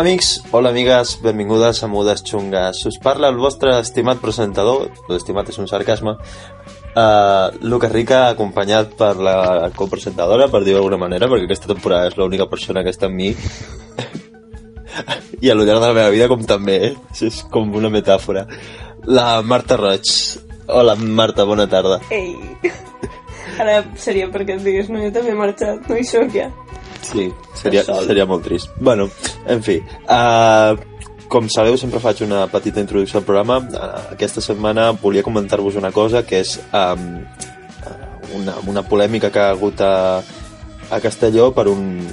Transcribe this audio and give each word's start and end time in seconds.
Hola 0.00 0.08
amics, 0.08 0.42
hola 0.50 0.70
amigues, 0.70 1.18
benvingudes 1.20 1.82
a 1.84 1.86
Mudes 1.86 2.22
Xungues. 2.24 2.86
Us 2.88 2.96
parla 3.04 3.28
el 3.28 3.36
vostre 3.36 3.74
estimat 3.82 4.16
presentador, 4.16 4.86
l'estimat 5.12 5.50
és 5.52 5.58
un 5.60 5.68
sarcasme, 5.68 6.14
uh, 6.16 7.58
Lucas 7.60 7.92
Rica, 7.92 8.20
acompanyat 8.30 8.94
per 8.96 9.10
la 9.20 9.68
copresentadora, 9.76 10.46
per 10.48 10.62
dir-ho 10.64 10.78
d'alguna 10.78 10.96
manera, 11.02 11.28
perquè 11.28 11.44
aquesta 11.44 11.68
temporada 11.68 12.08
és 12.08 12.16
l'única 12.16 12.48
persona 12.48 12.80
que 12.80 12.94
està 12.96 13.10
amb 13.10 13.20
mi 13.20 13.28
i 15.44 15.52
a 15.52 15.58
lo 15.58 15.68
llarg 15.68 15.84
de 15.84 15.92
la 15.92 15.98
meva 16.00 16.16
vida 16.16 16.30
com 16.32 16.48
també, 16.48 16.78
eh? 16.88 16.94
és 17.20 17.42
com 17.52 17.68
una 17.68 17.92
metàfora. 17.92 18.46
La 19.04 19.28
Marta 19.44 19.76
Roig. 19.76 20.16
Hola 20.80 20.96
Marta, 20.96 21.44
bona 21.44 21.68
tarda. 21.68 22.00
Ei, 22.08 22.38
ara 23.60 23.82
seria 24.00 24.32
perquè 24.32 24.56
et 24.56 24.64
digués, 24.64 24.88
no, 24.88 25.04
jo 25.04 25.12
també 25.12 25.36
he 25.36 25.40
marxat, 25.44 25.92
no 25.92 26.00
hi 26.00 26.08
soc 26.08 26.32
ja. 26.40 26.48
Sí, 27.02 27.30
seria, 27.56 27.84
seria 28.06 28.26
molt 28.28 28.44
trist. 28.44 28.72
Bueno, 28.78 29.08
en 29.48 29.62
fi, 29.64 29.78
uh, 30.04 30.76
com 31.30 31.48
sabeu, 31.52 31.78
sempre 31.80 32.02
faig 32.02 32.24
una 32.26 32.44
petita 32.50 32.82
introducció 32.82 33.20
al 33.20 33.26
programa. 33.28 33.60
Uh, 33.60 34.02
aquesta 34.16 34.42
setmana 34.44 34.90
volia 35.00 35.24
comentar-vos 35.26 35.78
una 35.80 35.92
cosa, 35.92 36.24
que 36.26 36.42
és 36.44 36.58
um, 36.72 37.06
una, 38.36 38.56
una 38.68 38.84
polèmica 38.86 39.30
que 39.30 39.40
ha 39.40 39.50
hagut 39.54 39.80
a, 39.80 39.94
a 40.90 41.00
Castelló 41.00 41.50
per 41.56 41.68
un, 41.70 42.04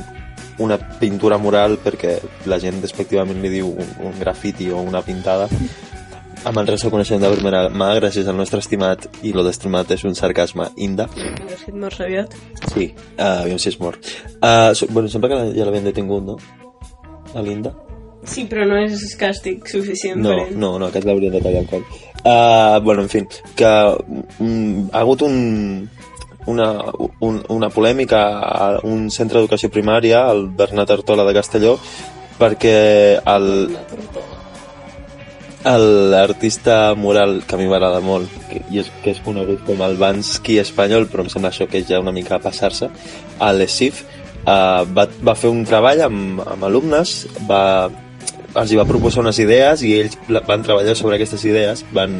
una 0.63 0.77
pintura 0.99 1.37
mural, 1.37 1.77
perquè 1.83 2.17
la 2.49 2.59
gent 2.61 2.81
despectivament 2.81 3.41
li 3.43 3.53
diu 3.59 3.69
un, 3.73 3.93
un 4.09 4.17
grafiti 4.19 4.71
o 4.71 4.81
una 4.81 5.03
pintada, 5.05 5.49
amb 6.45 6.57
el 6.61 6.67
resto 6.67 6.89
coneixement 6.93 7.21
de 7.23 7.31
primera 7.35 7.63
mà, 7.69 7.89
gràcies 7.99 8.27
al 8.27 8.37
nostre 8.37 8.59
estimat, 8.59 9.07
i 9.23 9.33
lo 9.33 9.43
d'estimat 9.43 9.89
és 9.91 10.03
un 10.07 10.15
sarcasme 10.15 10.69
inda, 10.77 11.07
Has 11.87 11.99
aviat. 12.01 12.33
Sí, 12.73 12.93
uh, 13.17 13.41
aviam 13.43 13.59
si 13.59 13.69
és 13.69 13.79
mort. 13.79 13.99
Uh, 14.41 14.73
so, 14.75 14.87
bueno, 14.89 15.09
sembla 15.09 15.29
que 15.29 15.35
la- 15.35 15.51
ja 15.53 15.65
l'havien 15.65 15.83
detingut, 15.83 16.23
no? 16.23 16.37
A 17.35 17.41
l'Inda? 17.41 17.73
Sí, 18.27 18.45
però 18.49 18.65
no 18.67 18.75
és 18.77 19.15
càstig 19.19 19.65
suficient 19.67 20.17
No, 20.21 20.29
per 20.29 20.47
ell. 20.47 20.57
no, 20.59 20.77
no, 20.79 20.87
aquest 20.87 21.05
l'haurien 21.05 21.31
de 21.31 21.39
tallar 21.41 21.61
el 21.61 21.67
coll. 21.67 21.83
Uh, 22.25 22.79
bueno, 22.83 23.01
en 23.03 23.09
fi, 23.09 23.21
que 23.55 23.69
mm, 24.39 24.89
ha 24.91 24.99
hagut 24.99 25.21
un, 25.21 25.89
una, 26.47 26.67
un, 27.19 27.43
una 27.49 27.69
polèmica 27.69 28.21
a 28.39 28.79
un 28.83 29.09
centre 29.11 29.37
d'educació 29.39 29.69
primària, 29.69 30.25
el 30.31 30.47
Bernat 30.49 30.91
Artola 30.91 31.23
de 31.27 31.33
Castelló, 31.33 31.77
perquè 32.39 33.19
el, 33.25 33.77
l'artista 35.75 36.95
mural 36.95 37.41
que 37.47 37.55
a 37.55 37.59
mi 37.59 37.67
m'agrada 37.67 37.99
molt 38.03 38.31
que, 38.47 38.61
i 38.71 38.81
és, 38.83 38.91
que 39.03 39.11
és 39.15 39.21
conegut 39.25 39.63
com 39.67 39.81
el 39.83 39.97
Bansky 39.99 40.59
espanyol 40.61 41.09
però 41.11 41.25
em 41.25 41.31
sembla 41.33 41.51
això 41.51 41.67
que 41.67 41.81
és 41.81 41.89
ja 41.89 42.01
una 42.03 42.13
mica 42.15 42.39
passar-se 42.43 42.89
a 43.39 43.51
l'ESIF 43.55 44.03
uh, 44.45 44.85
va, 44.85 45.07
va 45.23 45.35
fer 45.35 45.51
un 45.51 45.65
treball 45.67 46.05
amb, 46.07 46.43
amb 46.45 46.67
alumnes 46.69 47.17
va, 47.49 47.89
els 48.53 48.71
hi 48.71 48.79
va 48.79 48.87
proposar 48.89 49.25
unes 49.25 49.41
idees 49.43 49.83
i 49.83 49.95
ells 49.99 50.17
van 50.29 50.63
treballar 50.63 50.95
sobre 50.95 51.17
aquestes 51.17 51.43
idees 51.49 51.83
van, 51.95 52.17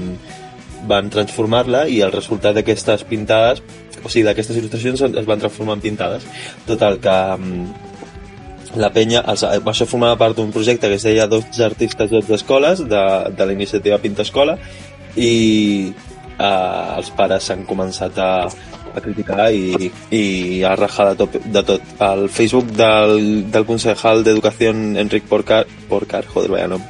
van 0.90 1.12
transformar-la 1.14 1.86
i 1.92 2.02
el 2.06 2.16
resultat 2.16 2.58
d'aquestes 2.58 3.06
pintades 3.08 3.64
o 4.04 4.10
sigui, 4.10 4.26
d'aquestes 4.28 4.58
il·lustracions 4.60 5.04
es 5.08 5.28
van 5.28 5.42
transformar 5.42 5.78
en 5.78 5.84
pintades. 5.84 6.26
Total 6.68 7.00
que 7.04 7.16
mm, 7.36 7.88
la 8.82 8.92
penya, 8.94 9.24
els, 9.28 9.44
això 9.44 9.88
formava 9.90 10.18
part 10.20 10.38
d'un 10.38 10.52
projecte 10.54 10.90
que 10.90 11.00
es 11.00 11.06
deia 11.08 11.28
12 11.28 11.64
artistes, 11.66 12.10
12 12.12 12.36
escoles 12.38 12.84
de, 12.88 13.04
de 13.38 13.46
la 13.46 13.54
iniciativa 13.56 14.00
Pinta 14.04 14.26
Escola 14.26 14.58
i 15.16 15.92
eh, 16.38 16.98
els 16.98 17.12
pares 17.18 17.50
s'han 17.50 17.66
començat 17.70 18.18
a, 18.22 18.32
a 18.98 19.04
criticar 19.04 19.50
i, 19.54 19.92
i 20.14 20.24
a 20.66 20.74
rajar 20.78 21.12
de 21.12 21.20
tot, 21.22 21.38
de 21.58 21.64
tot. 21.72 21.94
El 22.08 22.28
Facebook 22.34 22.74
del, 22.78 23.46
del 23.52 23.68
concejal 23.70 24.24
d'Educació 24.26 24.74
Enric 24.74 25.30
Porcar, 25.30 25.64
Porcar 25.90 26.26
joder, 26.28 26.52
vaya 26.56 26.72
nom, 26.74 26.84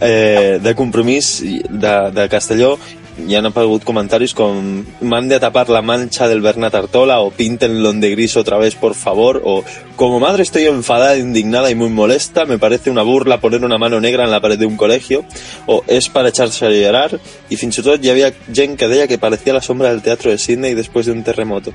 eh, 0.00 0.60
de 0.62 0.74
Compromís 0.78 1.36
de, 1.42 1.96
de 2.14 2.28
Castelló 2.32 2.76
hi 3.16 3.36
han 3.38 3.46
aparegut 3.46 3.84
comentaris 3.86 4.34
com 4.34 4.82
m'han 5.06 5.28
de 5.30 5.38
tapar 5.38 5.68
la 5.70 5.82
mancha 5.82 6.26
del 6.28 6.42
Bernat 6.42 6.74
Artola 6.74 7.20
o 7.20 7.30
píntenlo 7.30 7.92
de 7.92 8.10
gris 8.10 8.36
otra 8.36 8.58
vez 8.58 8.74
por 8.74 8.94
favor 8.94 9.40
o 9.44 9.62
como 9.96 10.18
madre 10.18 10.42
estoy 10.42 10.66
enfadada, 10.66 11.16
indignada 11.16 11.70
y 11.70 11.76
muy 11.76 11.90
molesta 11.90 12.44
me 12.44 12.58
parece 12.58 12.90
una 12.90 13.02
burla 13.02 13.40
poner 13.40 13.64
una 13.64 13.78
mano 13.78 14.00
negra 14.00 14.24
en 14.24 14.32
la 14.32 14.40
pared 14.40 14.58
de 14.58 14.66
un 14.66 14.76
colegio 14.76 15.24
o 15.66 15.84
es 15.86 16.08
para 16.08 16.30
echarse 16.30 16.66
a 16.66 16.70
llorar 16.70 17.20
i 17.48 17.56
fins 17.56 17.78
i 17.78 17.86
tot 17.86 18.02
hi 18.02 18.10
havia 18.10 18.32
gent 18.50 18.76
que 18.76 18.88
deia 18.88 19.06
que 19.06 19.18
parecía 19.18 19.54
la 19.54 19.62
sombra 19.62 19.90
del 19.90 20.02
teatro 20.02 20.30
de 20.30 20.38
Sydney 20.38 20.74
después 20.74 21.06
de 21.06 21.12
un 21.12 21.22
terremoto 21.22 21.72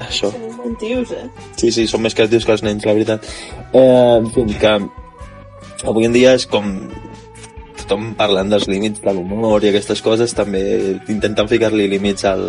això 0.00 0.32
Són 0.64 0.78
eh? 0.80 1.24
Sí, 1.60 1.70
sí, 1.70 1.82
són 1.86 2.00
més 2.00 2.14
creatius 2.16 2.46
que 2.48 2.54
els 2.54 2.62
nens, 2.64 2.86
la 2.88 2.94
veritat. 2.96 3.26
Eh, 3.76 4.16
en 4.16 4.30
fi, 4.32 4.44
que 4.56 4.70
avui 5.84 6.06
en 6.08 6.14
dia 6.16 6.32
és 6.38 6.46
com 6.48 6.70
tothom 7.84 8.12
parlant 8.18 8.50
dels 8.52 8.66
límits 8.70 9.02
de 9.04 9.14
l'humor 9.14 9.64
i 9.64 9.70
aquestes 9.70 10.02
coses, 10.04 10.34
també 10.36 10.64
intentant 11.12 11.48
ficar-li 11.50 11.88
límits 11.92 12.26
al... 12.28 12.44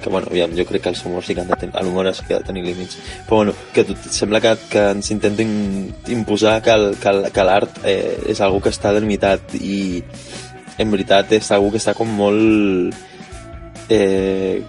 que 0.00 0.08
bueno, 0.08 0.30
aviam, 0.30 0.54
jo 0.56 0.64
crec 0.64 0.80
que 0.86 0.88
els 0.94 1.02
humors 1.04 1.26
sí 1.28 1.34
que 1.36 1.42
han 1.42 1.50
de 1.50 1.56
tenir, 1.60 1.82
l'humor 1.84 2.08
sí 2.16 2.24
que 2.24 2.38
ha 2.38 2.38
de 2.40 2.48
tenir 2.48 2.62
límits. 2.64 2.96
Però 3.26 3.42
bueno, 3.42 3.52
que 3.74 3.84
tot, 3.84 4.06
sembla 4.08 4.40
que, 4.40 4.54
que 4.72 4.84
ens 4.94 5.10
intenten 5.12 5.50
imposar 6.08 6.62
que 6.64 6.76
que 7.02 7.12
que 7.34 7.44
l'art 7.44 7.82
eh, 7.84 8.16
és 8.32 8.40
algo 8.40 8.62
que 8.64 8.72
està 8.72 8.94
delimitat 8.96 9.54
i 9.60 10.02
en 10.80 10.90
veritat 10.90 11.32
és 11.36 11.50
algo 11.52 11.68
que 11.70 11.80
està 11.82 11.92
com 11.92 12.08
molt 12.16 12.96
eh, 13.90 14.62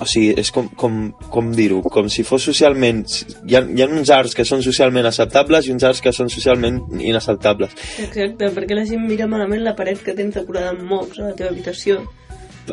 o 0.00 0.06
sigui, 0.08 0.32
és 0.40 0.50
com, 0.54 0.68
com, 0.80 1.00
com 1.32 1.50
dir-ho, 1.56 1.82
com 1.92 2.08
si 2.12 2.24
fos 2.26 2.46
socialment... 2.48 3.04
Hi 3.46 3.58
ha, 3.58 3.64
hi 3.64 3.82
ha 3.84 3.88
uns 3.88 4.12
arts 4.14 4.36
que 4.36 4.46
són 4.48 4.64
socialment 4.64 5.08
acceptables 5.10 5.68
i 5.68 5.74
uns 5.74 5.84
arts 5.84 6.00
que 6.04 6.12
són 6.16 6.32
socialment 6.32 6.80
inacceptables. 6.98 7.76
Exacte, 8.06 8.48
perquè 8.56 8.78
la 8.78 8.86
gent 8.88 9.04
mira 9.06 9.28
malament 9.30 9.64
la 9.66 9.76
paret 9.76 10.00
que 10.04 10.16
tens 10.16 10.38
decorada 10.38 10.72
amb 10.72 10.86
mocs 10.88 11.20
a 11.20 11.28
la 11.28 11.36
teva 11.36 11.52
habitació. 11.52 12.00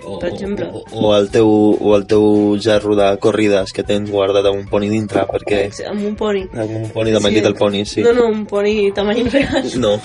O, 0.03 0.19
Per 0.19 0.29
exemple. 0.29 0.67
O, 0.69 0.83
o, 0.91 1.11
el 1.15 1.29
teu, 1.33 1.47
o 1.47 1.95
el 1.95 2.05
teu 2.05 2.57
gerro 2.61 2.95
de 2.95 3.07
corrides 3.23 3.73
que 3.73 3.85
tens 3.87 4.11
guardat 4.13 4.45
amb 4.45 4.59
un 4.59 4.67
poni 4.69 4.91
dintre, 4.91 5.23
perquè... 5.29 5.63
Amb 5.89 6.05
un 6.05 6.15
poni. 6.19 6.43
Amb 6.53 6.75
un 6.83 6.87
poni 6.93 7.15
de 7.15 7.21
My 7.23 7.31
Little 7.33 7.55
Pony, 7.57 7.81
sí. 7.89 8.03
No, 8.05 8.13
no, 8.13 8.27
un 8.29 8.45
poni 8.45 8.91
tamany 8.95 9.25
real. 9.33 9.71
No. 9.81 9.97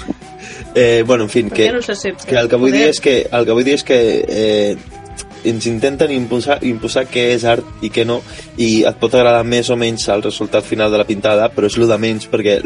Eh, 0.75 1.05
bueno, 1.07 1.25
en 1.25 1.31
fi, 1.31 1.45
que, 1.45 1.71
no 1.73 1.81
que 2.27 2.37
el 2.39 2.49
que 2.49 2.59
vull 2.59 2.73
dir 2.73 2.89
és 2.89 3.01
que, 3.03 3.21
el 3.31 3.47
que, 3.47 3.53
vull 3.53 3.67
dir 3.67 3.77
és 3.77 3.85
que 3.87 3.99
eh, 4.27 5.02
ens 5.45 5.67
intenten 5.67 6.13
imposar, 6.15 6.59
imposar 6.67 7.07
què 7.11 7.29
és 7.35 7.45
art 7.49 7.85
i 7.85 7.91
què 7.93 8.05
no 8.07 8.21
i 8.57 8.85
et 8.89 8.99
pot 9.01 9.15
agradar 9.15 9.45
més 9.45 9.71
o 9.71 9.77
menys 9.79 10.09
el 10.13 10.23
resultat 10.23 10.67
final 10.67 10.93
de 10.93 11.01
la 11.01 11.09
pintada 11.09 11.49
però 11.55 11.71
és 11.71 11.79
el 11.79 11.89
de 11.91 11.99
menys 11.99 12.29
perquè 12.33 12.59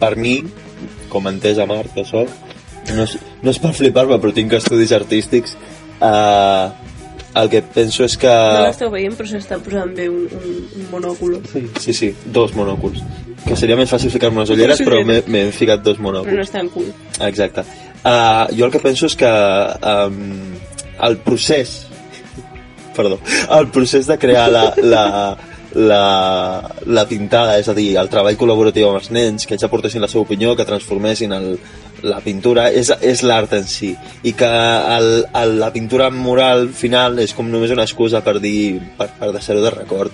per 0.00 0.14
mi 0.16 0.38
com 1.12 1.28
entès 1.28 1.60
a 1.60 1.68
Marc 1.68 1.94
que 1.96 2.04
soc 2.08 2.30
no 2.92 3.06
és, 3.06 3.16
no 3.42 3.52
és 3.52 3.60
per 3.62 3.74
flipar-me 3.76 4.18
però 4.20 4.34
tinc 4.34 4.56
estudis 4.58 4.92
artístics 4.96 5.56
eh, 6.02 6.70
el 7.34 7.48
que 7.48 7.62
penso 7.62 8.04
és 8.04 8.16
que 8.20 8.28
No 8.28 8.64
l'esteu 8.66 8.90
veient, 8.92 9.14
però 9.16 9.28
s'està 9.30 9.56
posant 9.64 9.94
bé 9.96 10.08
un, 10.12 10.26
un, 10.28 10.56
un 10.76 10.88
monòculo. 10.90 11.40
sí, 11.52 11.64
sí, 11.80 11.94
sí, 11.96 12.10
dos 12.34 12.52
monòculs 12.58 13.00
que 13.46 13.56
seria 13.58 13.78
més 13.78 13.90
fàcil 13.90 14.12
ficar-me 14.12 14.42
unes 14.42 14.52
ulleres 14.54 14.82
però 14.84 15.00
m'he 15.06 15.22
m'he 15.26 15.46
ficat 15.54 15.82
dos 15.82 15.98
monòculs 15.98 16.30
Però 16.30 16.42
no 16.42 16.46
és 16.46 16.52
tan 16.52 16.68
cool. 16.74 16.92
Exacte. 17.20 17.64
Uh, 18.02 18.50
jo 18.54 18.66
el 18.66 18.74
que 18.74 18.82
penso 18.82 19.06
és 19.06 19.16
que 19.18 19.30
um, 19.30 20.52
el 21.08 21.18
procés 21.24 21.74
perdó, 22.96 23.18
el 23.58 23.68
procés 23.74 24.06
de 24.06 24.18
crear 24.18 24.48
la, 24.52 24.66
la, 24.82 25.04
la, 25.74 26.02
la 26.86 27.04
pintada, 27.08 27.58
és 27.60 27.68
a 27.68 27.74
dir, 27.76 27.92
el 28.00 28.10
treball 28.12 28.36
col·laboratiu 28.40 28.88
amb 28.90 29.00
els 29.00 29.10
nens, 29.14 29.46
que 29.46 29.56
ells 29.56 29.64
aportessin 29.68 30.02
la 30.04 30.08
seva 30.10 30.24
opinió, 30.26 30.54
que 30.58 30.66
transformessin 30.68 31.32
el, 31.36 31.48
la 32.02 32.18
pintura, 32.24 32.66
és, 32.74 32.90
és 33.00 33.22
l'art 33.24 33.52
en 33.56 33.64
si. 33.70 33.92
I 34.26 34.32
que 34.36 34.48
el, 34.98 35.10
el, 35.38 35.56
la 35.62 35.70
pintura 35.74 36.10
mural 36.12 36.68
final 36.76 37.18
és 37.22 37.32
com 37.36 37.48
només 37.50 37.72
una 37.74 37.86
excusa 37.88 38.20
per 38.26 38.38
dir, 38.42 38.80
per, 38.98 39.08
per 39.18 39.32
deixar-ho 39.34 39.62
de 39.64 39.70
record. 39.74 40.12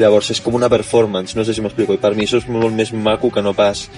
Llavors 0.00 0.30
és 0.36 0.40
com 0.44 0.54
una 0.56 0.68
performance, 0.72 1.36
no 1.36 1.44
sé 1.44 1.54
si 1.56 1.64
m'explico, 1.64 1.96
i 1.96 2.00
per 2.02 2.14
mi 2.16 2.28
això 2.28 2.38
és 2.40 2.48
molt 2.48 2.72
més 2.76 2.92
maco 2.94 3.32
que 3.34 3.42
no 3.44 3.52
pas 3.56 3.88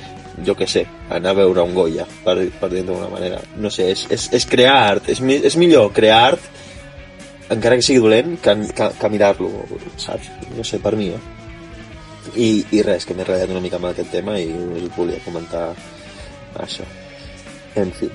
jo 0.46 0.55
que 0.56 0.64
sé, 0.67 0.87
anar 1.12 1.34
a 1.34 1.40
veure 1.43 1.61
un 1.61 1.75
Goya, 1.76 2.06
per, 2.25 2.38
per 2.58 2.70
dir 2.73 2.87
d'una 2.88 3.11
manera. 3.12 3.43
No 3.61 3.69
sé, 3.70 3.90
és, 3.93 4.06
és, 4.11 4.31
és 4.32 4.46
crear 4.49 4.79
art. 4.94 5.11
És, 5.12 5.20
mi- 5.20 5.43
és 5.44 5.58
millor 5.61 5.90
crear 5.93 6.23
art, 6.32 6.46
encara 7.53 7.77
que 7.77 7.85
sigui 7.87 8.01
dolent, 8.03 8.37
que, 8.43 8.55
que, 8.77 8.89
que 8.99 9.11
mirar-lo, 9.13 9.51
saps? 10.01 10.31
No 10.57 10.65
sé, 10.65 10.81
per 10.83 10.95
mi, 10.97 11.09
eh? 11.13 11.23
I, 12.37 12.49
I 12.79 12.83
res, 12.87 13.07
que 13.07 13.17
m'he 13.17 13.27
ratllat 13.27 13.53
una 13.53 13.63
mica 13.65 13.81
amb 13.81 13.91
aquest 13.91 14.13
tema 14.15 14.39
i 14.41 14.49
us 14.53 14.89
volia 14.97 15.21
comentar 15.27 15.67
això. 16.63 16.87
En 17.77 17.93
fi, 17.99 18.11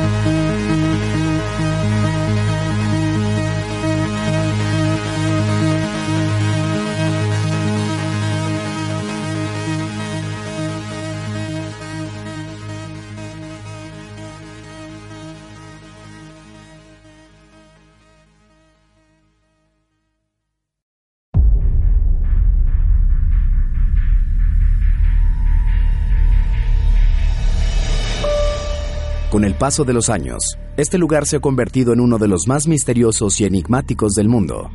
Paso 29.60 29.84
de 29.84 29.94
los 29.94 30.10
años, 30.10 30.58
este 30.78 30.98
lugar 30.98 31.28
se 31.28 31.36
ha 31.36 31.40
convertido 31.42 31.92
en 31.92 32.00
uno 32.00 32.18
de 32.18 32.30
los 32.30 32.48
más 32.48 32.66
misteriosos 32.66 33.40
y 33.42 33.46
enigmáticos 33.46 34.14
del 34.14 34.30
mundo. 34.30 34.72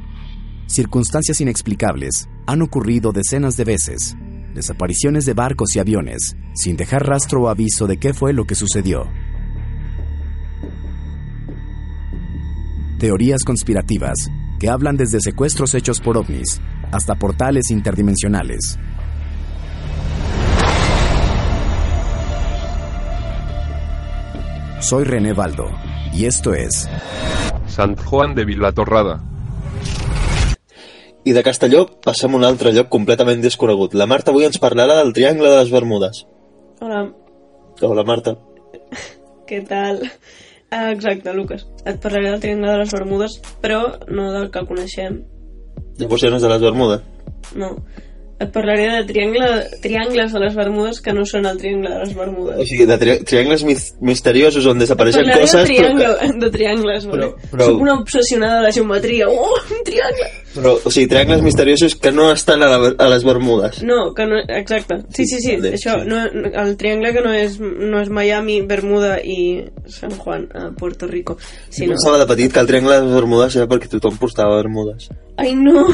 Circunstancias 0.67 1.41
inexplicables 1.41 2.29
han 2.47 2.61
ocurrido 2.61 3.11
decenas 3.11 3.57
de 3.57 3.65
veces, 3.65 4.15
desapariciones 4.55 5.25
de 5.25 5.33
barcos 5.33 5.75
y 5.75 5.79
aviones, 5.79 6.37
sin 6.55 6.77
dejar 6.77 7.07
rastro 7.07 7.43
o 7.43 7.49
aviso 7.49 7.87
de 7.87 7.97
qué 7.97 8.13
fue 8.13 8.35
lo 8.35 8.45
que 8.45 8.55
sucedió. 8.55 9.09
Teorías 12.99 13.43
conspirativas 13.43 14.31
que 14.61 14.69
hablan 14.69 14.97
desde 14.97 15.21
secuestros 15.21 15.75
hechos 15.75 16.01
por 16.01 16.19
ovnis 16.19 16.61
hasta 16.93 17.15
portales 17.15 17.71
interdimensionales. 17.71 18.79
Soy 24.85 25.05
René 25.05 25.33
Baldo 25.33 25.71
y 26.13 26.27
esto 26.27 26.53
es 26.53 26.91
Sant 27.67 27.99
Juan 28.05 28.35
de 28.35 28.45
Vilatorrada. 28.45 29.25
I 31.25 31.33
de 31.33 31.43
Castelló 31.43 31.87
passem 32.05 32.35
a 32.35 32.37
un 32.37 32.45
altre 32.45 32.75
lloc 32.77 32.91
completament 32.93 33.41
desconegut. 33.41 33.95
La 33.97 34.05
Marta 34.05 34.29
avui 34.31 34.45
ens 34.45 34.61
parlarà 34.61 34.99
del 34.99 35.15
Triangle 35.17 35.49
de 35.49 35.63
les 35.63 35.73
Bermudes. 35.73 36.27
Hola, 36.85 37.01
Hola, 37.81 38.05
Marta. 38.05 38.37
què 39.49 39.63
tal? 39.65 40.05
Ah, 40.69 40.91
exacte, 40.91 41.33
Lucas. 41.33 41.65
Et 41.87 41.97
parlaré 41.97 42.35
del 42.35 42.45
Triangle 42.45 42.75
de 42.75 42.83
les 42.83 42.93
Bermudes, 42.93 43.39
però 43.65 43.81
no 44.13 44.35
del 44.37 44.51
que 44.53 44.67
coneixem. 44.69 45.23
Llavors 45.97 46.29
ja 46.29 46.35
no 46.35 46.43
és 46.43 46.45
de 46.45 46.53
les 46.53 46.61
Bermudes. 46.69 47.09
No. 47.57 47.73
Et 48.43 48.51
parlaré 48.51 48.89
de 48.91 49.05
triangle, 49.07 49.47
triangles 49.81 50.33
de 50.35 50.41
les 50.43 50.55
Bermudes 50.59 50.99
que 51.01 51.13
no 51.15 51.23
són 51.25 51.45
el 51.47 51.59
Triangle 51.61 51.93
de 51.93 51.99
les 52.01 52.15
Bermudes. 52.19 52.57
O 52.59 52.65
sigui, 52.67 52.87
de 52.91 52.97
tri 52.99 53.13
triangles 53.23 53.63
mis 53.63 53.85
misteriosos 54.03 54.67
on 54.67 54.81
desapareixen 54.83 55.29
coses, 55.31 55.55
de, 55.55 55.63
triangle, 55.69 56.09
però, 56.19 56.41
de 56.43 56.51
triangles, 56.51 57.07
Però- 57.07 57.29
però, 57.53 57.69
Soc 57.69 57.85
una 57.85 57.95
obsessionada 58.01 58.57
de 58.59 58.63
la 58.67 58.73
geometria. 58.75 59.29
Oh, 59.31 59.55
un 59.71 59.85
triangle! 59.87 60.27
però, 60.55 60.73
o 60.83 60.91
sigui, 60.91 61.07
triangles 61.11 61.43
misteriosos 61.43 61.95
que 61.95 62.11
no 62.11 62.33
estan 62.33 62.63
a, 62.63 62.73
la, 62.73 62.91
a 62.99 63.09
les 63.15 63.25
Bermudes. 63.25 63.83
No, 63.87 64.13
que 64.15 64.27
no... 64.27 64.39
Exacte. 64.49 65.01
Sí, 65.15 65.27
sí, 65.27 65.41
sí. 65.41 65.55
Vale, 65.57 65.73
això, 65.79 65.95
sí. 66.03 66.09
No, 66.11 66.25
el 66.65 66.77
triangle 66.77 67.13
que 67.15 67.23
no 67.23 67.33
és, 67.35 67.57
no 67.63 68.03
és 68.03 68.11
Miami, 68.11 68.61
Bermuda 68.67 69.17
i 69.23 69.65
San 69.87 70.11
Juan, 70.19 70.49
a 70.55 70.71
Puerto 70.75 71.07
Rico. 71.07 71.39
Sí, 71.71 71.87
no. 71.87 71.95
Pensava 71.95 72.19
de 72.19 72.27
petit 72.35 72.53
que 72.53 72.61
el 72.61 72.67
triangle 72.71 72.99
de 72.99 73.07
les 73.07 73.15
Bermudes 73.15 73.57
era 73.63 73.71
perquè 73.71 73.91
tothom 73.95 74.19
portava 74.19 74.59
Bermudes. 74.59 75.09
Ai, 75.39 75.55
no! 75.59 75.87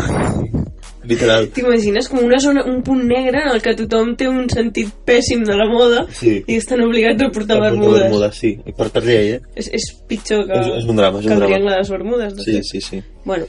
Literal. 1.02 1.48
T'imagines 1.54 2.08
com 2.08 2.18
una 2.24 2.38
zona, 2.40 2.64
un 2.68 2.82
punt 2.84 3.00
negre 3.08 3.40
en 3.46 3.54
el 3.54 3.62
que 3.64 3.72
tothom 3.78 4.14
té 4.20 4.28
un 4.28 4.48
sentit 4.52 4.90
pèssim 5.06 5.44
de 5.48 5.54
la 5.56 5.64
moda 5.70 6.06
Sí. 6.12 6.42
i 6.46 6.56
estan 6.60 6.82
obligats 6.84 7.22
a 7.22 7.30
portar 7.30 7.56
Portar 7.56 7.70
bermudes. 7.70 8.02
Bermudes, 8.02 8.34
sí. 8.36 8.58
I 8.66 8.72
per 8.76 8.90
per 8.90 9.02
llei, 9.04 9.30
eh? 9.36 9.40
És, 9.56 9.70
és 9.72 9.88
pitjor 10.06 10.46
que, 10.46 10.58
És- 10.60 10.82
és 10.82 10.84
un 10.84 10.96
drama, 10.96 11.18
és 11.20 11.26
que 11.26 11.32
un 11.32 11.32
el 11.32 11.38
drama. 11.40 11.54
triangle 11.54 11.72
de 11.72 11.78
les 11.78 11.90
bermudes. 11.90 12.36
de 12.36 12.42
Sí, 12.44 12.52
fet. 12.52 12.64
sí, 12.64 12.80
sí. 12.80 13.02
Bueno, 13.24 13.46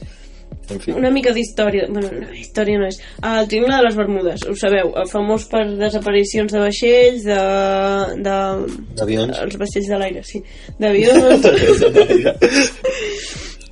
En 0.70 0.80
fi. 0.80 0.92
una 0.92 1.10
mica 1.10 1.32
d'història. 1.32 1.86
Bueno, 1.90 2.08
no, 2.12 2.32
història 2.32 2.78
no 2.78 2.86
és. 2.86 2.98
El 3.22 3.48
triangle 3.48 3.76
de 3.76 3.82
les 3.82 3.96
bermudes, 3.96 4.42
ho 4.48 4.54
sabeu, 4.56 4.92
el 4.96 5.08
famós 5.08 5.44
per 5.48 5.66
desaparicions 5.76 6.52
de 6.52 6.58
vaixells, 6.58 7.24
de... 7.24 7.38
de 8.16 8.36
D'avions. 8.96 9.38
els 9.38 9.56
vaixells 9.58 9.88
de 9.88 9.98
l'aire, 9.98 10.22
sí. 10.24 10.42
D'avions. 10.78 11.44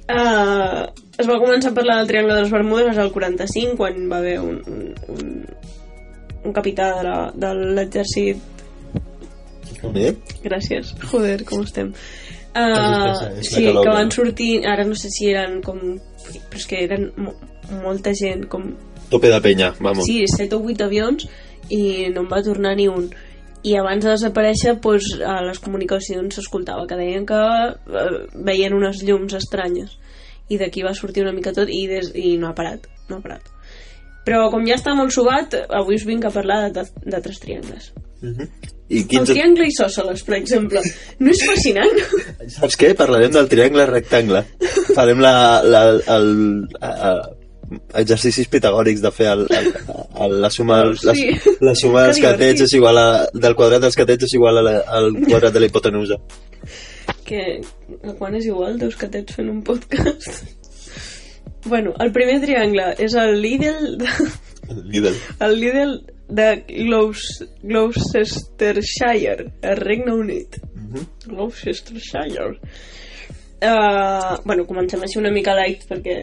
uh, 0.08 0.86
es 1.20 1.28
va 1.28 1.38
començar 1.42 1.70
a 1.70 1.74
parlar 1.76 1.98
del 2.00 2.08
Triangle 2.10 2.34
de 2.34 2.42
les 2.44 2.50
Bermudes 2.52 2.98
al 2.98 3.12
45, 3.12 3.76
quan 3.76 4.08
va 4.10 4.18
haver 4.18 4.38
un, 4.40 4.60
un, 4.66 4.94
un, 5.14 5.46
un 6.44 6.52
capità 6.56 6.90
de 6.98 7.04
la- 7.08 7.30
de 7.34 7.54
l'exèrcit 7.76 8.36
Bé? 9.94 10.10
Gràcies. 10.44 10.90
Joder, 11.10 11.38
com 11.48 11.62
estem. 11.64 11.92
És 11.94 12.26
Uh, 12.50 13.42
sí, 13.46 13.62
que 13.62 13.72
van 13.94 14.10
sortir, 14.10 14.64
ara 14.66 14.82
no 14.84 14.96
sé 14.98 15.08
si 15.14 15.28
eren 15.30 15.60
com... 15.62 15.78
Però 16.50 16.58
és 16.58 16.64
que 16.66 16.80
eren 16.84 17.04
mo 17.16 17.32
molta 17.84 18.10
gent, 18.18 18.48
com... 18.50 18.64
Tope 19.08 19.30
de 19.30 19.38
penya, 19.40 19.68
vamos. 19.78 20.04
Sí, 20.08 20.24
7 20.26 20.56
o 20.58 20.64
8 20.66 20.84
avions 20.88 21.28
i 21.70 22.08
no 22.10 22.24
en 22.24 22.28
va 22.32 22.42
tornar 22.42 22.74
ni 22.76 22.88
un. 22.90 23.06
I 23.62 23.76
abans 23.78 24.02
de 24.04 24.10
desaparèixer, 24.16 24.74
doncs, 24.82 25.12
a 25.22 25.36
les 25.46 25.62
comunicacions 25.62 26.34
s'escoltava 26.34 26.88
que 26.90 26.98
deien 26.98 27.24
que 27.28 27.38
eh, 27.38 28.10
veien 28.50 28.74
unes 28.74 29.04
llums 29.06 29.38
estranyes. 29.38 29.94
I 30.50 30.58
d'aquí 30.58 30.82
va 30.82 30.94
sortir 30.98 31.22
una 31.24 31.32
mica 31.36 31.52
tot 31.56 31.70
i, 31.70 31.84
des, 31.90 32.10
i 32.18 32.36
no 32.40 32.50
ha 32.50 32.54
parat, 32.58 32.86
no 33.08 33.20
ha 33.20 33.24
parat. 33.24 33.46
Però 34.26 34.50
com 34.52 34.66
ja 34.68 34.76
està 34.76 34.92
molt 34.98 35.14
subat, 35.14 35.54
avui 35.72 35.96
us 35.96 36.04
vinc 36.06 36.26
a 36.28 36.32
parlar 36.34 36.66
de, 36.74 36.84
de 37.06 37.20
tres 37.24 37.38
triangles. 37.40 37.92
I 38.90 38.98
El 39.00 39.06
quins... 39.08 39.30
triangle 39.30 39.68
isòsceles, 39.70 40.24
per 40.26 40.36
exemple. 40.36 40.82
No 41.22 41.30
és 41.32 41.40
fascinant? 41.46 42.00
Saps 42.58 42.76
què? 42.76 42.90
Parlarem 42.98 43.32
del 43.32 43.48
triangle 43.48 43.86
rectangle. 43.88 44.42
Farem 44.96 45.22
la, 45.22 45.32
la, 45.64 45.84
el, 46.16 46.28
a, 46.84 47.14
exercicis 48.02 48.50
pitagòrics 48.50 49.00
de 49.04 49.12
fer 49.14 49.30
el, 49.32 49.46
el, 49.56 49.70
el, 50.26 50.36
la 50.42 50.50
suma, 50.52 50.82
Sí. 50.98 51.06
la, 51.06 51.14
la 51.70 51.74
suma 51.78 52.04
dels 52.10 52.20
catets 52.22 52.66
és 52.66 52.76
igual 52.76 52.98
a, 52.98 53.08
del 53.32 53.54
quadrat 53.58 53.86
dels 53.86 53.96
catets 53.98 54.26
és 54.28 54.34
igual 54.36 54.58
a 54.60 54.66
la, 54.66 54.76
al 55.00 55.12
quadrat 55.28 55.54
de 55.54 55.62
la 55.62 55.70
hipotenusa. 55.70 56.18
Que 57.30 57.42
a 58.02 58.12
quan 58.18 58.34
és 58.38 58.46
igual 58.50 58.78
dos 58.82 58.96
catets 59.00 59.36
fent 59.38 59.48
un 59.52 59.62
podcast 59.66 60.30
bueno, 61.70 61.92
el 62.00 62.10
primer 62.12 62.38
triangle 62.42 62.90
és 62.98 63.14
el 63.20 63.38
Lidl 63.42 63.96
de, 64.00 64.08
Lidl. 64.90 65.14
el 65.46 65.58
Lidl 65.60 65.92
de 66.30 66.48
Gloucestershire 67.62 69.52
el 69.62 69.76
Regne 69.76 70.12
Unit 70.12 70.56
Gloucestershire 71.26 72.58
uh, 73.62 74.36
bueno, 74.44 74.66
comencem 74.66 75.02
així 75.04 75.18
una 75.20 75.30
mica 75.34 75.54
light 75.58 75.84
perquè 75.90 76.16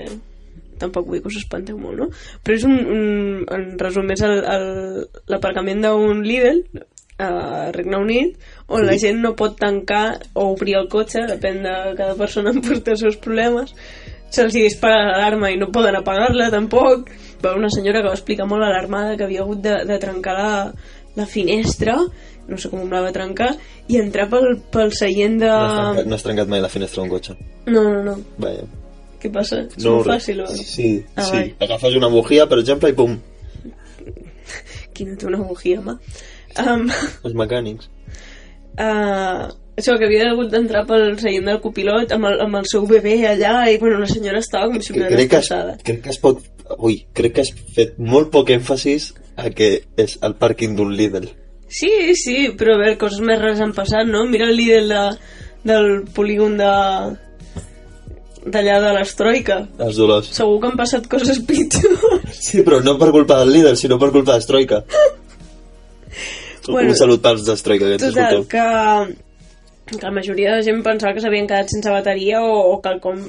tampoc 0.77 1.07
vull 1.09 1.21
que 1.23 1.29
us 1.31 1.39
espanteu 1.39 1.77
molt, 1.81 1.97
no? 1.97 2.05
Però 2.45 2.53
és 2.53 2.63
un, 2.67 2.75
un 2.77 3.45
en 3.49 3.63
resum, 3.81 4.11
és 4.13 4.21
el- 4.21 4.43
el- 4.45 5.07
l'aparcament 5.31 5.81
d'un 5.81 6.19
Lidl 6.21 6.59
a 7.19 7.71
Regne 7.74 7.97
Unit 7.97 8.36
on 8.67 8.86
la 8.86 8.97
gent 9.01 9.21
no 9.24 9.31
pot 9.36 9.55
tancar 9.59 10.19
o 10.33 10.51
obrir 10.53 10.75
el 10.77 10.88
cotxe, 10.91 11.24
depèn 11.29 11.63
de 11.65 11.74
cada 11.97 12.13
persona 12.19 12.51
en 12.55 12.62
porta 12.62 12.93
els 12.93 13.01
seus 13.05 13.17
problemes 13.17 13.74
se'ls 14.29 14.53
dispara 14.53 15.05
l'alarma 15.07 15.50
i 15.53 15.57
no 15.57 15.69
poden 15.71 15.95
apagar-la 15.95 16.50
tampoc 16.51 17.09
va 17.43 17.53
una 17.55 17.69
senyora 17.71 18.01
que 18.01 18.09
va 18.12 18.17
explicar 18.17 18.45
molt 18.50 18.65
alarmada 18.67 19.15
que 19.17 19.24
havia 19.24 19.41
hagut 19.45 19.62
de, 19.63 19.75
de 19.88 19.97
trencar 20.03 20.33
la, 20.38 20.50
la 21.15 21.25
finestra, 21.25 21.95
no 22.47 22.57
sé 22.57 22.69
com 22.69 22.89
la 22.91 23.01
va 23.05 23.12
trencar, 23.15 23.53
i 23.88 23.97
entrar 24.01 24.25
pel, 24.31 24.57
pel 24.74 24.91
seient 24.97 25.38
de... 25.39 25.47
No 25.47 25.63
has, 25.63 25.77
trencat, 25.77 26.09
no 26.12 26.15
has 26.17 26.25
trencat 26.25 26.51
mai 26.51 26.62
la 26.63 26.69
finestra 26.74 27.01
d'un 27.03 27.12
cotxe. 27.13 27.38
No, 27.69 27.83
no, 27.88 28.01
no. 28.03 28.17
Vaja. 28.41 28.65
Què 29.21 29.31
passa? 29.33 29.63
És 29.65 29.83
No, 29.86 29.95
molt 30.00 30.09
fàcil, 30.12 30.41
o? 30.43 30.47
Sí, 30.53 30.89
Ah, 31.15 31.24
sí. 31.29 31.38
vai. 31.38 31.45
Agafes 31.67 31.95
una 31.97 32.09
bujia, 32.13 32.45
per 32.51 32.59
exemple, 32.62 32.89
i 32.91 32.97
pum, 32.97 33.15
Qui 34.93 35.05
no 35.05 35.15
té 35.19 35.27
una 35.29 35.39
bujia, 35.43 35.79
home? 35.81 35.97
Um, 36.57 36.87
els 37.27 37.35
mecànics. 37.37 37.89
uh, 38.79 39.47
això, 39.77 39.93
que 39.99 40.07
havia 40.07 40.31
hagut 40.31 40.49
d'entrar 40.53 40.85
pel 40.89 41.11
seient 41.21 41.45
del 41.45 41.59
copilot 41.61 42.13
amb 42.15 42.29
el, 42.31 42.39
amb 42.47 42.59
el 42.61 42.69
seu 42.69 42.87
bebè 42.89 43.17
allà 43.29 43.67
i, 43.69 43.77
bueno, 43.81 43.99
la 44.01 44.09
senyora 44.09 44.41
estava 44.41 44.71
com 44.71 44.81
si 44.81 44.95
una 44.95 45.05
crec, 45.11 45.27
que 45.29 45.41
destrossada. 45.41 45.77
crec 45.83 46.01
que 46.05 46.13
es 46.15 46.21
pot... 46.23 46.41
Ui, 46.83 46.97
crec 47.15 47.35
que 47.37 47.43
has 47.45 47.51
fet 47.75 47.93
molt 48.01 48.31
poc 48.33 48.49
èmfasis 48.51 49.13
a 49.39 49.51
que 49.55 49.69
és 50.01 50.17
el 50.25 50.33
pàrquing 50.39 50.73
d'un 50.75 50.89
Lidl. 50.97 51.29
Sí, 51.69 51.91
sí, 52.19 52.35
però 52.57 52.75
a 52.75 52.81
veure, 52.81 52.97
coses 52.99 53.21
més 53.23 53.39
rares 53.39 53.61
han 53.63 53.75
passat, 53.75 54.07
no? 54.07 54.25
Mira 54.27 54.49
el 54.49 54.57
líder 54.57 54.81
de, 54.89 55.03
del 55.67 55.89
polígon 56.15 56.57
de 56.59 56.73
d'allà 58.47 58.77
de 58.79 58.91
l'Estroika. 58.95 59.57
Els 59.83 59.97
dolors. 59.99 60.29
Segur 60.35 60.59
que 60.63 60.69
han 60.71 60.77
passat 60.79 61.07
coses 61.11 61.39
pitjors. 61.47 62.31
Sí, 62.39 62.63
però 62.63 62.79
no 62.83 62.95
per 62.99 63.11
culpa 63.11 63.41
del 63.41 63.51
líder, 63.57 63.75
sinó 63.79 63.99
per 63.99 64.11
culpa 64.15 64.37
d'Estroika. 64.37 64.83
Bueno, 66.67 66.89
Un 66.91 66.97
salut 66.99 67.21
pels 67.23 67.45
d'Estroika, 67.47 67.85
que 67.93 67.97
Total, 68.01 68.41
que, 68.51 68.63
que 69.91 70.01
la 70.03 70.11
majoria 70.11 70.55
de 70.57 70.63
gent 70.65 70.81
pensava 70.83 71.13
que 71.15 71.21
s'havien 71.23 71.47
quedat 71.47 71.69
sense 71.71 71.89
bateria 71.93 72.41
o, 72.43 72.57
o 72.73 72.81
quelcom 72.83 73.21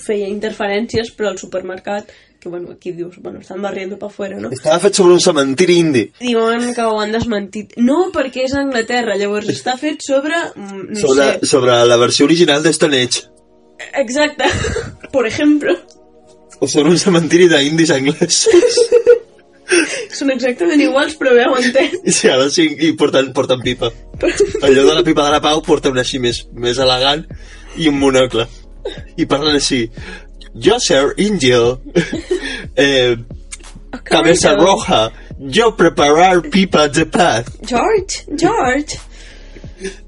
feia 0.00 0.28
interferències, 0.30 1.10
però 1.12 1.32
al 1.34 1.38
supermercat, 1.40 2.08
que 2.40 2.48
bueno, 2.48 2.70
aquí 2.70 2.92
dius, 2.94 3.16
bueno, 3.20 3.40
estan 3.42 3.60
barriendo 3.60 3.98
pa 3.98 4.08
fuera, 4.08 4.38
no? 4.40 4.48
Estava 4.54 4.78
fet 4.78 4.94
sobre 4.94 5.16
un 5.16 5.20
cementiri 5.20 5.76
indi. 5.82 6.04
Diuen 6.22 6.70
que 6.72 6.86
ho 6.86 7.00
han 7.02 7.12
desmentit. 7.12 7.74
No, 7.82 8.06
perquè 8.14 8.44
és 8.46 8.54
a 8.54 8.62
Anglaterra, 8.62 9.18
llavors 9.18 9.50
està 9.52 9.74
fet 9.76 10.00
sobre... 10.06 10.38
mm, 10.54 10.84
No 10.94 11.00
sobre, 11.02 11.26
sé, 11.40 11.50
sobre 11.50 11.76
la 11.90 11.98
versió 11.98 12.24
original 12.30 12.62
de 12.62 12.70
Stone 12.72 13.02
Age. 13.02 13.24
Exacte. 14.00 14.44
Por 15.12 15.26
ejemplo. 15.26 15.74
O 16.60 16.66
sobre 16.66 16.90
un 16.94 16.98
cementiri 16.98 17.48
d'indis 17.50 17.90
anglesos. 17.90 18.46
Són 20.18 20.30
exactament 20.32 20.80
iguals, 20.80 21.16
però 21.20 21.34
bé, 21.36 21.44
ho 21.48 21.56
entenc. 21.60 21.98
Sí, 22.08 22.28
ara 22.32 22.48
sí, 22.52 22.68
i 22.88 22.92
porten, 22.98 23.32
porten 23.36 23.60
pipa. 23.64 23.90
Allò 24.64 24.86
de 24.86 24.94
la 24.96 25.04
pipa 25.06 25.26
de 25.26 25.34
la 25.34 25.42
Pau 25.44 25.60
porta 25.66 25.92
una 25.92 26.04
així 26.06 26.20
més, 26.22 26.42
més 26.52 26.80
elegant 26.82 27.24
i 27.76 27.90
un 27.90 27.98
monocle. 28.00 28.48
I 29.20 29.26
parlen 29.28 29.58
així. 29.58 29.84
Jo 30.54 30.78
ser 30.82 31.02
indio. 31.24 31.78
Eh, 32.78 33.16
cabeza 34.06 34.52
roja. 34.54 35.08
Jo 35.50 35.72
preparar 35.74 36.44
pipa 36.50 36.86
de 36.88 37.04
paz. 37.10 37.48
George, 37.66 38.22
George. 38.38 39.00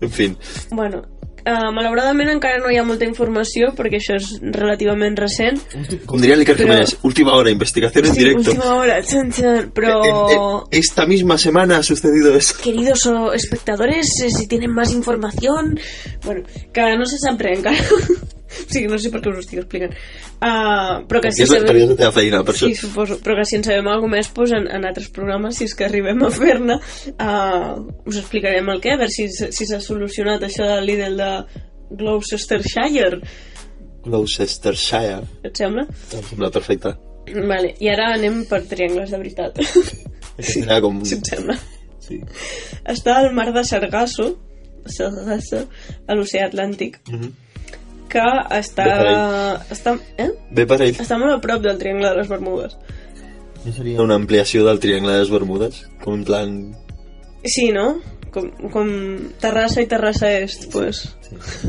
En 0.01 0.11
fin. 0.11 0.37
Bueno, 0.71 1.03
uh, 1.47 1.71
malauradament 1.75 2.31
encara 2.31 2.59
no 2.63 2.71
hi 2.71 2.79
ha 2.81 2.85
molta 2.85 3.05
informació 3.05 3.73
perquè 3.77 4.01
això 4.01 4.17
és 4.19 4.31
relativament 4.55 5.17
recent. 5.19 5.61
Com 6.07 6.21
diría 6.21 6.37
Iker 6.37 6.57
Pero- 6.57 6.69
Jiménez, 6.69 6.97
última 7.03 7.35
hora, 7.35 7.51
investigación 7.51 8.07
en 8.07 8.15
Sí, 8.15 8.19
directo. 8.21 8.51
última 8.51 8.75
hora, 8.75 9.03
chan, 9.03 9.31
chan, 9.33 9.71
pero... 9.75 10.05
Eh, 10.05 10.35
eh, 10.35 10.79
esta 10.81 11.07
misma 11.07 11.39
semana 11.39 11.79
ha 11.79 11.83
sucedido 11.83 12.35
esto. 12.37 12.59
Queridos 12.63 13.09
espectadores, 13.35 14.09
eh, 14.23 14.31
si 14.31 14.47
tienen 14.47 14.73
más 14.73 14.93
información... 14.93 15.79
Bueno, 16.25 16.43
que 16.73 16.97
no 16.97 17.05
se 17.07 17.19
sap 17.19 17.41
res 17.41 17.59
encara. 17.59 17.77
O 18.51 18.67
sigui, 18.73 18.87
no 18.91 18.99
sé 18.99 19.11
per 19.15 19.21
què 19.23 19.31
us 19.31 19.37
ho 19.39 19.45
estic 19.45 19.61
explicant. 19.63 19.93
Uh, 20.41 21.05
però 21.11 21.21
que 21.23 21.31
sí 21.33 21.45
és, 21.45 21.51
sabem... 21.53 21.69
és 21.77 21.89
la 21.93 21.97
teva 22.01 22.13
feina, 22.17 22.43
per 22.45 22.55
Sí, 22.59 22.71
això. 22.73 22.81
suposo, 22.89 23.19
però 23.25 23.37
que 23.39 23.45
si 23.47 23.57
en 23.61 23.65
sabem 23.67 23.89
alguna 23.93 24.17
més 24.17 24.29
pues, 24.35 24.53
en, 24.57 24.67
en 24.71 24.87
altres 24.89 25.09
programes, 25.15 25.57
si 25.61 25.65
és 25.69 25.75
que 25.79 25.87
arribem 25.87 26.23
a 26.27 26.31
fer-ne 26.35 26.79
uh, 26.81 27.87
us 28.11 28.19
explicarem 28.23 28.69
el 28.75 28.81
què, 28.83 28.95
a 28.97 29.01
veure 29.05 29.13
si, 29.15 29.29
si 29.31 29.67
s'ha 29.69 29.81
solucionat 29.85 30.43
això 30.49 30.67
del 30.67 30.87
líder 30.91 31.13
de 31.21 31.31
Gloucestershire 32.01 33.21
Gloucestershire. 34.05 35.23
et 35.45 35.57
sembla? 35.57 35.85
Em 36.17 36.23
sembla 36.25 36.51
perfecte. 36.55 36.95
Vale, 37.31 37.75
i 37.79 37.89
ara 37.93 38.15
anem 38.17 38.43
per 38.49 38.63
triangles 38.67 39.11
de 39.13 39.19
veritat 39.21 39.59
Sí. 40.41 40.63
Com... 40.81 41.03
si 41.05 41.19
et 41.19 41.27
sembla 41.35 41.57
Sí. 42.01 42.17
està 42.89 43.19
al 43.21 43.35
mar 43.37 43.51
de 43.55 43.63
Sargasso 43.69 44.31
Sargasso 44.89 45.67
a 46.09 46.15
l'oceà 46.17 46.47
Atlàntic 46.49 46.97
Mhm. 47.11 47.29
Que 48.11 48.27
està, 48.59 48.87
està, 49.73 49.97
eh? 50.21 50.31
Bé 50.55 50.67
per 50.69 50.81
ell. 50.85 50.95
està 50.95 51.19
molt 51.21 51.37
a 51.37 51.41
prop 51.43 51.65
del 51.65 51.81
triangle 51.81 52.11
de 52.11 52.21
les 52.21 52.31
Bermudes 52.31 52.77
No 53.65 53.75
seria 53.77 54.05
una 54.05 54.17
ampliació 54.21 54.65
del 54.67 54.81
triangle 54.83 55.17
de 55.17 55.25
les 55.25 55.33
Bermudes? 55.33 55.83
Com 56.05 56.21
en 56.21 56.25
plan... 56.29 56.57
sí, 57.45 57.71
no? 57.77 57.93
Com, 58.31 58.47
com 58.71 58.89
Terrassa 59.43 59.83
i 59.83 59.91
Terrassa 59.91 60.31
Est 60.39 60.71
pues 60.73 61.05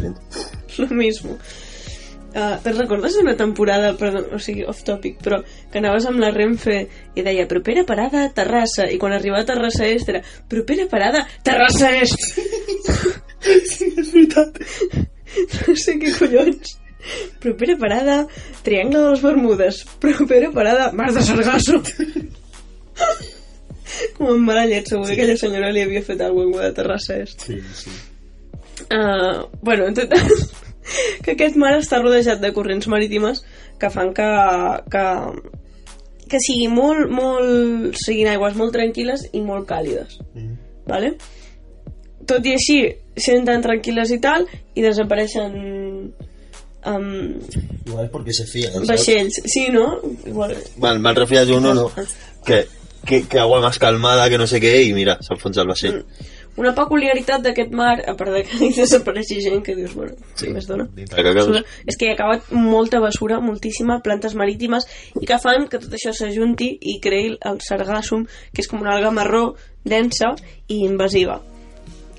lo 0.82 0.88
mismo 0.94 1.38
Uh, 2.32 2.56
te'n 2.64 2.78
recordes 2.78 3.18
una 3.20 3.34
temporada, 3.36 3.90
perdó, 4.00 4.22
o 4.32 4.38
sigui, 4.40 4.62
off 4.64 4.86
topic, 4.88 5.18
però 5.20 5.42
que 5.44 5.82
anaves 5.82 6.06
amb 6.08 6.22
la 6.24 6.30
Renfe 6.32 6.78
i 7.12 7.26
deia, 7.26 7.44
propera 7.44 7.84
parada, 7.84 8.22
Terrassa, 8.32 8.86
i 8.88 8.96
quan 9.02 9.12
arribava 9.12 9.44
a 9.44 9.48
Terrassa 9.50 9.90
Est 9.92 10.14
era, 10.14 10.22
propera 10.48 10.86
parada, 10.88 11.26
Terrassa 11.44 11.92
Est! 12.00 12.40
és 13.52 14.14
veritat. 14.14 14.62
no 15.68 15.76
sé 15.80 15.92
què 16.02 16.10
collons. 16.18 16.78
Propera 17.42 17.76
parada, 17.82 18.16
Triangle 18.66 19.00
de 19.00 19.10
les 19.12 19.22
Bermudes. 19.24 19.76
Propera 20.04 20.52
parada, 20.54 20.92
Mar 20.94 21.12
de 21.14 21.22
Sargasso. 21.26 21.82
Com 24.18 24.28
en 24.36 24.42
Marallet, 24.46 24.88
segur 24.88 25.08
que 25.08 25.14
aquella 25.18 25.38
senyora 25.38 25.72
li 25.74 25.82
havia 25.84 26.04
fet 26.06 26.22
alguna 26.22 26.52
cosa 26.54 26.66
de 26.70 26.76
Terrassa 26.78 27.14
Est. 27.18 27.40
Sí, 27.48 27.58
sí. 27.76 27.90
Uh, 28.88 29.48
bueno, 29.62 29.88
en 29.90 29.96
total, 29.98 30.28
que 31.26 31.32
aquest 31.34 31.56
mar 31.60 31.74
està 31.78 32.00
rodejat 32.02 32.40
de 32.42 32.54
corrents 32.56 32.88
marítimes 32.90 33.44
que 33.82 33.90
fan 33.94 34.10
que, 34.18 34.30
que, 34.94 35.06
que 36.30 36.40
sigui 36.46 36.68
molt, 36.72 37.10
molt, 37.14 38.00
siguin 38.00 38.28
aigües 38.32 38.58
molt 38.58 38.74
tranquil·les 38.78 39.20
i 39.34 39.40
molt 39.46 39.66
càlides. 39.70 40.12
Mhm. 40.34 40.56
¿vale? 40.86 41.18
Tot 42.32 42.46
i 42.48 42.56
així, 42.56 42.82
sent 43.20 43.48
tan 43.48 43.64
tranquil·les 43.64 44.14
i 44.16 44.20
tal, 44.24 44.46
i 44.76 44.84
desapareixen 44.86 45.56
um, 46.88 47.08
Igual 47.86 48.06
és 48.06 48.12
perquè 48.14 48.36
se 48.36 48.46
fían, 48.48 48.78
¿sabes? 48.78 48.92
vaixells. 48.94 49.42
Sí, 49.52 49.66
no? 49.74 49.98
Igual. 50.26 50.56
Bueno, 50.78 51.00
me 51.00 51.10
han 51.10 51.16
refriado 51.16 51.58
uno, 51.58 51.74
no. 51.74 51.90
Que, 52.46 52.68
que, 53.06 53.28
que 53.28 53.40
agua 53.40 53.60
más 53.62 53.80
calmada, 53.80 54.30
que 54.30 54.38
no 54.40 54.48
sé 54.48 54.62
què, 54.64 54.78
i 54.88 54.94
mira, 54.96 55.18
s'enfonsa 55.26 55.66
el 55.66 55.74
vaixell. 55.74 56.00
Una 56.60 56.74
peculiaritat 56.76 57.44
d'aquest 57.46 57.72
mar, 57.76 57.94
a 58.08 58.16
part 58.20 58.34
de 58.36 58.42
que 58.48 58.58
hi 58.68 58.72
desapareixi 58.80 59.42
gent, 59.44 59.62
que 59.66 59.76
dius, 59.76 59.94
bueno, 59.98 60.16
sí, 60.40 60.52
més 60.56 60.68
dona. 60.72 60.88
És 60.96 62.00
que 62.00 62.08
hi 62.08 62.14
ha 62.14 62.16
acabat 62.16 62.52
molta 62.56 63.04
basura, 63.04 63.40
moltíssima, 63.44 64.02
plantes 64.08 64.36
marítimes, 64.40 64.88
i 65.20 65.28
que 65.28 65.40
fan 65.42 65.68
que 65.72 65.84
tot 65.84 66.00
això 66.00 66.16
s'ajunti 66.16 66.74
i 66.80 67.00
creï 67.04 67.36
el 67.52 67.62
sargassum, 67.68 68.28
que 68.56 68.64
és 68.64 68.72
com 68.72 68.84
una 68.84 68.96
alga 68.96 69.12
marró, 69.16 69.50
densa 69.84 70.36
i 70.68 70.84
invasiva. 70.88 71.42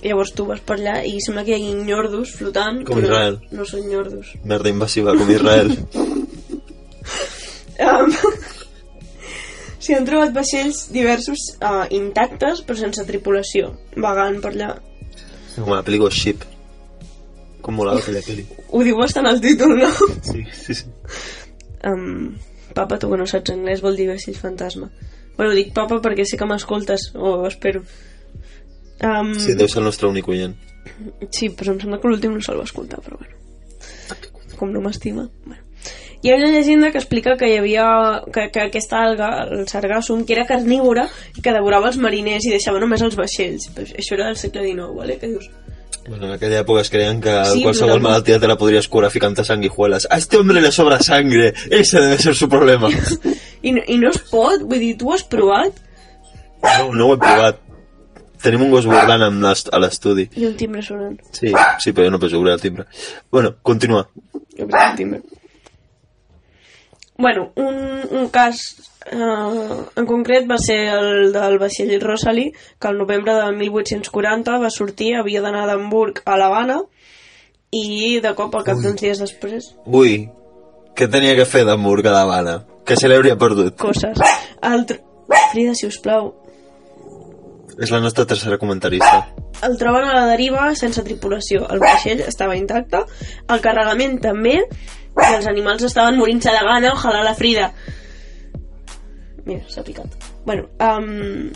Llavors 0.02 0.32
tu 0.34 0.44
vas 0.48 0.60
per 0.66 0.76
allà 0.80 0.96
i 1.06 1.20
sembla 1.22 1.44
que 1.46 1.54
hi 1.54 1.60
hagi 1.60 1.74
nyordos 1.86 2.32
flotant, 2.34 2.80
Com 2.88 2.98
però 2.98 3.06
Israel. 3.06 3.36
no 3.54 3.64
són 3.68 3.84
nyordos. 3.88 4.32
Merda 4.44 4.72
invasiva, 4.72 5.14
com 5.18 5.30
Israel. 5.30 5.76
Um, 7.82 8.12
S'hi 9.82 9.96
han 9.96 10.04
trobat 10.06 10.30
vaixells 10.36 10.84
diversos 10.94 11.40
uh, 11.58 11.86
intactes, 11.90 12.60
però 12.62 12.76
sense 12.78 13.02
tripulació, 13.08 13.72
vagant 14.04 14.36
per 14.44 14.52
allà. 14.52 14.68
Com 15.56 15.72
la 15.72 15.80
pel·lícula 15.82 16.12
Ship. 16.14 16.44
Com 17.64 17.74
molava 17.80 17.98
aquella 17.98 18.22
pel·li. 18.22 18.44
Ho 18.70 18.84
diu 18.86 19.00
bastant 19.00 19.26
el 19.26 19.40
títol, 19.42 19.74
no? 19.80 19.90
Sí, 20.28 20.44
sí, 20.54 20.76
sí. 20.78 20.86
Um, 21.88 22.36
papa, 22.76 23.00
tu 23.02 23.10
que 23.10 23.18
no 23.18 23.26
saps 23.26 23.50
anglès, 23.56 23.82
vol 23.82 23.98
dir 23.98 24.06
vaixells 24.12 24.38
fantasma. 24.44 24.92
Bueno, 25.34 25.50
dic 25.58 25.72
papa 25.74 25.98
perquè 26.04 26.28
sé 26.28 26.38
que 26.38 26.46
m'escoltes, 26.46 27.08
o 27.18 27.40
espero. 27.50 27.82
Um, 29.02 29.32
Sí, 29.38 29.54
deu 29.58 29.68
ser 29.68 29.80
el 29.82 29.84
nostre 29.90 30.08
únic 30.08 30.28
oient. 30.28 30.54
Sí, 31.30 31.48
però 31.50 31.72
em 31.74 31.80
sembla 31.80 31.98
que 32.00 32.08
l'últim 32.10 32.34
no 32.36 32.40
se'l 32.42 32.58
va 32.60 32.64
escoltar, 32.68 33.00
però 33.02 33.18
bueno. 33.18 33.34
Com 34.58 34.70
no 34.72 34.80
m'estima. 34.84 35.28
Bueno. 35.44 35.60
Hi 36.22 36.30
ha 36.30 36.36
una 36.36 36.52
llegenda 36.52 36.92
que 36.92 36.98
explica 37.00 37.36
que 37.36 37.48
hi 37.50 37.56
havia 37.58 37.84
que, 38.32 38.44
que 38.54 38.60
aquesta 38.68 39.00
alga, 39.02 39.42
el 39.50 39.66
sargassum, 39.66 40.24
que 40.24 40.36
era 40.36 40.44
carnívora 40.46 41.08
i 41.34 41.42
que 41.42 41.50
devorava 41.54 41.88
els 41.90 41.98
mariners 41.98 42.46
i 42.46 42.52
deixava 42.54 42.78
només 42.78 43.02
els 43.02 43.16
vaixells. 43.18 43.70
Però 43.74 43.88
això 43.98 44.14
era 44.14 44.28
del 44.28 44.36
segle 44.38 44.62
XIX, 44.68 44.92
¿vale? 44.94 45.16
Que 45.18 45.32
dius? 45.32 45.48
Bueno, 46.06 46.26
en 46.26 46.32
aquella 46.36 46.60
època 46.62 46.80
es 46.82 46.90
creien 46.90 47.20
que 47.22 47.32
Sí, 47.50 47.62
qualsevol 47.64 47.96
però- 47.98 48.02
malaltia 48.06 48.38
te 48.38 48.46
la 48.50 48.56
podries 48.58 48.86
curar 48.88 49.10
ficant 49.10 49.34
sanguijuelas. 49.42 50.06
A 50.10 50.18
este 50.18 50.36
hombre 50.38 50.60
le 50.60 50.70
sobra 50.70 51.00
sangre. 51.02 51.54
Ese 51.70 52.00
debe 52.00 52.18
ser 52.18 52.34
su 52.36 52.48
problema. 52.48 52.88
I, 53.62 53.72
no- 53.72 53.82
I 53.88 53.98
no 53.98 54.10
es 54.10 54.18
pot? 54.30 54.62
Vull 54.62 54.78
dir, 54.78 54.96
tu 54.98 55.10
ho 55.10 55.14
has 55.14 55.24
provat? 55.24 55.74
No, 56.62 56.92
no 56.94 57.08
ho 57.08 57.14
he 57.14 57.18
provat. 57.18 57.58
Tenim 58.42 58.64
un 58.66 58.72
gos 58.72 58.86
guardant 58.86 59.22
amb 59.28 59.44
a 59.46 59.78
l'estudi. 59.82 60.28
I 60.36 60.46
un 60.48 60.56
timbre 60.58 60.82
sonant. 60.82 61.18
Sí, 61.30 61.52
sí, 61.78 61.92
però 61.92 62.08
jo 62.08 62.14
no 62.14 62.18
penso 62.18 62.40
obrir 62.40 62.54
el 62.54 62.60
timbre. 62.60 62.86
Bueno, 63.30 63.56
continua. 63.62 64.08
Jo 64.58 64.66
que 64.66 64.84
el 64.90 64.96
timbre. 64.96 65.22
bueno, 67.22 67.52
un, 67.54 67.76
un 68.10 68.28
cas 68.30 68.56
eh, 69.06 69.16
en 69.96 70.06
concret 70.06 70.48
va 70.50 70.58
ser 70.58 70.78
el 70.90 71.32
del 71.32 71.58
vaixell 71.60 71.92
Rosalie, 72.02 72.52
que 72.80 72.88
el 72.88 72.98
novembre 72.98 73.34
de 73.34 73.52
1840 73.52 74.58
va 74.58 74.70
sortir, 74.70 75.14
havia 75.14 75.42
d'anar 75.44 75.68
d'Hamburg 75.70 76.22
a 76.24 76.36
l'Havana, 76.40 76.80
i 77.70 78.18
de 78.24 78.34
cop, 78.34 78.56
al 78.58 78.66
cap 78.66 78.82
d'uns 78.82 79.00
dies 79.00 79.22
després, 79.22 79.70
Ui, 79.86 80.28
què 80.98 81.08
tenia 81.08 81.36
que 81.38 81.46
fer 81.46 81.62
d'Hamburg 81.68 82.10
a 82.10 82.16
l'Havana? 82.16 82.58
Que 82.84 82.98
se 82.98 83.08
l'hauria 83.08 83.38
perdut. 83.38 83.76
coses. 83.78 84.18
El. 84.62 84.86
Frida, 85.52 85.74
si 85.78 85.86
us 85.86 85.98
plau, 86.02 86.32
És 87.80 87.90
la 87.90 88.00
nostra 88.00 88.26
tercera 88.28 88.58
comentarista. 88.58 89.28
el 89.62 89.76
troben 89.78 90.04
a 90.04 90.14
la 90.14 90.26
deriva 90.26 90.74
sense 90.74 91.04
tripulació. 91.06 91.66
El 91.70 91.80
vaixell 91.80 92.20
estava 92.26 92.56
intacte, 92.58 93.04
el 93.48 93.60
carregament 93.64 94.18
també, 94.20 94.56
i 95.12 95.34
els 95.36 95.46
animals 95.46 95.84
estaven 95.86 96.18
morint-se 96.18 96.50
de 96.50 96.64
gana, 96.66 96.94
ojalà 96.96 97.22
la 97.24 97.34
Frida. 97.38 97.72
Mira, 99.46 99.62
s'ha 99.68 99.84
picat. 99.86 100.16
Bueno, 100.46 100.68
um, 100.82 101.50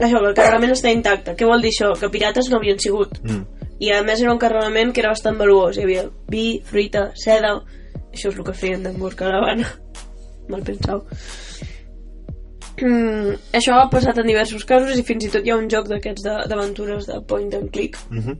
això, 0.00 0.20
que 0.20 0.30
el 0.30 0.36
carregament 0.36 0.72
està 0.74 0.92
intacte. 0.92 1.36
Què 1.36 1.48
vol 1.48 1.64
dir 1.64 1.72
això? 1.74 1.92
Que 2.00 2.10
pirates 2.12 2.50
no 2.50 2.60
havien 2.60 2.80
sigut. 2.82 3.18
Mm. 3.24 3.44
I 3.80 3.92
a 3.92 4.02
més 4.04 4.22
era 4.22 4.32
un 4.32 4.40
carregament 4.40 4.92
que 4.92 5.02
era 5.04 5.12
bastant 5.12 5.36
valuós. 5.40 5.76
Hi 5.76 5.84
havia 5.84 6.06
vi, 6.32 6.46
fruita, 6.64 7.10
seda... 7.20 7.58
Això 8.16 8.30
és 8.30 8.38
el 8.38 8.46
que 8.46 8.54
feien 8.56 8.84
d'Hamburg 8.84 9.20
a 9.20 9.28
l'Havana. 9.28 9.68
Mal 10.48 10.62
pensau. 10.64 11.02
Mm, 12.82 13.36
això 13.56 13.72
ha 13.80 13.88
passat 13.88 14.18
en 14.20 14.26
diversos 14.28 14.64
casos 14.68 14.98
i 14.98 15.02
fins 15.02 15.24
i 15.24 15.30
tot 15.32 15.46
hi 15.46 15.50
ha 15.50 15.56
un 15.56 15.68
joc 15.72 15.86
d'aquests 15.88 16.22
de- 16.26 16.42
d'aventures 16.48 17.06
de 17.06 17.20
point 17.26 17.54
and 17.54 17.70
click 17.72 17.96
Mhm. 18.10 18.34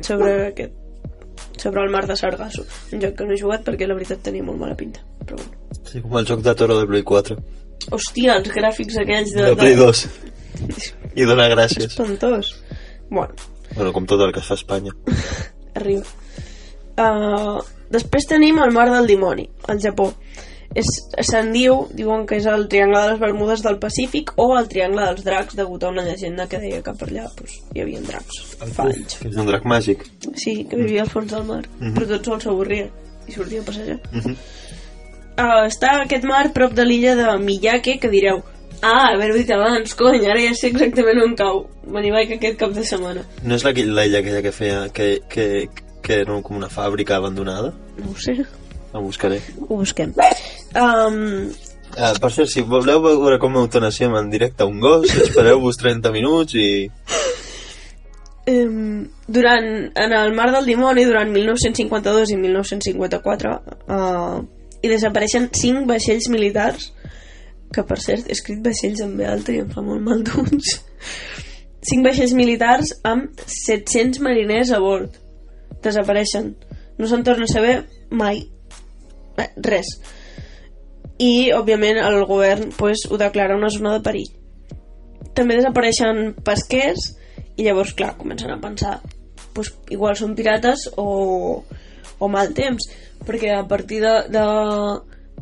sobre 0.00 0.46
aquest 0.48 0.72
sobre 1.58 1.82
el 1.82 1.90
mar 1.90 2.06
de 2.06 2.16
Sargasso 2.16 2.64
un 2.92 3.00
joc 3.02 3.14
que 3.18 3.24
no 3.26 3.34
he 3.34 3.40
jugat 3.40 3.62
perquè 3.64 3.86
la 3.86 3.94
veritat 3.94 4.22
tenia 4.22 4.42
molt 4.42 4.58
mala 4.58 4.74
pinta 4.74 5.00
però 5.26 5.36
bueno. 5.36 5.52
Sí, 5.84 6.00
com 6.00 6.16
el 6.18 6.24
joc 6.26 6.40
de 6.40 6.54
Toro 6.54 6.78
de 6.80 6.86
Play 6.86 7.02
4. 7.02 7.36
hòstia, 7.90 8.36
els 8.38 8.48
gràfics 8.48 8.96
aquells 9.02 9.32
de, 9.34 9.42
De, 9.50 9.56
Play 9.56 9.74
2. 9.76 10.08
I 11.16 11.24
donar 11.24 11.50
gràcies. 11.50 11.86
espantós 11.92 12.54
bueno, 13.10 13.34
Bueno, 13.74 13.92
com 13.92 14.06
tot 14.06 14.20
el 14.20 14.32
que 14.32 14.40
fa 14.40 14.54
Espanya. 14.54 14.92
arriba 15.74 16.02
uh, 16.98 17.60
després 17.90 18.26
tenim 18.28 18.58
el 18.64 18.72
mar 18.72 18.88
del 18.90 19.06
dimoni 19.06 19.48
al 19.68 19.78
Japó 19.80 20.14
se'n 20.76 21.50
diu, 21.52 21.88
diuen 21.92 22.24
que 22.26 22.36
és 22.40 22.46
el 22.48 22.66
triangle 22.72 23.00
de 23.02 23.10
les 23.12 23.20
Bermudes 23.20 23.62
del 23.62 23.78
Pacífic 23.82 24.32
o 24.40 24.56
el 24.58 24.68
triangle 24.68 25.04
dels 25.10 25.24
dracs 25.26 25.56
degut 25.58 25.84
a 25.84 25.90
una 25.92 26.04
llegenda 26.06 26.46
que 26.48 26.58
deia 26.62 26.80
que 26.82 26.94
per 26.96 27.08
allà 27.10 27.26
pues, 27.36 27.58
hi 27.74 27.82
havia 27.84 28.00
dracs 28.00 28.40
fa 28.72 28.86
anys 28.88 29.18
Que 29.20 29.28
és 29.28 29.36
un 29.36 29.46
drac 29.50 29.64
màgic. 29.68 30.06
Sí, 30.34 30.64
que 30.64 30.76
vivia 30.76 31.02
al 31.02 31.10
fons 31.10 31.30
del 31.32 31.44
mar, 31.44 31.62
Mhm. 31.80 31.94
però 31.94 32.08
tot 32.14 32.24
sol 32.24 32.40
s'avorria 32.40 32.88
i 33.28 33.32
sortia 33.32 33.60
a 33.60 33.64
passejar. 33.64 34.00
Mhm. 34.12 34.36
Uh, 35.32 35.64
està 35.66 35.94
aquest 36.02 36.24
mar 36.28 36.52
prop 36.52 36.72
de 36.76 36.84
l'illa 36.84 37.14
de 37.16 37.38
Miyake, 37.38 37.98
que 37.98 38.08
direu 38.12 38.42
ah, 38.82 39.12
haver-ho 39.14 39.36
dit 39.38 39.50
abans, 39.54 39.94
cony, 39.94 40.24
ara 40.26 40.40
ja 40.42 40.54
sé 40.58 40.66
exactament 40.72 41.20
on 41.22 41.36
cau. 41.38 41.60
Me 41.86 42.00
n'hi 42.02 42.10
vaig 42.10 42.32
aquest 42.34 42.58
cap 42.58 42.72
de 42.74 42.82
setmana. 42.84 43.22
No 43.44 43.54
és 43.54 43.62
la, 43.64 43.70
la 43.70 44.06
illa 44.08 44.18
aquella 44.18 44.42
que 44.42 44.52
feia... 44.52 44.88
Que, 44.92 45.20
que, 45.30 45.68
que 46.02 46.14
era 46.24 46.34
com 46.42 46.56
una 46.58 46.68
fàbrica 46.68 47.14
abandonada? 47.16 47.72
No 47.98 48.10
ho 48.10 48.16
sé, 48.18 48.34
La 48.92 49.00
buscaré. 49.00 49.40
ho 49.68 49.76
busquem. 49.76 50.14
Um, 50.76 51.52
Uh, 51.92 52.14
per 52.16 52.30
cert, 52.32 52.48
si 52.48 52.62
voleu 52.64 53.02
veure 53.04 53.36
com 53.36 53.52
eutanasiem 53.60 54.14
en 54.16 54.30
directe 54.32 54.64
un 54.64 54.78
gos, 54.80 55.10
espereu-vos 55.26 55.76
30 55.76 56.08
minuts 56.14 56.54
i... 56.56 56.86
um, 58.48 59.02
durant, 59.28 59.68
en 59.92 60.14
el 60.16 60.32
mar 60.32 60.46
del 60.54 60.70
dimoni, 60.70 61.04
durant 61.04 61.28
1952 61.28 62.32
i 62.32 62.38
1954, 62.40 63.52
uh, 63.92 64.38
hi 64.80 64.88
desapareixen 64.88 65.50
5 65.52 65.84
vaixells 65.90 66.30
militars 66.32 66.88
que 67.72 67.84
per 67.88 67.98
cert 68.00 68.28
he 68.28 68.36
escrit 68.36 68.64
vaixells 68.64 69.04
en 69.04 69.14
B 69.18 69.26
alta 69.28 69.54
i 69.54 69.60
em 69.62 69.68
fa 69.72 69.84
molt 69.84 70.02
mal 70.04 70.24
d'uns 70.26 70.72
5 71.90 72.04
vaixells 72.06 72.34
militars 72.38 72.92
amb 73.08 73.44
700 73.48 74.20
mariners 74.24 74.72
a 74.72 74.80
bord 74.82 75.16
desapareixen 75.84 76.52
no 76.98 77.08
se'n 77.08 77.24
torna 77.26 77.48
a 77.48 77.52
saber 77.52 77.76
mai 78.10 78.42
Eh, 79.38 79.48
res. 79.64 79.94
I 81.22 81.52
òbviament 81.54 82.00
el 82.02 82.22
govern 82.28 82.72
pues, 82.76 83.06
ho 83.08 83.18
declara 83.20 83.56
una 83.56 83.70
zona 83.70 83.96
de 83.96 84.04
perill. 84.04 84.30
També 85.36 85.56
desapareixen 85.56 86.34
pesquers 86.44 87.12
i 87.56 87.66
llavors 87.66 87.94
clar, 87.96 88.16
comencen 88.18 88.52
a 88.52 88.60
pensar 88.60 88.98
pues, 89.52 89.72
igual 89.92 90.16
són 90.16 90.36
pirates 90.36 90.88
o, 90.96 91.62
o 92.18 92.28
mal 92.32 92.52
temps 92.56 92.88
perquè 93.26 93.52
a 93.54 93.66
partir 93.68 94.00
de, 94.02 94.14
de 94.32 94.44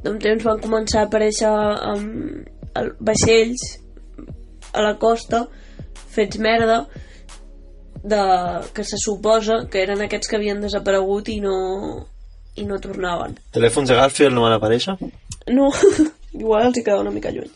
d'un 0.04 0.18
temps 0.20 0.44
van 0.46 0.60
començar 0.62 1.04
a 1.04 1.08
aparèixer 1.08 1.50
um, 1.50 2.42
el, 2.80 2.92
vaixells 3.00 3.64
a 4.72 4.84
la 4.84 4.94
costa 5.02 5.44
fets 6.14 6.40
merda 6.40 6.84
de, 8.02 8.22
que 8.74 8.84
se 8.86 8.98
suposa 9.00 9.66
que 9.70 9.82
eren 9.82 10.00
aquests 10.04 10.30
que 10.30 10.38
havien 10.38 10.62
desaparegut 10.62 11.28
i 11.28 11.40
no, 11.44 11.56
i 12.56 12.66
no 12.66 12.80
tornaven 12.82 13.36
Telèfons 13.54 13.90
de 13.90 13.98
Garfield 13.98 14.36
no 14.36 14.46
van 14.46 14.56
aparèixer? 14.58 14.96
no, 15.54 15.70
igual 16.42 16.68
els 16.68 16.78
hi 16.78 16.84
queda 16.84 17.00
una 17.04 17.14
mica 17.14 17.32
lluny 17.34 17.50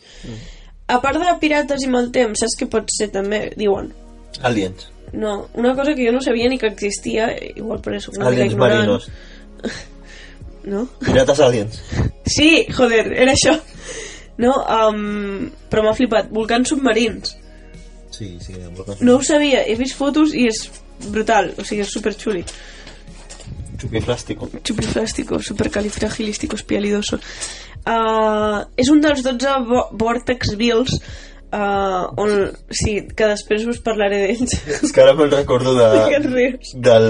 a 0.87 0.99
part 1.01 1.19
de 1.21 1.37
pirates 1.41 1.83
i 1.83 1.91
mal 1.91 2.11
temps 2.15 2.43
saps 2.43 2.59
què 2.59 2.69
pot 2.71 2.91
ser 2.93 3.09
també? 3.13 3.47
diuen 3.57 3.91
Aliens. 4.43 4.89
no, 5.13 5.47
una 5.55 5.75
cosa 5.75 5.95
que 5.95 6.05
jo 6.05 6.13
no 6.15 6.21
sabia 6.21 6.49
ni 6.49 6.59
que 6.59 6.71
existia 6.71 7.31
igual 7.55 7.81
per 7.81 7.95
això 7.95 8.15
una 8.15 8.29
mica 8.29 8.33
Aliens 8.33 8.53
ignorant 8.57 8.79
marinos. 8.79 9.09
no? 10.65 10.87
Pirates 10.99 11.39
aliens. 11.39 11.81
Sí, 12.25 12.65
joder, 12.73 13.13
era 13.13 13.33
això. 13.33 13.55
No, 14.41 14.53
um, 14.65 15.49
però 15.71 15.85
m'ha 15.85 15.95
flipat. 15.95 16.31
Volcans 16.33 16.73
submarins. 16.73 17.35
Sí, 18.11 18.35
sí. 18.41 18.55
No 19.01 19.17
ho 19.17 19.23
sabia, 19.23 19.63
he 19.67 19.75
vist 19.79 19.97
fotos 19.97 20.33
i 20.35 20.47
és 20.49 20.65
brutal, 21.11 21.51
o 21.59 21.63
sigui, 21.67 21.83
és 21.85 21.93
superxuli. 21.93 22.43
Chupiflástico. 23.77 24.49
Chupiflástico, 24.63 25.39
supercalifragilístico, 25.41 26.55
espialidoso. 26.55 27.19
Uh, 27.85 28.63
és 28.81 28.89
un 28.89 29.01
dels 29.03 29.21
12 29.23 29.51
vo- 29.69 29.89
Vortex 29.93 30.55
Bills 30.57 30.95
uh, 31.53 32.07
on, 32.17 32.31
sí, 32.73 32.95
que 33.15 33.27
després 33.29 33.65
us 33.69 33.77
parlaré 33.85 34.23
d'ells. 34.23 34.55
És 34.81 34.91
que 34.95 35.03
ara 35.03 35.13
me'n 35.17 35.29
recordo 35.29 35.75
de, 35.77 35.89
del, 36.73 37.07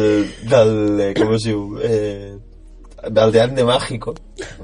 del, 0.52 0.74
eh, 1.00 1.14
com 1.16 1.32
es 1.38 1.46
diu, 1.48 1.62
eh, 1.80 2.34
Aldeán 3.06 3.56
de 3.56 3.64
Mágico. 3.64 4.16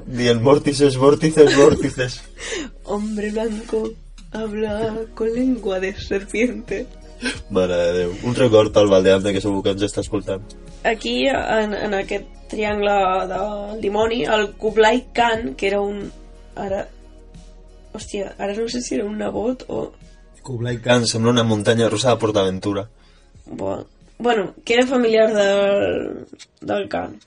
Di 0.04 0.26
el 0.28 0.40
vórtices, 0.44 0.96
vórtices, 1.00 1.56
vórtices. 1.56 2.20
Hombre 2.84 3.30
blanco 3.30 3.88
habla 4.32 5.06
con 5.14 5.32
lengua 5.32 5.78
de 5.80 5.94
serpiente. 5.96 6.86
Mare 7.50 7.76
de 7.76 7.92
Déu. 8.00 8.12
Un 8.24 8.34
record 8.34 8.76
al 8.76 8.88
Valdeante 8.90 9.32
que 9.32 9.40
segur 9.40 9.62
que 9.62 9.70
ens 9.76 9.84
està 9.86 10.02
escoltant. 10.02 10.42
Aquí 10.84 11.26
en, 11.28 11.72
en 11.74 11.94
aquest 11.94 12.26
triangle 12.48 13.26
del 13.30 13.80
dimoni 13.80 14.24
el 14.24 14.50
Kublai 14.60 15.06
Khan 15.12 15.54
que 15.56 15.66
era 15.68 15.80
un 15.80 16.12
ara 16.56 16.88
hòstia, 17.94 18.34
ara 18.38 18.52
no 18.54 18.68
sé 18.68 18.80
si 18.80 18.94
era 18.96 19.04
un 19.04 19.16
nebot 19.18 19.64
o 19.68 19.92
Kublai 20.42 20.78
Khan 20.82 21.06
sembla 21.06 21.30
una 21.30 21.44
muntanya 21.44 21.88
russa 21.88 22.10
de 22.10 22.16
PortAventura. 22.20 22.88
bo- 23.46 23.86
bueno, 24.18 24.54
que 24.64 24.74
era 24.74 24.86
familiar 24.86 25.32
del, 25.34 26.26
del 26.60 26.88
Khan 26.88 27.18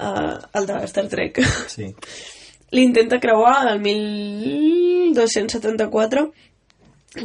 uh, 0.00 0.38
el 0.54 0.66
de 0.66 0.84
Star 0.84 1.08
Trek 1.08 1.40
Sí. 1.68 1.94
l'intenta 2.76 3.18
creuar 3.20 3.68
el 3.72 3.80
1274 3.80 6.32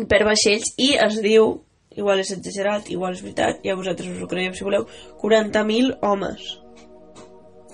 per 0.07 0.23
vaixells 0.27 0.73
i 0.77 0.93
es 0.95 1.21
diu 1.23 1.61
igual 1.97 2.21
és 2.23 2.32
exagerat, 2.32 2.89
igual 2.93 3.15
és 3.15 3.23
veritat 3.23 3.65
ja 3.65 3.75
vosaltres 3.75 4.12
us 4.13 4.21
ho 4.23 4.30
creieu 4.32 4.54
si 4.56 4.67
voleu 4.67 4.88
40.000 5.21 5.97
homes. 6.01 6.45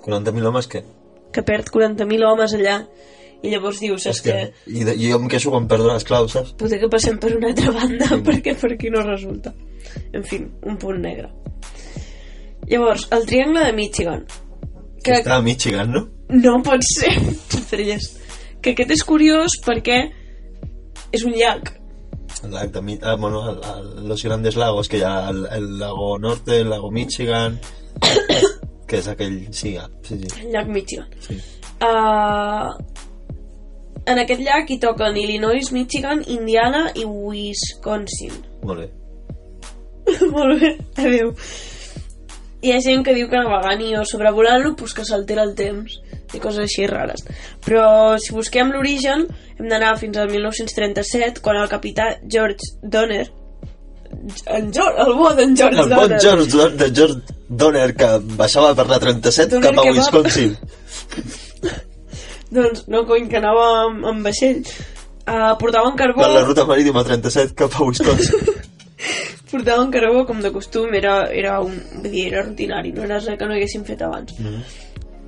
40.000 0.06 0.50
homes 0.50 0.68
que... 0.72 0.84
que 1.34 1.44
perd 1.44 1.70
40.000 1.74 2.26
homes 2.26 2.56
allà 2.58 2.80
i 3.44 3.52
llavors 3.52 3.80
dius, 3.84 4.08
és 4.10 4.22
que... 4.26 4.34
que 4.34 4.74
I, 4.74 4.84
de, 4.88 4.96
I 4.98 5.12
jo 5.12 5.20
em 5.22 5.28
queixo 5.30 5.54
quan 5.54 5.68
perdo 5.70 5.92
les 5.92 6.06
claus, 6.08 6.34
saps? 6.34 6.56
potser 6.58 6.80
que 6.82 6.90
passem 6.90 7.20
per 7.22 7.36
una 7.38 7.52
altra 7.52 7.74
banda 7.76 8.18
perquè 8.28 8.56
per 8.58 8.74
aquí 8.74 8.90
no 8.94 9.06
resulta. 9.06 9.54
En 10.12 10.26
fi, 10.26 10.42
un 10.42 10.78
punt 10.82 11.00
negre. 11.04 11.30
Llavors, 12.68 13.08
el 13.16 13.26
triangle 13.30 13.66
de 13.68 13.74
Michigan. 13.78 14.26
Que... 15.04 15.22
Està 15.22 15.38
a 15.38 15.44
Michigan, 15.46 15.94
no? 15.94 16.08
no 16.34 16.62
pot 16.66 16.84
ser. 16.84 17.14
Que 18.58 18.72
aquest 18.74 18.90
és 18.92 19.04
curiós 19.06 19.54
perquè 19.64 20.00
és 21.14 21.24
un 21.24 21.36
llac 21.38 21.70
De 22.44 22.82
Mi- 22.82 23.00
ah, 23.02 23.16
bueno, 23.16 23.50
el, 23.50 23.60
el, 24.00 24.08
los 24.08 24.24
grandes 24.24 24.56
lagos, 24.56 24.88
que 24.88 25.04
ha 25.04 25.30
el, 25.30 25.48
el 25.52 25.80
lago 25.80 26.20
norte, 26.20 26.60
el 26.60 26.70
lago 26.70 26.92
Michigan, 26.92 27.60
que 28.88 28.98
és 29.02 29.08
aquell... 29.12 29.48
Sí, 29.52 29.76
ah, 29.78 29.90
sí, 30.02 30.18
sí. 30.22 30.28
el 30.46 30.52
llac 30.54 30.70
Michigan 30.72 31.10
sí. 31.20 31.36
uh, 31.84 32.72
en 34.08 34.22
aquest 34.24 34.42
llac 34.42 34.70
hi 34.72 34.80
toquen 34.80 35.18
Illinois, 35.20 35.72
Michigan, 35.76 36.24
Indiana 36.32 36.86
i 36.96 37.04
Wisconsin 37.04 38.38
Molt 38.64 38.86
bé. 38.86 38.88
Molt 40.32 40.62
bé, 40.62 40.70
adéu. 40.96 41.34
Hi 42.64 42.72
ha 42.72 42.80
gent 42.82 43.04
que 43.04 43.14
diu 43.14 43.28
que 43.28 43.42
navegant 43.42 43.84
i 43.84 43.92
o 44.00 44.06
sobrevolant-lo 44.08 44.72
pues 44.80 44.96
que 44.96 45.04
s'altera 45.06 45.44
el 45.44 45.52
temps. 45.56 45.98
I 46.36 46.40
coses 46.44 46.60
així 46.66 46.88
rares. 46.90 47.24
Però 47.66 48.18
si 48.20 48.34
busquem 48.36 48.72
l'origen 48.76 49.26
hem 49.58 49.68
d'anar 49.72 49.96
fins 50.02 50.18
al 50.18 50.30
1937 50.32 51.42
quan 51.42 51.58
el 51.62 51.70
capità 51.72 52.16
George 52.28 52.74
Donner 52.84 53.26
en 54.48 54.70
George, 54.72 55.02
el 55.04 55.14
bo 55.20 55.34
d'en 55.36 55.56
George 55.60 55.82
El 55.84 55.90
Donner 55.92 56.20
George, 56.24 56.52
Don- 56.58 56.78
de 56.80 56.88
George 56.96 57.36
Donner 57.50 57.90
que 57.96 58.08
baixava 58.40 58.74
per 58.76 58.86
la 58.88 59.00
37 59.04 59.50
Donner 59.56 59.74
cap 59.74 59.82
a 59.84 59.88
va- 59.88 59.96
Wisconsin. 59.98 60.56
doncs 62.56 62.86
no 62.88 63.02
cony 63.08 63.28
que 63.28 63.40
anava 63.42 63.66
amb, 63.86 64.06
amb 64.08 64.24
vaixell 64.28 64.62
uh, 64.64 65.54
portaven 65.60 65.98
carbó 66.00 66.24
Per 66.24 66.32
la 66.32 66.46
ruta 66.48 66.66
marítima 66.70 67.04
37 67.04 67.54
cap 67.60 67.76
a 67.76 67.84
Wisconsin. 67.90 68.54
portaven 69.52 69.92
carbó 69.92 70.24
com 70.28 70.40
de 70.44 70.52
costum 70.56 70.94
era, 70.96 71.18
era, 71.32 71.60
un, 71.64 71.76
vull 72.00 72.12
dir, 72.12 72.28
era 72.32 72.46
rutinari 72.48 72.94
no 72.96 73.04
era 73.04 73.20
res 73.20 73.36
que 73.40 73.46
no 73.48 73.56
haguéssim 73.58 73.84
fet 73.88 74.02
abans 74.08 74.34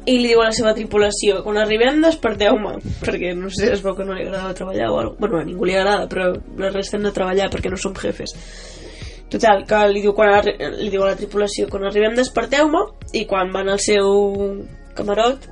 i 0.10 0.17
li 0.17 0.32
diu 0.32 0.41
a 0.41 0.48
la 0.48 0.56
seva 0.56 0.74
tripulació 0.74 1.43
quan 1.45 1.60
arribem 1.62 2.02
desperteu-me 2.02 2.78
perquè 3.04 3.36
no 3.38 3.52
sé, 3.54 3.69
es 3.76 3.84
veu 3.86 3.95
que 3.98 4.08
no 4.08 4.15
li 4.17 4.26
agrada 4.26 4.56
treballar 4.58 4.89
o 4.89 5.00
alguna 5.04 5.19
bueno, 5.22 5.41
a 5.41 5.48
ningú 5.48 5.67
li 5.67 5.76
agrada 5.78 6.08
però 6.10 6.32
la 6.58 6.72
resta 6.74 6.98
hem 6.98 7.06
de 7.06 7.13
treballar 7.15 7.50
perquè 7.54 7.69
no 7.69 7.78
som 7.78 7.93
jefes. 7.98 8.34
Total, 9.30 9.62
que 9.69 9.80
li 9.91 10.02
diu, 10.02 10.15
quan 10.17 10.32
arri 10.34 10.56
li 10.80 10.89
diu 10.89 11.04
a 11.06 11.12
la 11.12 11.19
tripulació 11.19 11.67
quan 11.69 11.86
arribem 11.86 12.17
desperteu-me 12.17 12.82
i 13.13 13.26
quan 13.30 13.54
van 13.54 13.69
al 13.69 13.82
seu 13.84 14.10
camarot 14.98 15.45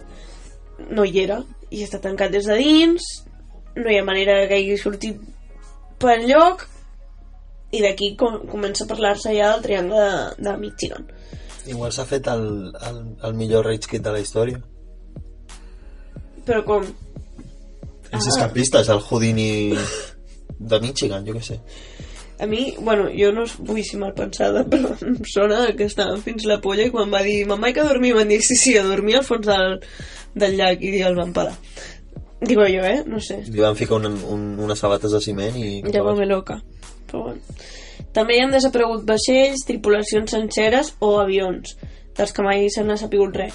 no 0.89 1.05
hi 1.05 1.21
era 1.25 1.43
i 1.69 1.83
està 1.85 2.01
tancat 2.01 2.33
des 2.33 2.49
de 2.49 2.57
dins 2.57 3.05
no 3.77 3.91
hi 3.91 3.99
ha 3.99 4.07
manera 4.07 4.39
que 4.49 4.57
hagi 4.57 4.79
sortit 4.81 5.21
per 6.01 6.15
enlloc 6.15 6.65
i 7.75 7.83
d'aquí 7.83 8.15
com, 8.17 8.39
comença 8.49 8.85
a 8.85 8.89
parlar-se 8.89 9.35
ja 9.35 9.51
del 9.53 9.65
triangle 9.65 10.01
de, 10.01 10.47
de 10.47 10.57
Michigan 10.61 11.05
Igual 11.67 11.91
s'ha 11.91 12.05
fet 12.07 12.27
el, 12.31 12.47
el, 12.89 12.99
el 13.27 13.37
millor 13.37 13.67
rage 13.67 13.89
kit 13.91 14.03
de 14.05 14.15
la 14.15 14.23
història. 14.23 14.61
però 16.47 16.63
com 16.63 16.85
Els 18.07 18.27
escapistes, 18.31 18.87
el 18.87 19.01
Houdini 19.03 19.75
de 20.57 20.79
Michigan, 20.79 21.25
jo 21.27 21.33
què 21.35 21.43
sé. 21.43 21.57
A 22.39 22.45
mi, 22.47 22.61
bueno, 22.79 23.09
jo 23.11 23.33
no 23.35 23.43
vull 23.67 23.81
ser 23.83 23.99
mal 23.99 24.13
pensada, 24.15 24.63
però 24.71 24.93
em 25.03 25.17
sona 25.27 25.65
que 25.75 25.89
estàvem 25.89 26.21
fins 26.23 26.47
la 26.47 26.61
polla 26.63 26.87
i 26.87 26.93
quan 26.93 27.11
va 27.11 27.23
dir 27.25 27.41
mamà, 27.49 27.73
que 27.75 27.83
dormir, 27.83 28.13
van 28.15 28.31
dir 28.31 28.39
sí, 28.45 28.55
sí, 28.55 28.77
a 28.77 28.85
dormir 28.87 29.17
al 29.19 29.27
fons 29.27 29.47
del, 29.49 29.79
del 30.39 30.55
llac 30.59 30.85
i 30.87 31.01
el 31.03 31.19
van 31.19 31.35
pelar. 31.35 31.57
Digo 32.39 32.63
jo, 32.69 32.85
eh? 32.85 33.01
No 33.09 33.19
sé. 33.19 33.41
Li 33.49 33.59
van 33.59 33.75
ficar 33.75 33.97
un, 33.97 34.13
un, 34.29 34.47
unes 34.61 34.79
sabates 34.79 35.11
de 35.11 35.21
ciment 35.25 35.57
i... 35.57 35.81
Ja 35.89 36.05
va 36.05 36.13
me 36.15 36.27
loca. 36.29 36.61
Però 37.09 37.23
bueno. 37.27 37.41
També 38.17 38.33
hi 38.33 38.41
han 38.41 38.55
desaparegut 38.55 39.05
vaixells, 39.05 39.65
tripulacions 39.67 40.33
senceres 40.33 40.95
o 41.05 41.11
avions, 41.21 41.75
dels 42.17 42.33
que 42.33 42.45
mai 42.45 42.65
se 42.73 42.81
n'ha 42.85 42.97
sapigut 42.97 43.37
res. 43.37 43.53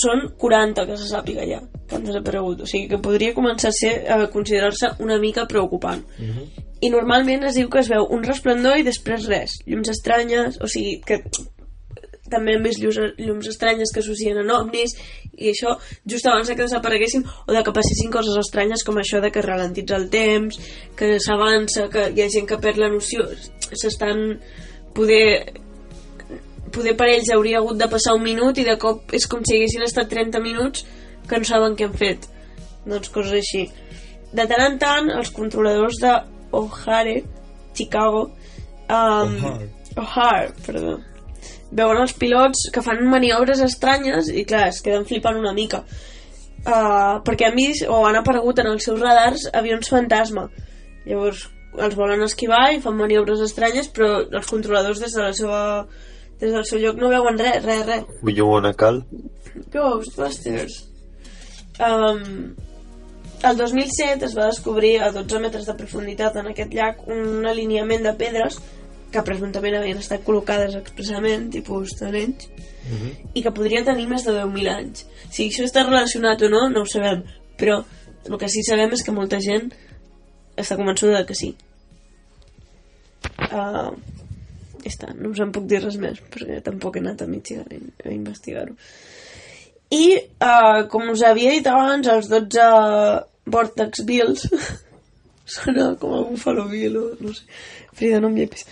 Són 0.00 0.24
40 0.40 0.86
que 0.88 0.96
se 0.96 1.10
sàpiga 1.10 1.44
ja, 1.44 1.60
que 1.88 1.98
han 1.98 2.06
desaparegut. 2.06 2.62
O 2.64 2.68
sigui 2.70 2.88
que 2.88 3.02
podria 3.04 3.34
començar 3.36 3.68
a, 3.68 3.76
ser, 3.76 3.92
a 4.08 4.16
considerar-se 4.32 4.94
una 5.04 5.18
mica 5.20 5.44
preocupant. 5.50 6.00
I 6.82 6.88
normalment 6.90 7.44
es 7.50 7.58
diu 7.60 7.68
que 7.70 7.82
es 7.82 7.90
veu 7.92 8.08
un 8.16 8.24
resplendor 8.24 8.80
i 8.80 8.86
després 8.86 9.28
res. 9.28 9.58
Llums 9.68 9.92
estranyes, 9.92 10.56
o 10.56 10.70
sigui 10.72 10.96
que 11.04 11.20
també 12.32 12.56
hem 12.56 12.64
vist 12.64 12.80
llums, 12.80 12.98
llums 13.20 13.50
estranyes 13.50 13.92
que 13.92 14.00
associen 14.00 14.40
a 14.40 14.56
ovnis 14.56 14.96
i 15.36 15.50
això 15.52 15.74
just 16.08 16.26
abans 16.30 16.48
que 16.48 16.56
desapareguessin 16.62 17.26
o 17.46 17.52
de 17.52 17.62
que 17.62 17.74
passessin 17.76 18.12
coses 18.14 18.38
estranyes 18.40 18.84
com 18.88 18.96
això 18.96 19.20
de 19.20 19.30
que 19.34 19.44
ralentitza 19.44 19.98
el 20.00 20.08
temps 20.12 20.56
que 20.96 21.18
s'avança, 21.20 21.90
que 21.92 22.08
hi 22.14 22.24
ha 22.24 22.30
gent 22.32 22.48
que 22.48 22.60
perd 22.62 22.80
la 22.80 22.88
noció 22.92 23.28
s'estan 23.78 24.40
poder 24.96 25.52
poder 26.72 26.94
per 26.96 27.10
ells 27.12 27.28
hauria 27.34 27.60
hagut 27.60 27.76
de 27.80 27.88
passar 27.92 28.14
un 28.16 28.24
minut 28.24 28.58
i 28.58 28.64
de 28.64 28.78
cop 28.80 29.12
és 29.12 29.26
com 29.28 29.44
si 29.44 29.58
haguessin 29.58 29.84
estat 29.84 30.08
30 30.08 30.40
minuts 30.40 30.86
que 31.28 31.38
no 31.38 31.48
saben 31.48 31.76
què 31.76 31.88
han 31.88 31.96
fet. 31.96 32.26
Doncs 32.88 33.12
coses 33.12 33.36
així. 33.38 33.66
De 34.32 34.46
tant 34.48 34.64
en 34.64 34.78
tant 34.80 35.12
els 35.12 35.30
controladors 35.36 36.00
de 36.00 36.16
O'Hare 36.56 37.20
Chicago 37.76 38.24
um, 38.88 39.36
O'Hare, 40.00 40.52
perdó 40.64 40.98
veuen 41.72 42.02
els 42.02 42.12
pilots 42.20 42.68
que 42.72 42.84
fan 42.84 43.00
maniobres 43.08 43.62
estranyes 43.64 44.28
i 44.28 44.44
clar, 44.48 44.68
es 44.68 44.82
queden 44.84 45.06
flipant 45.08 45.38
una 45.40 45.54
mica. 45.56 45.82
Uh, 46.62 47.18
perquè 47.26 47.48
han 47.48 47.56
vist 47.56 47.88
o 47.90 48.04
han 48.06 48.20
aparegut 48.20 48.60
en 48.62 48.68
els 48.74 48.84
seus 48.86 49.00
radars 49.00 49.48
avions 49.58 49.88
fantasma. 49.90 50.46
Llavors 51.08 51.48
els 51.78 51.96
volen 51.96 52.22
esquivar 52.26 52.72
i 52.74 52.80
fan 52.84 52.96
maniobres 52.98 53.40
estranyes 53.44 53.88
però 53.94 54.22
els 54.24 54.48
controladors 54.50 55.00
des 55.00 55.14
de 55.16 55.22
la 55.22 55.32
seva 55.36 55.60
des 56.40 56.52
del 56.52 56.66
seu 56.68 56.80
lloc 56.82 56.98
no 57.00 57.12
veuen 57.12 57.38
res, 57.38 57.62
res, 57.64 57.86
res 57.86 58.04
call? 58.76 59.02
Ghostbusters 59.72 60.82
um, 61.80 62.52
el 63.42 63.56
2007 63.58 64.28
es 64.28 64.36
va 64.38 64.50
descobrir 64.50 65.00
a 65.02 65.10
12 65.14 65.40
metres 65.42 65.66
de 65.66 65.74
profunditat 65.78 66.36
en 66.38 66.52
aquest 66.52 66.74
llac 66.76 67.02
un 67.10 67.46
alineament 67.48 68.04
de 68.06 68.14
pedres 68.18 68.60
que 69.12 69.24
presumptament 69.26 69.76
havien 69.76 69.98
estat 70.00 70.22
col·locades 70.24 70.76
expressament, 70.78 71.50
tipus 71.52 71.96
talenys, 71.98 72.46
i 73.34 73.42
que 73.44 73.52
podria 73.54 73.84
tenir 73.84 74.06
més 74.08 74.24
de 74.24 74.32
10.000 74.38 74.70
anys. 74.72 75.04
Si 75.30 75.48
això 75.50 75.66
està 75.66 75.84
relacionat 75.84 76.42
o 76.46 76.48
no, 76.52 76.62
no 76.72 76.84
ho 76.84 76.88
sabem, 76.88 77.20
però 77.60 77.82
el 78.24 78.38
que 78.40 78.48
sí 78.48 78.62
sabem 78.66 78.94
és 78.96 79.04
que 79.04 79.14
molta 79.14 79.40
gent 79.42 79.68
està 80.58 80.78
convençuda 80.78 81.24
que 81.28 81.36
sí. 81.38 81.52
Uh, 83.48 83.92
ja 84.82 84.90
està, 84.90 85.12
no 85.14 85.32
us 85.32 85.42
en 85.42 85.52
puc 85.54 85.66
dir 85.70 85.82
res 85.82 85.98
més, 86.00 86.20
perquè 86.32 86.60
tampoc 86.64 86.96
he 86.96 87.02
anat 87.04 87.22
a 87.22 87.30
Michigan 87.30 87.90
a 88.04 88.14
investigar-ho. 88.14 88.76
I, 89.92 90.06
uh, 90.40 90.86
com 90.92 91.10
us 91.12 91.22
havia 91.28 91.52
dit 91.52 91.66
abans, 91.68 92.08
els 92.08 92.30
12 92.32 92.64
Vortex 93.52 94.04
Bills 94.08 94.46
sona 95.56 95.92
com 96.00 96.14
a 96.16 96.22
Buffalo 96.30 96.64
Bill 96.70 96.96
o 96.96 97.06
no 97.20 97.34
sé, 97.34 97.44
Frida, 97.92 98.20
no 98.22 98.30
em 98.30 98.38
llepis 98.38 98.64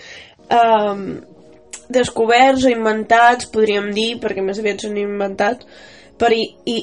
um, 0.50 1.20
descoberts 1.90 2.64
o 2.64 2.72
inventats 2.72 3.50
podríem 3.52 3.90
dir, 3.94 4.14
perquè 4.22 4.44
més 4.44 4.60
aviat 4.62 4.86
són 4.86 4.98
inventats 5.00 5.66
per 6.20 6.32
I, 6.36 6.44
I 6.66 6.78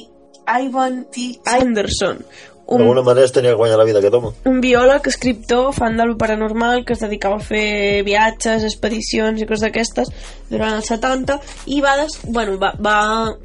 Ivan 0.64 1.02
T. 1.12 1.30
Anderson 1.44 2.22
un, 2.68 2.82
D'alguna 2.82 3.02
manera 3.02 3.24
es 3.24 3.32
tenia 3.32 3.54
que 3.54 3.56
guanyar 3.56 3.78
la 3.80 3.84
vida 3.88 4.00
aquest 4.02 4.14
home. 4.18 4.30
un 4.44 4.58
biòleg, 4.60 5.06
escriptor, 5.08 5.70
fan 5.72 5.96
del 5.96 6.14
paranormal 6.20 6.84
que 6.84 6.92
es 6.92 7.00
dedicava 7.00 7.38
a 7.38 7.44
fer 7.44 8.02
viatges, 8.04 8.66
expedicions 8.68 9.40
i 9.40 9.48
coses 9.48 9.64
d'aquestes 9.64 10.10
durant 10.50 10.76
els 10.76 10.90
70 10.92 11.38
i 11.72 11.80
va, 11.80 11.96
des, 11.96 12.18
bueno, 12.28 12.58
va, 12.60 12.74
va 12.76 12.98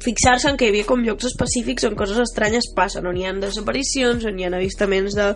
fixar-se 0.04 0.52
en 0.52 0.60
que 0.60 0.68
hi 0.68 0.74
havia 0.74 0.88
com 0.90 1.00
llocs 1.06 1.30
específics 1.30 1.88
on 1.88 1.96
coses 1.96 2.20
estranyes 2.20 2.68
passen, 2.76 3.08
on 3.08 3.16
hi 3.16 3.24
ha 3.24 3.32
desaparicions, 3.40 4.28
on 4.28 4.38
hi 4.38 4.44
ha 4.44 4.52
avistaments 4.52 5.16
de, 5.16 5.32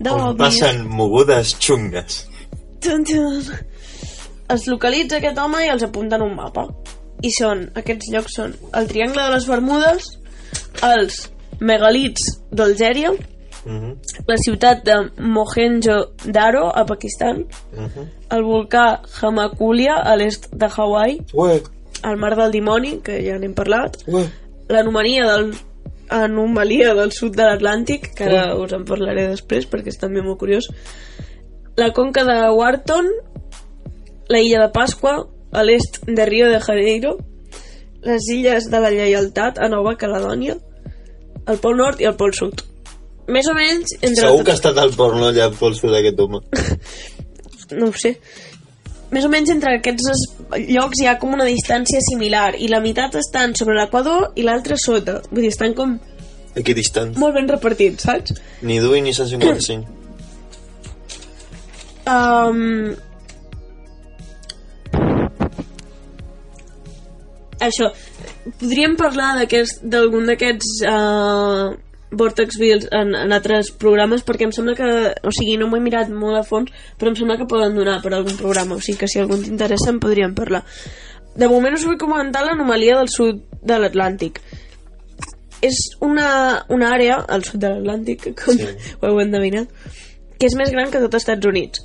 de 0.00 0.10
On 0.10 0.36
passen 0.36 0.82
mogudes 0.90 1.54
xungues. 1.62 2.24
Tun, 2.82 3.04
tun. 3.06 3.44
Es 4.50 4.66
localitza 4.66 5.20
aquest 5.20 5.38
home 5.38 5.62
i 5.62 5.70
els 5.70 5.86
apunta 5.86 6.18
en 6.18 6.26
un 6.26 6.34
mapa. 6.34 6.66
I 7.22 7.30
són, 7.36 7.68
aquests 7.78 8.10
llocs 8.10 8.40
són 8.40 8.56
el 8.74 8.88
Triangle 8.90 9.22
de 9.22 9.34
les 9.36 9.46
Bermudes, 9.46 10.16
els 10.82 11.28
megalits 11.60 12.40
d'Algèria, 12.50 13.12
Mhm, 13.64 13.96
la 14.26 14.36
ciutat 14.38 14.84
de 14.84 14.94
Mohenjo-Daro, 15.18 16.74
a 16.74 16.86
Pakistan, 16.86 17.44
mhm. 17.76 18.06
el 18.30 18.42
volcà 18.42 19.02
Hamakulia, 19.20 19.96
a 19.96 20.16
l'est 20.16 20.48
de 20.52 20.66
Hawaii, 20.66 21.20
Ué, 21.34 21.62
el 22.04 22.16
mar 22.16 22.36
del 22.36 22.52
dimoni, 22.52 23.00
que 23.04 23.20
ja 23.22 23.38
n'hem 23.38 23.54
parlat, 23.54 23.98
l'anomalia 24.68 25.26
del 25.26 25.52
anomalia 26.10 26.94
del 26.94 27.12
sud 27.12 27.36
de 27.36 27.44
l'Atlàntic, 27.44 28.14
que 28.16 28.24
ara 28.24 28.56
us 28.58 28.72
en 28.74 28.84
parlaré 28.84 29.28
després 29.28 29.68
perquè 29.70 29.92
és 29.92 30.00
també 30.00 30.24
molt 30.24 30.40
curiós, 30.40 30.66
la 31.76 31.92
conca 31.92 32.24
de 32.24 32.38
Wharton, 32.50 33.06
la 34.28 34.40
illa 34.40 34.64
de 34.64 34.72
Pasqua, 34.72 35.28
a 35.52 35.62
l'est 35.62 36.00
de 36.06 36.26
Rio 36.26 36.48
de 36.50 36.60
Janeiro, 36.60 37.18
les 38.02 38.26
illes 38.32 38.70
de 38.70 38.80
la 38.80 38.90
Lleialtat 38.90 39.58
a 39.58 39.68
Nova 39.68 39.94
Caledònia, 40.00 40.56
el 41.46 41.58
Pol 41.58 41.76
Nord 41.76 42.00
i 42.00 42.04
el 42.10 42.16
Pol 42.20 42.32
Sud. 42.36 42.62
Més 43.30 43.46
o 43.46 43.54
menys 43.54 43.92
entre 44.00 44.24
Segur 44.26 44.44
que 44.44 44.50
ha 44.52 44.58
estat 44.58 44.78
al 44.82 44.90
porno 44.98 45.28
allà 45.28 45.50
pel 45.54 45.74
sud 45.78 45.90
d'aquest 45.94 46.18
home. 46.20 46.40
no 47.78 47.86
ho 47.88 47.92
sé 47.94 48.16
més 49.10 49.24
o 49.26 49.28
menys 49.30 49.50
entre 49.50 49.72
aquests 49.78 50.06
es- 50.12 50.24
llocs 50.70 51.00
hi 51.02 51.06
ha 51.10 51.16
com 51.18 51.32
una 51.34 51.44
distància 51.46 51.98
similar 52.02 52.52
i 52.62 52.68
la 52.70 52.78
meitat 52.82 53.14
estan 53.18 53.54
sobre 53.58 53.74
l'equador 53.74 54.28
i 54.38 54.42
l'altra 54.46 54.76
sota 54.78 55.16
vull 55.30 55.42
dir, 55.42 55.50
estan 55.50 55.74
com 55.74 55.96
Equidistant. 56.54 57.16
molt 57.18 57.34
ben 57.34 57.48
repartits, 57.50 58.04
saps? 58.06 58.34
Ni 58.62 58.78
Dui 58.82 59.00
ni 59.02 59.12
155. 59.14 59.86
Um, 62.10 62.94
això 67.60 67.90
podríem 68.58 68.96
parlar 68.98 69.34
d'algun 69.38 70.26
d'aquests 70.30 70.82
uh, 70.88 71.76
Vortex 72.10 72.58
Bills 72.58 72.88
en, 72.90 73.14
en 73.14 73.34
altres 73.36 73.70
programes 73.70 74.24
perquè 74.26 74.48
em 74.48 74.54
sembla 74.54 74.74
que, 74.78 74.88
o 75.22 75.32
sigui, 75.34 75.58
no 75.60 75.68
m'ho 75.70 75.78
he 75.78 75.84
mirat 75.84 76.10
molt 76.10 76.40
a 76.40 76.46
fons 76.46 76.72
però 76.98 77.12
em 77.12 77.18
sembla 77.18 77.38
que 77.38 77.48
poden 77.50 77.76
donar 77.78 78.00
per 78.02 78.14
algun 78.14 78.38
programa 78.40 78.78
o 78.78 78.82
sigui 78.82 79.04
que 79.04 79.10
si 79.10 79.22
algun 79.22 79.44
t'interessa 79.44 79.92
en 79.92 80.00
podríem 80.02 80.34
parlar 80.34 80.64
de 81.36 81.48
moment 81.48 81.76
us 81.78 81.86
vull 81.86 82.00
comentar 82.00 82.42
l'anomalia 82.46 82.98
del 82.98 83.12
sud 83.12 83.44
de 83.62 83.78
l'Atlàntic 83.78 84.42
és 85.64 85.76
una, 86.00 86.64
una 86.72 86.92
àrea 86.94 87.20
al 87.28 87.44
sud 87.44 87.60
de 87.62 87.70
l'Atlàntic, 87.72 88.30
com 88.40 88.56
sí. 88.56 88.68
ho 89.00 89.10
heu 89.10 89.20
endevinat, 89.22 89.68
que 90.38 90.48
és 90.48 90.56
més 90.58 90.72
gran 90.72 90.88
que 90.92 91.02
tot 91.02 91.12
els 91.12 91.22
Estats 91.22 91.48
Units. 91.48 91.84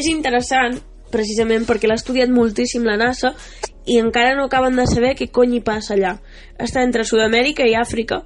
És 0.00 0.08
interessant, 0.08 0.78
precisament 1.12 1.66
perquè 1.68 1.90
l'ha 1.90 1.98
estudiat 2.00 2.30
moltíssim 2.32 2.86
la 2.86 2.96
NASA 3.00 3.34
i 3.90 3.98
encara 3.98 4.36
no 4.38 4.46
acaben 4.46 4.78
de 4.78 4.86
saber 4.86 5.16
què 5.18 5.30
cony 5.34 5.58
hi 5.58 5.64
passa 5.66 5.96
allà. 5.96 6.14
Està 6.62 6.84
entre 6.86 7.06
Sud-amèrica 7.08 7.66
i 7.66 7.74
Àfrica 7.74 8.22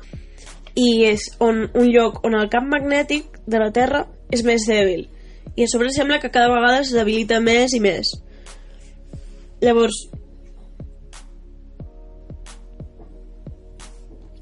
i 0.74 1.06
és 1.08 1.30
on, 1.40 1.64
un 1.72 1.90
lloc 1.94 2.20
on 2.26 2.36
el 2.36 2.50
camp 2.52 2.68
magnètic 2.68 3.40
de 3.46 3.62
la 3.62 3.70
Terra 3.72 4.04
és 4.34 4.42
més 4.44 4.66
dèbil 4.68 5.06
i 5.56 5.64
a 5.64 5.70
sobre 5.70 5.92
sembla 5.94 6.18
que 6.20 6.30
cada 6.34 6.50
vegada 6.50 6.80
es 6.82 6.90
debilita 6.90 7.38
més 7.40 7.74
i 7.74 7.80
més. 7.80 8.10
Llavors, 9.62 9.96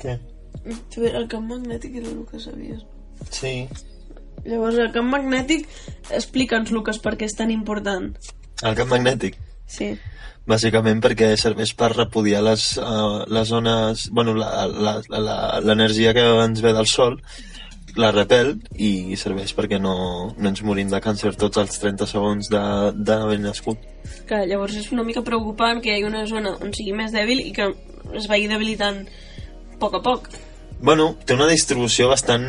Què? 0.03 0.17
el 1.13 1.29
camp 1.31 1.47
magnètic 1.47 1.99
era 2.01 2.09
el 2.11 2.25
que 2.27 2.41
sabies. 2.43 2.81
Sí. 3.31 3.69
Llavors, 4.43 4.81
el 4.83 4.91
camp 4.95 5.13
magnètic, 5.13 5.69
explica'ns, 6.11 6.73
Lucas, 6.75 6.99
per 6.99 7.15
què 7.19 7.29
és 7.29 7.37
tan 7.39 7.53
important. 7.55 8.09
El 8.63 8.79
camp 8.79 8.91
magnètic. 8.91 9.37
Sí. 9.71 9.93
Bàsicament 10.49 10.99
perquè 11.05 11.37
serveix 11.39 11.71
per 11.79 11.93
repudiar 11.95 12.43
les, 12.43 12.65
uh, 12.83 13.23
les 13.31 13.49
zones... 13.49 14.09
Bueno, 14.11 14.35
l'energia 14.35 14.73
la, 14.83 14.95
la, 15.07 15.21
la, 15.23 15.61
l'energia 15.63 16.13
que 16.17 16.25
ens 16.43 16.63
ve 16.65 16.73
del 16.75 16.89
Sol 16.91 17.19
la 18.01 18.09
repel 18.11 18.55
i 18.81 19.15
serveix 19.21 19.53
perquè 19.55 19.77
no, 19.79 19.93
no 20.35 20.49
ens 20.49 20.63
morim 20.65 20.89
de 20.89 20.99
càncer 21.05 21.35
tots 21.37 21.61
els 21.61 21.79
30 21.79 22.07
segons 22.09 22.49
de- 22.51 22.93
d'haver 22.97 23.37
nascut. 23.43 23.79
Que 24.27 24.47
llavors 24.49 24.79
és 24.81 24.89
una 24.97 25.05
mica 25.05 25.21
preocupant 25.23 25.83
que 25.85 25.91
hi 25.93 25.99
hagi 25.99 26.09
una 26.09 26.25
zona 26.27 26.55
on 26.59 26.73
sigui 26.73 26.95
més 26.97 27.13
dèbil 27.13 27.43
i 27.45 27.53
que 27.53 27.69
es 28.17 28.27
vagi 28.33 28.49
debilitant 28.49 29.05
a 29.05 29.79
poc 29.79 29.99
a 30.01 30.03
poc. 30.03 30.31
Bueno, 30.81 31.13
té 31.27 31.37
una 31.37 31.47
distribució 31.47 32.09
bastant 32.11 32.49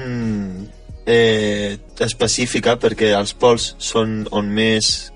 eh, 1.05 1.77
específica 1.99 2.77
perquè 2.79 3.11
els 3.17 3.35
pols 3.35 3.73
són 3.83 4.23
on 4.31 4.47
més 4.49 5.11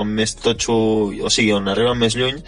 on 0.00 0.10
més 0.18 0.36
totxo, 0.40 0.74
o 1.10 1.32
sigui, 1.32 1.52
on 1.56 1.68
arriben 1.72 1.98
més 1.98 2.16
lluny 2.18 2.42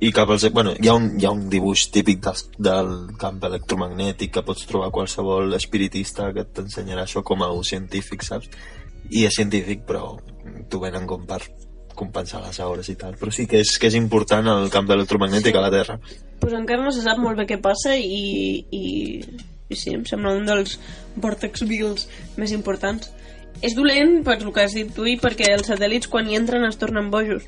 i 0.00 0.12
cap 0.12 0.30
als... 0.30 0.44
Bueno, 0.52 0.74
hi 0.76 0.88
ha 0.88 0.94
un, 0.98 1.12
hi 1.20 1.24
ha 1.24 1.32
un 1.32 1.46
dibuix 1.52 1.86
típic 1.92 2.20
del, 2.24 2.42
del 2.68 2.90
camp 3.20 3.38
electromagnètic 3.48 4.34
que 4.34 4.44
pots 4.44 4.66
trobar 4.68 4.92
qualsevol 4.92 5.54
espiritista 5.56 6.32
que 6.36 6.44
t'ensenyarà 6.44 7.06
això 7.06 7.24
com 7.24 7.44
a 7.44 7.52
un 7.52 7.64
científic, 7.64 8.26
saps? 8.26 8.50
I 9.08 9.24
és 9.28 9.38
científic, 9.38 9.86
però 9.88 10.16
t'ho 10.68 10.82
venen 10.82 11.06
com 11.08 11.24
per 11.28 11.40
compensar 11.96 12.42
les 12.44 12.60
hores 12.60 12.90
i 12.92 12.96
tal. 13.00 13.16
Però 13.16 13.32
sí 13.32 13.46
que 13.48 13.62
és, 13.64 13.72
que 13.80 13.88
és 13.88 13.96
important 13.96 14.46
el 14.52 14.68
camp 14.72 14.90
electromagnètic 14.92 15.56
a 15.56 15.64
la 15.64 15.72
Terra. 15.72 15.98
pues 16.38 16.52
encara 16.52 16.84
no 16.84 16.92
se 16.92 17.00
sap 17.00 17.18
molt 17.18 17.38
bé 17.38 17.46
què 17.48 17.56
passa 17.62 17.96
i, 17.96 18.66
i, 18.70 19.22
i 19.72 19.74
sí, 19.74 19.94
em 19.96 20.04
sembla 20.04 20.34
un 20.36 20.44
dels 20.44 20.76
vortex 21.16 21.64
bills 21.64 22.10
més 22.36 22.52
importants. 22.52 23.08
És 23.64 23.76
dolent, 23.76 24.18
per 24.26 24.36
el 24.40 24.52
que 24.52 24.66
has 24.66 24.74
dit 24.76 24.90
tu, 24.92 25.06
i 25.08 25.16
perquè 25.20 25.52
els 25.54 25.68
satèl·lits 25.70 26.10
quan 26.12 26.28
hi 26.28 26.36
entren 26.36 26.66
es 26.68 26.76
tornen 26.80 27.10
bojos. 27.10 27.46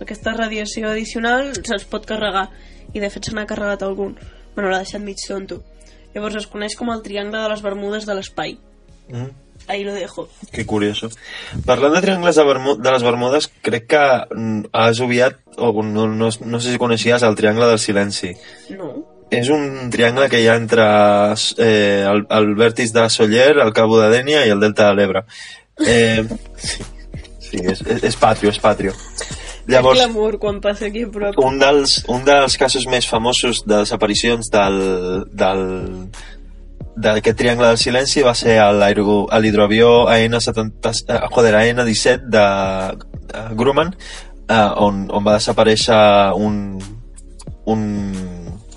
Aquesta 0.00 0.34
radiació 0.36 0.90
addicional 0.90 1.54
se'ls 1.56 1.86
pot 1.88 2.04
carregar, 2.08 2.50
i 2.92 3.00
de 3.00 3.10
fet 3.12 3.28
se 3.28 3.34
n'ha 3.36 3.46
carregat 3.48 3.82
algun. 3.86 4.14
Bueno, 4.54 4.70
l'ha 4.70 4.82
deixat 4.84 5.02
mig 5.04 5.20
tonto. 5.22 5.62
Llavors 6.14 6.36
es 6.40 6.46
coneix 6.48 6.76
com 6.76 6.92
el 6.92 7.02
triangle 7.04 7.42
de 7.42 7.50
les 7.52 7.64
Bermudes 7.64 8.06
de 8.08 8.16
l'espai. 8.16 8.56
Mm. 9.08 9.32
Ahí 9.68 9.82
lo 9.84 9.94
dejo. 9.94 10.28
Que 10.52 10.64
curioso. 10.64 11.10
Parlant 11.66 11.96
de 11.96 12.00
triangles 12.04 12.36
de, 12.36 12.44
Bermu 12.44 12.76
de 12.78 12.92
les 12.92 13.02
Bermudes, 13.02 13.48
crec 13.66 13.88
que 13.90 14.04
mm, 14.30 14.70
has 14.72 15.00
obviat, 15.02 15.40
o 15.56 15.72
no, 15.82 16.06
no, 16.06 16.30
no 16.30 16.60
sé 16.60 16.72
si 16.72 16.78
coneixies 16.78 17.24
el 17.26 17.34
triangle 17.34 17.66
del 17.66 17.82
silenci. 17.82 18.36
No. 18.76 19.15
És 19.30 19.48
un 19.50 19.90
triangle 19.90 20.28
que 20.30 20.40
hi 20.42 20.46
ha 20.46 20.54
entre 20.54 20.84
eh, 21.58 22.04
el, 22.06 22.26
el 22.30 22.52
vèrtex 22.58 22.92
de 22.94 23.08
Soller, 23.10 23.56
el 23.62 23.72
Cabo 23.74 23.98
de 23.98 24.10
Dènia 24.12 24.44
i 24.46 24.52
el 24.54 24.62
Delta 24.62 24.90
de 24.90 24.98
l'Ebre. 24.98 25.24
Eh, 25.82 26.22
sí, 26.62 27.58
és, 27.58 27.82
és, 27.82 28.04
és 28.06 28.20
patrio, 28.20 28.52
és 28.54 28.62
patrio. 28.62 28.94
Llavors... 29.66 29.98
Llavors, 29.98 30.00
L'amor 30.04 30.38
quan 30.38 30.60
passa 30.62 30.86
aquí 30.86 31.02
a 31.02 31.10
prop. 31.10 31.40
un 31.42 31.58
dels, 31.58 31.98
un 32.12 32.22
dels 32.26 32.54
casos 32.56 32.86
més 32.86 33.08
famosos 33.10 33.64
de 33.66 33.80
desaparicions 33.82 34.46
del, 34.54 34.78
del, 35.34 35.64
d'aquest 36.94 37.36
triangle 37.36 37.72
del 37.72 37.80
silenci 37.82 38.22
va 38.22 38.36
ser 38.38 38.60
a 38.62 38.70
l'hidroavió 38.70 40.06
AN-70, 40.12 40.94
eh, 41.10 41.18
joder, 41.34 41.54
AN-17 41.64 42.30
de, 42.30 42.46
de 43.32 43.44
Grumman, 43.58 43.90
eh, 44.46 44.70
on, 44.86 45.08
on 45.10 45.26
va 45.26 45.40
desaparèixer 45.40 45.98
un, 46.38 46.78
un 47.66 47.84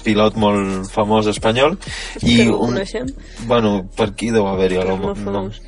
pilot 0.04 0.38
molt 0.40 0.90
famós 0.94 1.28
espanyol 1.32 1.78
i 2.22 2.36
que 2.38 2.46
no 2.50 2.60
un, 2.60 2.74
coneixem. 2.74 3.10
bueno, 3.48 3.74
per 3.98 4.12
aquí 4.12 4.32
deu 4.36 4.48
haver-hi 4.48 4.82
molt 4.96 5.20
famós. 5.24 5.62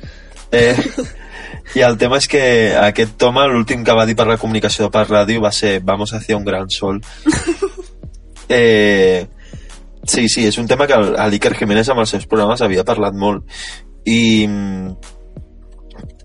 Eh, 0.52 0.76
I 1.76 1.84
el 1.86 1.96
tema 1.96 2.18
és 2.20 2.28
que 2.28 2.42
aquest 2.76 3.22
home, 3.24 3.44
l'últim 3.48 3.84
que 3.84 3.94
va 3.96 4.04
dir 4.08 4.16
per 4.18 4.26
la 4.28 4.38
comunicació 4.40 4.90
per 4.92 5.06
ràdio 5.08 5.40
va 5.40 5.52
ser 5.52 5.78
Vamos 5.80 6.12
hacia 6.12 6.36
un 6.36 6.44
gran 6.44 6.70
sol. 6.70 7.00
Eh, 8.54 9.28
sí, 10.04 10.26
sí, 10.28 10.42
és 10.44 10.58
un 10.60 10.66
tema 10.68 10.84
que 10.84 10.98
l'Iker 11.30 11.54
Jiménez 11.56 11.88
amb 11.88 12.02
els 12.02 12.10
seus 12.12 12.26
programes 12.28 12.60
havia 12.60 12.84
parlat 12.84 13.16
molt. 13.16 13.46
I 14.04 14.44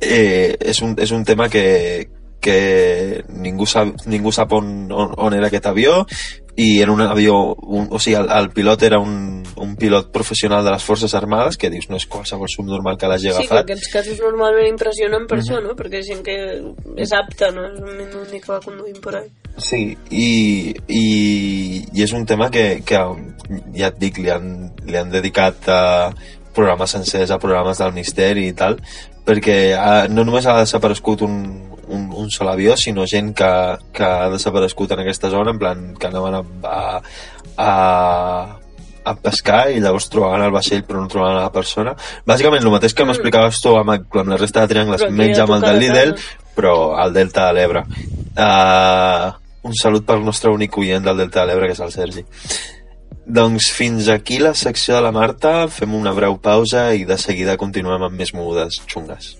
eh, 0.02 0.58
és, 0.60 0.82
un, 0.84 0.98
és 1.00 1.14
un 1.16 1.24
tema 1.24 1.48
que, 1.48 2.10
que 2.44 2.58
ningú 3.30 3.70
sap, 3.70 3.94
ningú 4.12 4.34
sap 4.36 4.52
on, 4.58 4.92
on, 4.92 5.14
on 5.16 5.38
era 5.38 5.48
aquest 5.48 5.70
avió 5.72 6.02
i 6.58 6.80
era 6.82 6.92
un 6.92 7.02
avió, 7.06 7.36
un, 7.56 7.88
o 7.94 8.00
sigui, 8.02 8.16
el, 8.18 8.32
el 8.34 8.48
pilot 8.50 8.82
era 8.88 8.98
un, 8.98 9.44
un 9.62 9.76
pilot 9.78 10.08
professional 10.12 10.64
de 10.66 10.72
les 10.74 10.84
Forces 10.84 11.14
Armades, 11.14 11.56
que 11.58 11.70
dius, 11.70 11.86
no 11.92 12.00
és 12.00 12.08
qualsevol 12.10 12.50
subnormal 12.50 12.98
que 12.98 13.06
l'hagi 13.12 13.30
Sí, 13.30 13.34
que 13.36 13.46
agafat. 13.46 13.60
aquests 13.68 13.92
casos 13.94 14.18
normalment 14.24 14.72
impressionen 14.72 15.28
per 15.30 15.38
això, 15.44 15.60
no? 15.62 15.76
Perquè 15.78 16.02
és 16.02 16.10
gent 16.10 16.24
que 16.26 16.38
és 16.98 17.14
apta, 17.14 17.52
no? 17.54 17.68
És 17.70 17.78
un 17.78 18.24
únic 18.24 18.48
que 18.48 18.56
va 18.56 18.60
conduint 18.66 18.98
per 19.04 19.16
ahí. 19.20 19.30
Sí, 19.62 19.84
i, 20.10 20.74
i, 20.90 21.06
i 21.94 22.04
és 22.04 22.14
un 22.18 22.26
tema 22.26 22.50
que, 22.50 22.82
que 22.86 23.04
ja 23.78 23.92
et 23.92 24.02
dic, 24.02 24.18
li 24.18 24.34
han, 24.34 24.72
li 24.90 24.98
han 24.98 25.14
dedicat 25.14 25.70
a 25.70 25.82
programes 26.58 26.90
sencers, 26.98 27.30
a 27.30 27.38
programes 27.38 27.78
del 27.78 27.94
misteri 27.94 28.48
i 28.50 28.58
tal, 28.58 28.80
perquè 29.28 29.76
ha, 29.78 30.08
no 30.10 30.26
només 30.26 30.46
ha 30.50 30.58
desaparegut 30.58 31.22
un, 31.22 31.38
un, 31.88 32.12
un 32.14 32.30
sol 32.32 32.50
avió, 32.52 32.76
sinó 32.78 33.06
gent 33.08 33.34
que, 33.38 33.50
que 33.94 34.04
ha 34.04 34.30
desaparegut 34.34 34.94
en 34.94 35.04
aquesta 35.04 35.32
zona, 35.34 35.52
en 35.52 35.60
plan 35.60 35.84
que 35.98 36.08
anaven 36.08 36.40
a, 36.40 36.44
a, 36.64 37.02
a, 37.58 37.74
a 39.08 39.16
pescar 39.24 39.62
i 39.72 39.82
llavors 39.84 40.10
trobaven 40.12 40.46
el 40.46 40.54
vaixell 40.56 40.84
però 40.88 41.02
no 41.02 41.12
trobaven 41.12 41.40
la 41.40 41.52
persona. 41.54 41.96
Bàsicament 42.28 42.64
el 42.64 42.74
mateix 42.74 42.96
que 42.96 43.08
m'explicaves 43.08 43.62
tu 43.64 43.76
amb, 43.80 43.96
amb 43.96 44.34
la 44.34 44.40
resta 44.40 44.64
de 44.64 44.74
triangles, 44.74 45.04
Però 45.08 45.20
menys 45.24 45.44
amb 45.44 45.58
el 45.58 45.68
del 45.68 45.84
Lidl, 45.84 46.16
però 46.58 46.78
al 47.00 47.14
Delta 47.16 47.50
de 47.50 47.60
l'Ebre. 47.60 47.84
Uh, 48.38 49.36
un 49.68 49.78
salut 49.78 50.06
pel 50.08 50.26
nostre 50.26 50.52
únic 50.54 50.78
oient 50.80 51.06
del 51.06 51.24
Delta 51.24 51.44
de 51.44 51.52
l'Ebre, 51.52 51.70
que 51.70 51.78
és 51.78 51.86
el 51.86 51.94
Sergi. 51.96 52.26
Doncs 53.28 53.72
fins 53.76 54.08
aquí 54.08 54.38
la 54.40 54.54
secció 54.56 54.96
de 54.96 55.04
la 55.04 55.12
Marta, 55.12 55.68
fem 55.68 55.96
una 55.98 56.16
breu 56.16 56.38
pausa 56.40 56.94
i 56.96 57.04
de 57.08 57.18
seguida 57.20 57.58
continuem 57.60 58.08
amb 58.08 58.16
més 58.16 58.32
mogudes 58.36 58.80
xungues. 58.88 59.34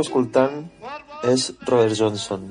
Esteu 0.00 0.06
escoltant 0.06 0.64
és 1.28 1.52
Robert 1.66 1.94
Johnson. 1.94 2.48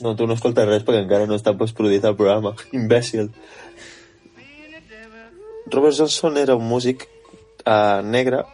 No, 0.00 0.14
tu 0.16 0.26
no 0.26 0.34
escoltes 0.34 0.66
res 0.68 0.84
perquè 0.86 1.02
encara 1.02 1.26
no 1.26 1.36
està 1.36 1.52
postproduït 1.56 2.04
el 2.04 2.16
programa. 2.16 2.54
Imbècil. 2.72 3.30
Robert 5.70 5.96
Johnson 5.96 6.38
era 6.38 6.56
un 6.56 6.66
músic 6.66 7.06
uh, 7.66 8.00
negre 8.02 8.44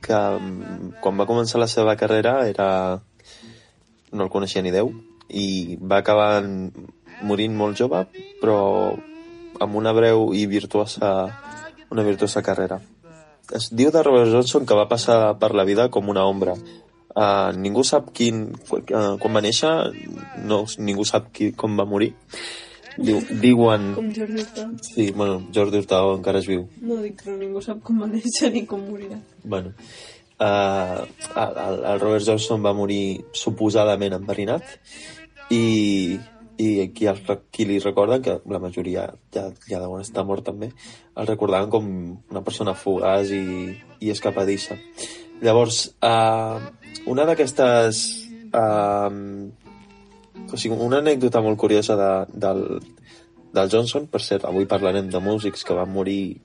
que 0.00 0.16
mm, 0.16 0.94
quan 1.02 1.18
va 1.18 1.28
començar 1.28 1.60
la 1.60 1.68
seva 1.68 1.94
carrera 1.96 2.46
era 2.48 3.00
no 4.14 4.24
el 4.24 4.30
coneixia 4.30 4.62
ni 4.62 4.72
Déu 4.72 4.90
i 5.28 5.76
va 5.78 6.00
acabar 6.00 6.42
morint 7.22 7.54
molt 7.54 7.78
jove 7.78 8.00
però 8.40 8.56
amb 9.60 9.76
una 9.76 9.92
breu 9.94 10.32
i 10.34 10.46
virtuosa 10.50 11.12
una 11.92 12.02
virtuosa 12.02 12.42
carrera 12.42 12.80
es 13.54 13.68
diu 13.70 13.92
de 13.92 14.02
Robert 14.02 14.32
Johnson 14.32 14.64
que 14.66 14.78
va 14.78 14.88
passar 14.88 15.36
per 15.38 15.52
la 15.54 15.68
vida 15.68 15.90
com 15.92 16.08
una 16.08 16.24
ombra 16.26 16.56
uh, 17.14 17.50
ningú 17.56 17.84
sap 17.86 18.12
quin 18.16 18.46
uh, 18.52 19.16
quan 19.20 19.32
va 19.34 19.42
néixer 19.44 19.72
no, 20.44 20.64
ningú 20.78 21.06
sap 21.08 21.32
qui, 21.34 21.52
com 21.56 21.78
va 21.78 21.88
morir 21.88 22.12
Diu, 22.94 23.18
diuen 23.42 23.88
Com 23.96 24.10
Jordi 24.14 24.44
Hurtado. 24.44 24.76
Sí, 24.86 25.10
bueno, 25.10 25.40
Jordi 25.54 25.80
Hurtado 25.80 26.12
encara 26.14 26.38
és 26.38 26.46
viu. 26.46 26.68
No 26.78 27.00
dic 27.02 27.24
que 27.24 27.32
ningú 27.34 27.62
sap 27.64 27.80
com 27.82 27.98
va 28.04 28.06
néixer 28.06 28.52
ni 28.54 28.62
com 28.70 28.84
morirà. 28.86 29.18
Bueno, 29.42 29.72
uh, 30.38 31.00
el, 31.34 31.82
el 31.90 31.98
Robert 32.04 32.28
Johnson 32.28 32.62
va 32.62 32.74
morir 32.76 33.24
suposadament 33.34 34.14
enverinat 34.14 34.76
i, 35.50 35.64
i 36.62 36.68
qui, 36.94 37.08
el, 37.10 37.18
qui 37.50 37.66
li 37.66 37.80
recorden, 37.82 38.22
que 38.22 38.38
la 38.50 38.62
majoria 38.62 39.08
ja, 39.34 39.48
ja 39.66 39.82
deuen 39.82 40.06
estar 40.06 40.22
mort 40.28 40.46
també, 40.46 40.70
el 41.18 41.30
recordaven 41.30 41.74
com 41.74 41.90
una 42.30 42.46
persona 42.46 42.78
fugaç 42.78 43.34
i, 43.34 43.74
i 44.06 44.14
escapadissa. 44.14 44.78
Llavors, 45.44 45.84
uh, 46.00 46.56
una 47.12 47.26
d'aquestes... 47.28 48.02
Uh, 48.54 49.50
o 50.44 50.58
sigui, 50.60 50.76
una 50.78 51.00
anècdota 51.02 51.42
molt 51.44 51.58
curiosa 51.60 51.96
de, 51.98 52.12
del, 52.44 52.62
del 53.54 53.72
Johnson, 53.72 54.06
per 54.10 54.20
cert, 54.22 54.46
avui 54.48 54.68
parlarem 54.70 55.10
de 55.10 55.20
músics 55.20 55.64
que 55.66 55.76
van 55.76 55.90
morir 55.90 56.36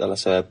a 0.00 0.08
la 0.08 0.16
seva 0.20 0.44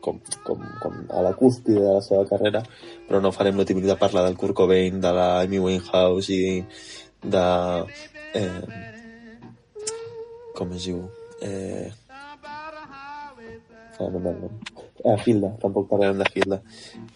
com, 0.00 0.18
com, 0.44 0.62
com 0.82 0.98
a 1.12 1.22
la 1.24 1.32
cúspide 1.38 1.80
de 1.80 1.94
la 1.98 2.02
seva 2.04 2.26
carrera, 2.28 2.62
però 3.08 3.20
no 3.22 3.32
farem 3.34 3.58
lo 3.58 3.66
típic 3.68 3.86
de 3.88 3.98
parlar 4.00 4.24
del 4.26 4.38
Kurt 4.40 4.56
Cobain, 4.56 5.00
de 5.00 5.12
la 5.16 5.28
Amy 5.40 5.60
Winehouse 5.62 6.36
i 6.36 6.64
de... 7.22 7.46
Eh, 8.34 8.62
com 10.56 10.72
es 10.76 10.86
diu? 10.88 11.02
Eh, 11.44 11.88
ah, 13.98 14.08
no 14.08 14.18
me'n 14.18 14.38
recordo. 15.00 15.16
ah, 15.16 15.22
Hilda, 15.24 15.50
tampoc 15.60 15.88
parlarem 15.88 16.18
de 16.18 16.30
Hilda. 16.34 16.62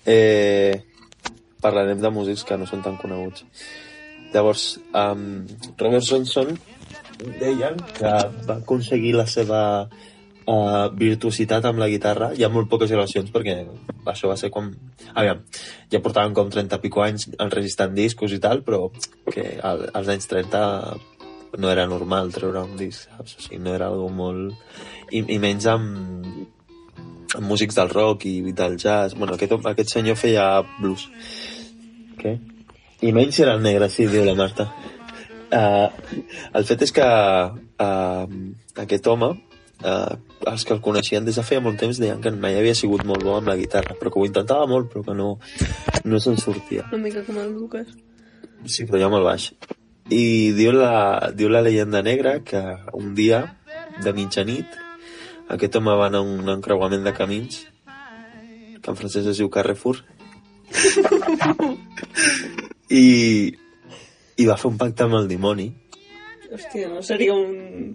Eh, 0.07 0.83
parlarem 1.61 2.01
de 2.01 2.11
músics 2.11 2.45
que 2.45 2.57
no 2.57 2.67
són 2.67 2.83
tan 2.83 2.97
coneguts. 2.97 3.45
Llavors, 4.35 4.81
um, 4.93 5.47
Robert 5.79 6.05
Johnson 6.05 6.59
deien 7.39 7.79
que 7.95 8.11
va 8.49 8.57
aconseguir 8.57 9.15
la 9.15 9.27
seva 9.31 9.61
uh, 9.87 10.89
virtuositat 10.99 11.65
amb 11.71 11.79
la 11.79 11.89
guitarra. 11.89 12.33
Hi 12.35 12.45
ha 12.45 12.51
molt 12.53 12.69
poques 12.71 12.91
gravacions 12.91 13.31
perquè 13.35 13.61
això 14.11 14.29
va 14.31 14.37
ser 14.41 14.51
quan... 14.55 14.73
Aviam, 15.15 15.45
ja 15.93 16.03
portaven 16.03 16.35
com 16.35 16.51
30 16.51 16.81
i 16.81 16.83
pico 16.83 17.05
anys 17.05 17.29
enregistrant 17.39 17.95
discos 17.95 18.35
i 18.35 18.41
tal, 18.43 18.65
però 18.67 18.89
que 19.31 19.55
al, 19.63 19.87
als 19.95 20.11
anys 20.17 20.29
30 20.33 20.65
no 21.63 21.71
era 21.71 21.87
normal 21.87 22.33
treure 22.35 22.65
un 22.67 22.75
disc, 22.77 23.07
saps? 23.07 23.39
O 23.39 23.47
sigui, 23.47 23.63
no 23.63 23.75
era 23.77 23.89
algo 23.93 24.11
molt... 24.11 24.59
I, 25.15 25.21
i 25.31 25.39
menys 25.39 25.69
amb, 25.71 26.49
amb 27.35 27.49
músics 27.51 27.77
del 27.79 27.91
rock 27.91 28.27
i 28.31 28.53
del 28.53 28.77
jazz. 28.79 29.15
Bueno, 29.19 29.35
aquest, 29.35 29.55
aquest 29.71 29.95
senyor 29.97 30.19
feia 30.21 30.49
blues. 30.79 31.09
Què? 32.21 32.37
I 33.05 33.13
menys 33.13 33.41
era 33.43 33.57
el 33.59 33.65
negre, 33.65 33.91
sí, 33.93 34.07
diu 34.09 34.25
la 34.25 34.37
Marta. 34.39 34.69
Uh, 35.55 35.89
el 36.57 36.65
fet 36.67 36.87
és 36.87 36.93
que 36.95 37.05
uh, 37.05 38.37
aquest 38.83 39.07
home, 39.11 39.29
uh, 39.85 40.15
els 40.51 40.65
que 40.65 40.75
el 40.75 40.81
coneixien 40.83 41.27
des 41.27 41.37
de 41.39 41.45
feia 41.47 41.63
molt 41.63 41.79
temps 41.81 42.01
deien 42.01 42.23
que 42.23 42.33
mai 42.33 42.57
havia 42.59 42.75
sigut 42.79 43.05
molt 43.07 43.23
bo 43.27 43.37
amb 43.39 43.51
la 43.53 43.59
guitarra, 43.61 43.99
però 44.01 44.11
que 44.11 44.23
ho 44.23 44.27
intentava 44.27 44.67
molt, 44.71 44.91
però 44.93 45.05
que 45.07 45.17
no, 45.19 45.35
no 46.05 46.23
se'n 46.23 46.41
sortia. 46.41 46.89
Una 46.91 47.03
mica 47.05 47.23
com 47.27 47.39
el 47.43 47.53
Lucas. 47.55 47.93
Sí, 48.65 48.87
però 48.89 49.03
ja 49.03 49.11
molt 49.13 49.27
baix. 49.29 49.51
I 50.13 50.53
diu 50.57 50.73
la, 50.75 51.31
diu 51.37 51.53
la 51.53 51.63
llegenda 51.65 52.03
negra 52.05 52.39
que 52.45 52.63
un 52.97 53.15
dia, 53.17 53.45
de 54.03 54.13
mitjanit, 54.17 54.81
aquest 55.53 55.77
home 55.77 55.95
va 56.01 56.09
anar 56.09 56.23
a 56.23 56.29
un 56.29 56.49
encreuament 56.49 57.05
de 57.05 57.13
camins, 57.17 57.65
que 58.81 58.93
en 58.93 58.97
francès 58.97 59.27
es 59.33 59.41
diu 59.41 59.51
Carrefour, 59.53 60.01
i, 62.91 63.05
i 64.37 64.47
va 64.49 64.57
fer 64.61 64.71
un 64.71 64.79
pacte 64.81 65.05
amb 65.05 65.19
el 65.21 65.29
dimoni. 65.29 65.69
Hòstia, 66.53 66.89
no 66.93 67.03
seria 67.03 67.37
un... 67.37 67.95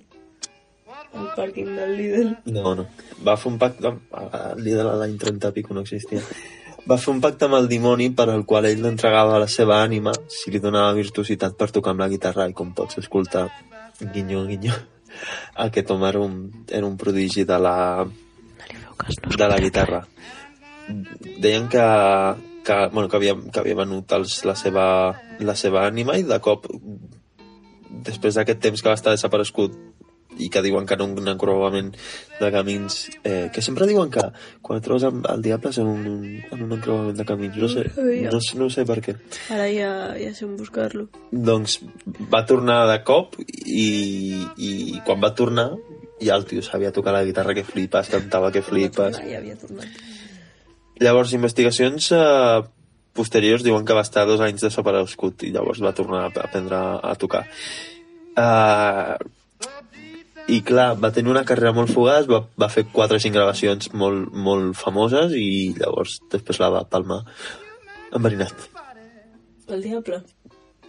El 1.10 1.30
pàrquing 1.34 1.70
del 1.74 1.96
Lidl. 1.98 2.32
No, 2.54 2.76
no. 2.78 2.86
Va 3.26 3.38
fer 3.40 3.50
un 3.52 3.58
pacte... 3.62 3.94
El 4.14 4.64
líder 4.66 4.86
de 4.86 4.96
l'any 5.02 5.16
30 5.22 5.54
pico 5.56 5.74
no 5.74 5.82
existia. 5.86 6.22
Va 6.90 6.98
fer 7.02 7.12
un 7.14 7.22
pacte 7.24 7.48
amb 7.48 7.58
el 7.58 7.70
dimoni 7.72 8.10
per 8.18 8.28
al 8.30 8.46
qual 8.50 8.68
ell 8.70 8.84
l'entregava 8.86 9.42
la 9.42 9.50
seva 9.50 9.80
ànima 9.82 10.14
si 10.36 10.54
li 10.54 10.62
donava 10.62 10.94
virtuositat 10.98 11.58
per 11.58 11.72
tocar 11.74 11.96
amb 11.96 12.06
la 12.06 12.10
guitarra 12.12 12.48
i 12.50 12.56
com 12.56 12.72
pots 12.78 13.02
escoltar, 13.02 13.48
guinyo, 14.00 14.46
guinyo, 14.48 14.78
aquest 15.66 15.92
home 15.92 16.08
era 16.10 16.22
un, 16.24 16.40
era 16.68 16.86
un 16.88 16.98
prodigi 16.98 17.46
de 17.48 17.60
la, 17.60 18.06
de 19.38 19.48
la 19.48 19.60
guitarra. 19.60 20.04
Deien 21.40 21.68
que, 21.70 21.86
que, 22.66 22.78
bueno, 22.94 23.08
que, 23.10 23.18
havia, 23.18 23.36
que 23.52 23.62
havia 23.62 23.80
venut 23.82 24.12
els, 24.18 24.40
la, 24.46 24.56
seva, 24.58 24.86
la 25.40 25.56
seva 25.56 25.86
ànima 25.88 26.18
i 26.18 26.26
de 26.28 26.40
cop 26.44 26.68
després 28.06 28.38
d'aquest 28.38 28.62
temps 28.62 28.82
que 28.82 28.90
va 28.90 28.98
estar 28.98 29.14
desaparegut 29.16 29.76
i 30.39 30.47
que 30.49 30.62
diuen 30.65 30.86
que 30.88 30.95
en 30.97 31.04
un 31.06 31.28
encreuament 31.28 31.91
de 32.39 32.49
camins 32.56 32.97
eh, 33.23 33.49
que 33.54 33.62
sempre 33.62 33.86
diuen 33.89 34.10
que 34.13 34.23
quan 34.65 34.80
et 34.80 34.86
trobes 34.86 35.04
amb 35.08 35.28
el 35.30 35.41
diable 35.45 35.69
és 35.73 35.80
en 35.84 35.88
un, 35.91 36.04
en 36.52 36.63
un 36.65 36.71
encreuament 36.78 37.17
de 37.19 37.25
camins 37.28 37.58
no 37.60 37.69
sé, 37.71 37.86
no, 38.32 38.39
sé- 38.41 38.58
no 38.60 38.69
sé 38.73 38.86
per 38.89 38.99
què 39.06 39.15
Ara 39.52 39.67
ja, 39.73 39.91
ja 40.19 40.34
sé 40.34 40.45
on 40.47 40.56
buscar-lo. 40.58 41.10
doncs 41.32 41.80
va 42.34 42.45
tornar 42.49 42.82
de 42.91 42.97
cop 43.04 43.36
i, 43.43 44.41
i 44.58 44.71
quan 45.06 45.21
va 45.23 45.34
tornar 45.36 45.69
ja 46.19 46.36
el 46.36 46.43
tio 46.49 46.63
sabia 46.65 46.91
tocar 46.91 47.13
la 47.15 47.23
guitarra 47.23 47.54
que 47.56 47.63
flipes, 47.63 48.10
cantava 48.12 48.52
que 48.52 48.62
flipes 48.65 49.19
ja 49.23 49.38
havia 49.39 49.56
tornat. 49.60 49.88
Llavors, 50.99 51.32
investigacions 51.32 52.10
eh, 52.12 52.60
posteriors 53.15 53.63
diuen 53.63 53.86
que 53.88 53.95
va 53.95 54.02
estar 54.04 54.25
dos 54.28 54.41
anys 54.43 54.65
desaparegut 54.65 55.45
i 55.47 55.54
llavors 55.56 55.80
va 55.84 55.93
tornar 55.95 56.25
a 56.25 56.32
aprendre 56.43 56.75
a 56.75 57.13
tocar. 57.19 57.45
Uh, 58.39 59.15
I 60.50 60.62
clar, 60.66 60.96
va 60.98 61.12
tenir 61.14 61.30
una 61.32 61.44
carrera 61.46 61.72
molt 61.76 61.92
fugaç, 61.94 62.26
va, 62.32 62.40
va 62.58 62.70
fer 62.74 62.86
quatre 62.92 63.18
o 63.20 63.22
cinc 63.22 63.36
gravacions 63.38 63.92
molt, 63.94 64.32
molt 64.34 64.74
famoses 64.80 65.32
i 65.38 65.74
llavors 65.78 66.20
després 66.32 66.60
la 66.64 66.70
va 66.74 66.84
palmar 66.90 67.22
enverinat. 68.18 68.54
El 69.70 69.84
diable. 69.84 70.24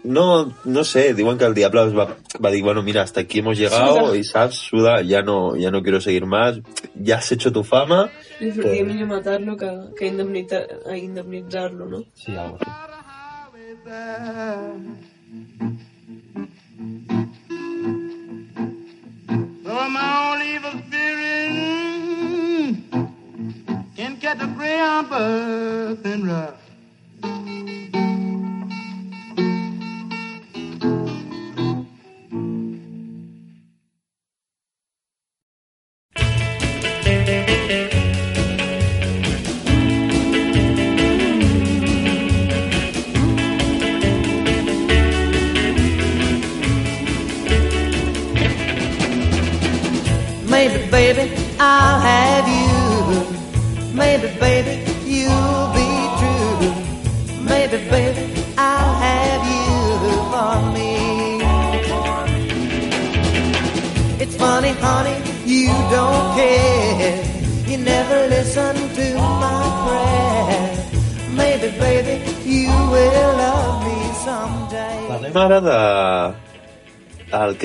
No, 0.02 0.54
no 0.64 0.82
sé, 0.88 1.12
diuen 1.12 1.36
que 1.36 1.44
el 1.44 1.52
diablo 1.52 1.82
es 1.84 1.92
va, 1.92 2.06
va 2.42 2.50
dir, 2.54 2.62
bueno, 2.64 2.80
mira, 2.82 3.02
hasta 3.02 3.20
aquí 3.20 3.40
hemos 3.40 3.58
llegado 3.58 4.06
Suda. 4.06 4.16
y 4.16 4.24
sabes, 4.24 4.54
suda, 4.56 5.02
ya 5.02 5.20
no, 5.20 5.56
ya 5.56 5.70
no 5.70 5.82
quiero 5.82 6.00
seguir 6.00 6.24
más, 6.24 6.58
ya 6.94 7.18
has 7.18 7.30
hecho 7.32 7.52
tu 7.52 7.62
fama. 7.64 8.08
Li 8.40 8.50
sortia 8.50 8.72
Que- 8.72 8.84
millor 8.84 9.08
matar-lo 9.08 9.58
que, 9.58 9.68
que 9.98 10.06
indemnitzar-lo, 10.06 11.84
no? 11.84 12.02
Sí, 12.14 12.34
algo 12.34 12.56
así. 12.62 12.70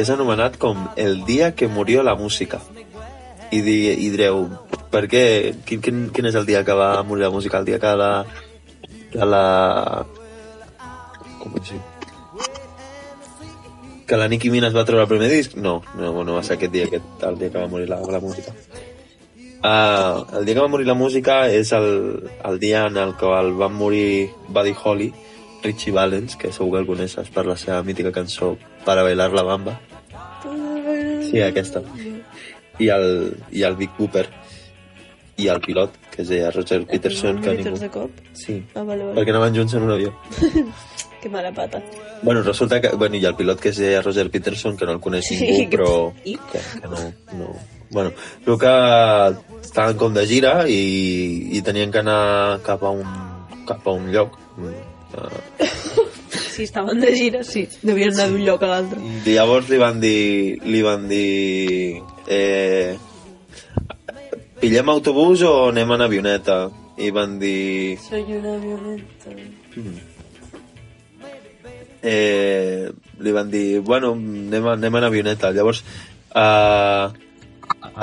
És 0.05 0.13
anomenat 0.13 0.59
com 0.61 0.87
el 0.95 1.23
dia 1.25 1.55
que 1.57 1.67
murió 1.67 2.05
la 2.05 2.15
música. 2.15 2.61
I, 3.51 3.61
di, 3.61 3.77
i 3.91 4.09
direu, 4.13 4.47
Per 4.95 5.09
què? 5.11 5.23
Quin, 5.67 5.81
quin, 5.83 6.05
quin 6.15 6.29
és 6.29 6.35
el 6.39 6.45
dia 6.47 6.61
que 6.63 6.75
va 6.79 7.03
morir 7.03 7.25
la 7.25 7.33
música? 7.33 7.59
El 7.59 7.65
dia 7.67 7.81
que 7.83 7.89
la... 7.99 8.11
Que 9.11 9.25
la... 9.27 10.05
Com 11.41 11.57
dic? 11.57 11.91
Que 14.07 14.19
la 14.21 14.29
Nicki 14.31 14.51
Minaj 14.53 14.71
va 14.77 14.85
treure 14.87 15.03
el 15.03 15.09
primer 15.09 15.27
disc? 15.33 15.57
No, 15.59 15.81
no, 15.99 16.13
no 16.23 16.37
va 16.37 16.43
ser 16.47 16.55
aquest 16.55 16.71
dia, 16.71 16.85
aquest, 16.87 17.09
el 17.27 17.39
dia 17.41 17.51
que 17.51 17.59
va 17.59 17.67
morir 17.67 17.89
la, 17.89 17.97
la 17.99 18.21
música. 18.23 18.53
Uh, 19.65 20.23
el 20.37 20.45
dia 20.45 20.53
que 20.53 20.61
va 20.61 20.71
morir 20.71 20.87
la 20.87 20.95
música 20.95 21.41
és 21.51 21.73
el, 21.75 22.29
el 22.45 22.59
dia 22.61 22.85
en 22.87 23.01
el 23.01 23.15
que 23.19 23.33
el 23.41 23.51
van 23.59 23.75
morir 23.75 24.29
Buddy 24.47 24.75
Holly, 24.79 25.09
Richie 25.65 25.91
Valens, 25.91 26.37
que 26.39 26.53
segur 26.53 26.77
que 26.77 26.85
el 26.85 26.87
coneixes 26.87 27.33
per 27.35 27.43
la 27.49 27.57
seva 27.59 27.81
mítica 27.83 28.15
cançó 28.15 28.55
Para 28.85 29.03
bailar 29.03 29.33
la 29.33 29.43
bamba. 29.43 29.79
Sí, 31.35 31.41
aquesta. 31.43 31.81
I 32.79 32.87
el, 32.95 33.33
i 33.51 33.63
el 33.67 33.75
Big 33.75 33.91
Booper. 33.97 34.23
I 35.35 35.49
el 35.51 35.59
pilot, 35.59 35.91
que 36.13 36.21
es 36.23 36.29
deia 36.31 36.47
Roger 36.51 36.85
Peterson. 36.87 37.41
Que 37.43 37.57
ningú... 37.57 37.75
de 37.75 37.89
cop? 37.91 38.11
Sí, 38.31 38.61
Ah, 38.73 38.83
vale, 38.87 39.03
vale. 39.03 39.17
perquè 39.17 39.33
anaven 39.35 39.57
junts 39.57 39.73
en 39.75 39.83
un 39.83 39.91
avió. 39.97 40.13
Que 41.25 41.29
mala 41.33 41.49
pata. 41.51 41.81
Bueno, 42.21 42.43
resulta 42.43 42.79
que... 42.79 42.89
Bueno, 42.95 43.17
i 43.17 43.25
el 43.25 43.33
pilot 43.35 43.59
que 43.59 43.69
es 43.73 43.77
deia 43.81 44.03
Roger 44.05 44.29
Peterson, 44.29 44.77
que 44.77 44.85
no 44.85 44.93
el 44.93 44.99
coneix 45.01 45.25
Sí, 45.25 45.39
ningú, 45.41 45.71
però... 45.73 46.13
i? 46.23 46.35
Que, 46.51 46.61
que 46.79 46.87
no, 46.87 46.99
no... 47.39 47.47
Bueno, 47.89 48.11
crec 48.45 48.59
que 48.61 48.73
estaven 49.65 49.97
com 49.97 50.13
de 50.13 50.27
gira 50.29 50.67
i, 50.69 51.49
i 51.57 51.63
tenien 51.65 51.89
que 51.91 52.03
anar 52.05 52.61
cap 52.63 52.83
a 52.85 52.91
un, 52.93 53.09
cap 53.65 53.81
a 53.89 53.95
un 53.97 54.11
lloc. 54.13 54.37
Uh, 54.61 54.69
Si 56.55 56.63
estaven 56.63 57.01
de 57.03 57.11
gira, 57.11 57.43
sí. 57.43 57.65
Devien 57.83 58.13
anar 58.13 58.29
d'un 58.31 58.45
lloc 58.47 58.61
a 58.63 58.69
l'altre. 58.71 59.01
I 59.27 59.35
llavors 59.35 59.67
li 59.67 59.79
van 59.81 59.99
dir... 59.99 60.55
Li 60.63 60.81
van 60.85 61.09
dir... 61.11 61.99
Eh, 62.31 62.95
pillem 64.61 64.91
autobús 64.93 65.43
o 65.43 65.53
anem 65.73 65.91
en 65.97 66.05
avioneta? 66.07 66.59
I 66.95 67.11
van 67.11 67.35
dir... 67.41 67.97
Soy 68.07 68.23
una 68.39 68.55
violenta. 68.63 69.35
eh, 72.05 72.91
li 73.19 73.31
van 73.35 73.51
dir, 73.51 73.79
bueno, 73.81 74.13
anem, 74.13 74.67
anem 74.77 74.99
en 75.01 75.09
avioneta. 75.09 75.51
Llavors, 75.51 75.83
eh, 76.31 77.07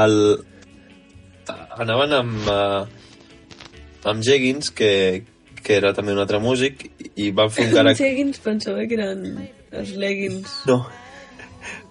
el, 0.05 0.17
anaven 1.81 2.17
amb, 2.21 2.49
eh, 2.53 4.09
amb 4.13 4.29
Jeggins, 4.29 4.71
que, 4.77 4.93
que 5.65 5.77
era 5.79 5.93
també 5.97 6.15
un 6.15 6.23
altre 6.23 6.41
músic, 6.43 6.85
i 7.17 7.31
van 7.37 7.53
fer 7.53 7.69
un 7.69 7.71
Els 7.71 7.79
caràcter... 7.79 8.09
leggings 8.09 8.43
pensava 8.45 8.85
que 8.89 8.99
eren 8.99 9.25
els 9.73 9.95
leggings. 9.99 10.59
No. 10.71 10.83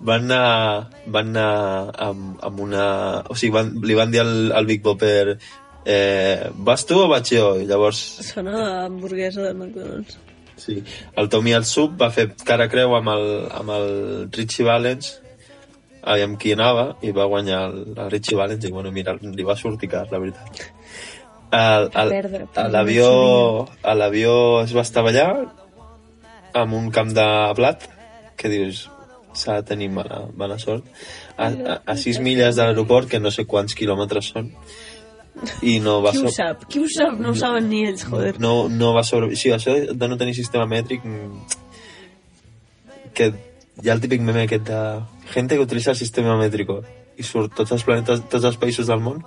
Van 0.03 0.25
anar, 0.27 0.91
van 1.13 1.31
anar 1.31 1.91
amb, 2.09 2.37
amb 2.43 2.63
una... 2.67 2.85
O 3.31 3.37
sigui, 3.37 3.53
van, 3.55 3.75
li 3.87 3.97
van 3.97 4.11
dir 4.13 4.23
al, 4.23 4.33
al 4.57 4.67
Big 4.67 4.83
Bopper 4.83 5.37
eh, 5.85 6.49
vas 6.55 6.85
tu 6.85 6.99
o 6.99 7.07
vaig 7.09 7.31
jo? 7.31 7.55
I 7.61 7.65
llavors 7.69 8.01
Sona 8.25 8.57
a 8.57 8.85
hamburguesa 8.85 9.47
de 9.47 9.53
McDonald's. 9.53 10.17
Sí. 10.61 10.83
El 11.17 11.29
Tommy 11.29 11.55
al 11.57 11.65
sub 11.65 11.95
va 11.97 12.11
fer 12.13 12.27
cara 12.45 12.67
creu 12.69 12.93
amb 12.97 13.09
el, 13.15 13.27
amb 13.57 13.73
el 13.77 13.87
Richie 14.35 14.67
Valens 14.67 15.15
amb 16.01 16.37
qui 16.41 16.53
anava 16.53 16.97
i 17.05 17.13
va 17.13 17.27
guanyar 17.29 17.63
el, 17.69 17.81
el 17.95 18.11
Richie 18.11 18.37
Valens 18.37 18.65
i 18.65 18.71
bueno, 18.73 18.91
mira, 18.91 19.15
li 19.21 19.45
va 19.45 19.55
sortir 19.57 19.89
car, 19.89 20.07
la 20.11 20.19
veritat. 20.21 20.61
L'avió 21.51 23.07
a 23.83 23.93
l'avió 23.95 24.33
es 24.63 24.71
va 24.75 24.81
estavellar 24.85 25.29
amb 26.53 26.73
un 26.77 26.89
camp 26.91 27.11
de 27.15 27.25
blat 27.57 27.87
que 28.37 28.49
dius 28.51 28.85
s'ha 29.33 29.61
de 29.61 29.63
tenir 29.67 29.89
mala, 29.91 30.25
mala 30.35 30.57
sort 30.59 30.83
a, 31.37 31.47
a, 31.47 31.75
a 31.85 31.95
6 31.97 32.19
milles 32.19 32.55
de 32.55 32.63
l'aeroport 32.65 33.07
que 33.11 33.19
no 33.19 33.31
sé 33.31 33.45
quants 33.47 33.75
quilòmetres 33.75 34.31
són 34.33 34.51
i 35.63 35.77
no 35.79 36.01
va 36.03 36.11
Qui 36.11 36.19
ho 36.25 36.27
so- 36.27 36.35
sap? 36.35 36.65
Qui 36.67 36.81
ho 36.83 36.87
sap? 36.91 37.15
No 37.19 37.31
ho 37.31 37.35
saben 37.39 37.69
ni 37.71 37.85
ells, 37.87 38.03
joder. 38.03 38.33
no, 38.43 38.67
no 38.67 38.91
va 38.93 39.03
sobre... 39.07 39.35
Sí, 39.39 39.49
això 39.55 39.71
de 39.95 40.07
no 40.11 40.17
tenir 40.19 40.35
sistema 40.35 40.65
mètric 40.67 41.05
mm, 41.07 41.37
que 43.15 43.29
hi 43.81 43.89
ha 43.89 43.93
el 43.95 44.01
típic 44.03 44.21
meme 44.21 44.43
aquest 44.43 44.67
de 44.67 44.81
gente 45.31 45.55
que 45.55 45.63
utilitza 45.63 45.91
el 45.95 45.97
sistema 45.97 46.35
mètrico 46.37 46.81
i 47.19 47.23
surt 47.27 47.53
tots 47.57 47.71
els 47.75 47.83
planetes, 47.87 48.21
tots 48.31 48.45
els 48.47 48.57
països 48.61 48.87
del 48.87 49.01
món 49.03 49.21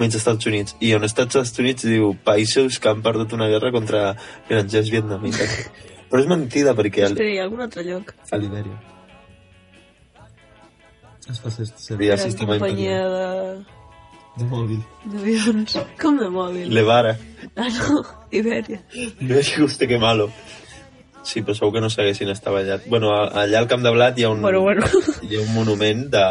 menys 0.00 0.16
Estats 0.18 0.46
Units 0.50 0.76
i 0.80 0.92
on 0.96 1.04
Estats 1.06 1.58
Units 1.62 1.86
diu 1.86 2.12
països 2.26 2.78
que 2.80 2.90
han 2.90 3.02
perdut 3.06 3.32
una 3.36 3.48
guerra 3.52 3.72
contra 3.74 4.14
grangers 4.48 4.90
vietnamites 4.92 5.56
però 6.10 6.22
és 6.22 6.30
mentida 6.30 6.74
perquè 6.78 7.06
el, 7.06 7.14
Espera, 7.18 7.30
hi 7.34 7.38
ha 7.38 7.44
algun 7.48 7.66
altre 7.66 7.86
lloc? 7.86 8.14
a 8.30 8.40
Libèria 8.40 8.78
es 11.30 11.38
fa 11.38 11.52
servir 11.54 12.10
el 12.10 12.18
sistema 12.18 12.56
companyia 12.58 12.96
imperial 13.04 13.60
de... 13.60 14.40
de 14.40 14.48
mòbil 14.50 14.80
d'avions. 15.12 15.76
Com 16.00 16.18
de 16.18 16.30
mòbil? 16.32 16.72
Levara 16.74 17.14
Ah, 17.56 17.68
no, 17.68 18.02
Ibèria. 18.32 18.78
No 19.20 19.36
és 19.40 19.48
just 19.56 19.82
que 19.88 19.98
malo. 19.98 20.28
Sí, 21.26 21.42
però 21.42 21.54
segur 21.56 21.74
que 21.74 21.82
no 21.84 21.90
s'haguessin 21.92 22.30
estavellat. 22.32 22.86
Bueno, 22.88 23.10
allà 23.12 23.58
al 23.60 23.68
Camp 23.68 23.82
de 23.84 23.90
Blat 23.92 24.18
hi 24.18 24.24
ha 24.24 24.30
un, 24.32 24.40
Bueno, 24.40 24.62
bueno. 24.64 24.86
hi 25.26 25.36
ha 25.36 25.42
un 25.42 25.50
monument 25.52 26.06
de, 26.12 26.22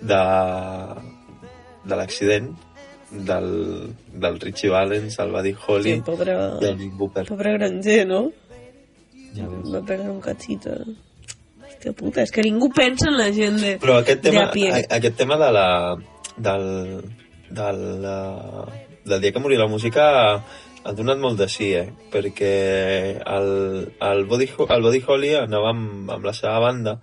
de, 0.00 0.20
de 1.84 1.96
l'accident 1.98 2.50
del, 3.10 3.48
del 4.14 4.38
Richie 4.40 4.70
Valens, 4.70 5.18
el 5.18 5.32
Buddy 5.34 5.54
Holly 5.66 5.94
Sí, 5.96 6.02
pobre, 6.06 6.36
i 6.62 6.68
el 6.70 6.76
Big 6.78 6.92
Booper. 6.94 7.24
pobre 7.28 7.54
granger, 7.58 8.06
no? 8.06 8.22
Ja 9.34 9.46
veus. 9.46 9.70
Va 9.72 9.80
perdre 9.86 10.10
un 10.10 10.20
cachito. 10.22 10.74
Hòstia 11.64 11.92
puta, 11.96 12.22
és 12.22 12.30
que 12.34 12.42
ningú 12.44 12.68
pensa 12.74 13.08
en 13.10 13.18
la 13.18 13.30
gent 13.34 13.58
de, 13.62 13.76
Però 13.82 13.98
aquest 14.00 14.22
de 14.22 14.30
tema, 14.30 14.48
a 14.48 14.52
pie. 14.54 14.70
a, 14.72 14.82
aquest 14.98 15.16
tema 15.16 15.38
de 15.40 15.50
la, 15.54 15.66
del, 16.36 16.66
del, 17.50 17.80
uh, 18.04 18.66
del 19.06 19.20
dia 19.22 19.32
que 19.32 19.40
moria 19.42 19.58
la 19.62 19.70
música 19.70 20.04
ha 20.80 20.92
donat 20.96 21.18
molt 21.20 21.36
de 21.38 21.46
sí, 21.52 21.72
eh? 21.76 21.88
perquè 22.12 23.20
el, 23.20 23.50
el, 24.00 24.24
Body, 24.26 24.48
el 24.68 24.82
Body 24.86 25.02
Holly 25.06 25.34
anava 25.42 25.74
amb, 25.74 26.10
amb 26.10 26.24
la 26.24 26.32
seva 26.32 26.58
banda 26.62 27.00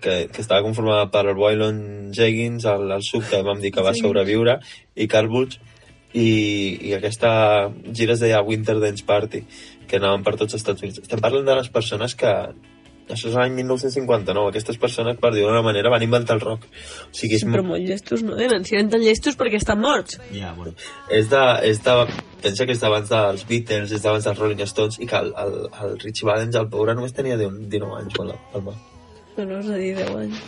que, 0.00 0.28
que 0.32 0.42
estava 0.42 0.62
conformada 0.64 1.10
per 1.12 1.26
el 1.28 1.36
Waylon 1.36 2.12
Jeggins, 2.16 2.64
el, 2.64 2.90
el 2.92 3.02
Sub, 3.04 3.24
que 3.28 3.42
vam 3.44 3.60
dir 3.60 3.72
que 3.74 3.84
va 3.84 3.94
sobreviure, 3.96 4.60
i 4.96 5.08
Carl 5.10 5.28
Butch, 5.32 5.58
i, 6.16 6.30
i 6.88 6.94
aquesta 6.96 7.32
gira 7.92 8.16
es 8.16 8.22
deia 8.24 8.44
Winter 8.44 8.78
Dance 8.80 9.04
Party, 9.06 9.42
que 9.86 10.00
anaven 10.00 10.24
per 10.24 10.36
tots 10.36 10.56
els 10.56 10.62
Estats 10.62 10.82
Units. 10.82 11.04
Estem 11.04 11.20
parlant 11.22 11.46
de 11.46 11.60
les 11.60 11.70
persones 11.72 12.16
que... 12.18 12.32
Això 13.06 13.28
és 13.28 13.36
l'any 13.38 13.52
1959. 13.54 14.48
Aquestes 14.50 14.80
persones, 14.82 15.14
per 15.22 15.30
dir-ho 15.30 15.46
d'una 15.46 15.62
manera, 15.62 15.92
van 15.92 16.02
inventar 16.02 16.34
el 16.34 16.40
rock. 16.42 16.64
O 17.04 17.12
sigui, 17.14 17.36
és, 17.36 17.44
Sí, 17.44 17.52
però 17.52 17.62
molt 17.62 17.86
llestos 17.86 18.24
no 18.26 18.34
eren. 18.34 18.66
Si 18.66 18.74
eren 18.74 18.90
tan 18.90 19.04
llestos 19.04 19.38
perquè 19.38 19.60
estan 19.60 19.78
morts. 19.78 20.18
ja, 20.34 20.50
bueno. 20.56 20.74
és, 21.06 21.30
de, 21.30 21.44
és 21.70 21.78
de, 21.86 21.94
pensa 22.42 22.66
que 22.66 22.74
és 22.74 22.82
d'abans 22.82 23.06
dels 23.12 23.46
Beatles, 23.46 23.94
és 23.94 24.02
d'abans 24.02 24.26
dels 24.26 24.42
Rolling 24.42 24.66
Stones, 24.66 24.98
i 24.98 25.06
que 25.06 25.22
el, 25.22 25.30
el, 25.38 25.56
el 25.84 25.96
Richie 26.02 26.26
Valens, 26.26 26.58
el 26.58 26.66
pobre, 26.72 26.98
només 26.98 27.14
tenia 27.14 27.38
19 27.38 27.94
anys 28.02 28.18
quan 28.18 28.34
la. 28.34 28.74
No, 29.36 29.44
no, 29.44 29.58
és 29.60 29.68
a 29.68 29.76
dir, 29.80 29.90
10 29.96 30.14
anys. 30.16 30.38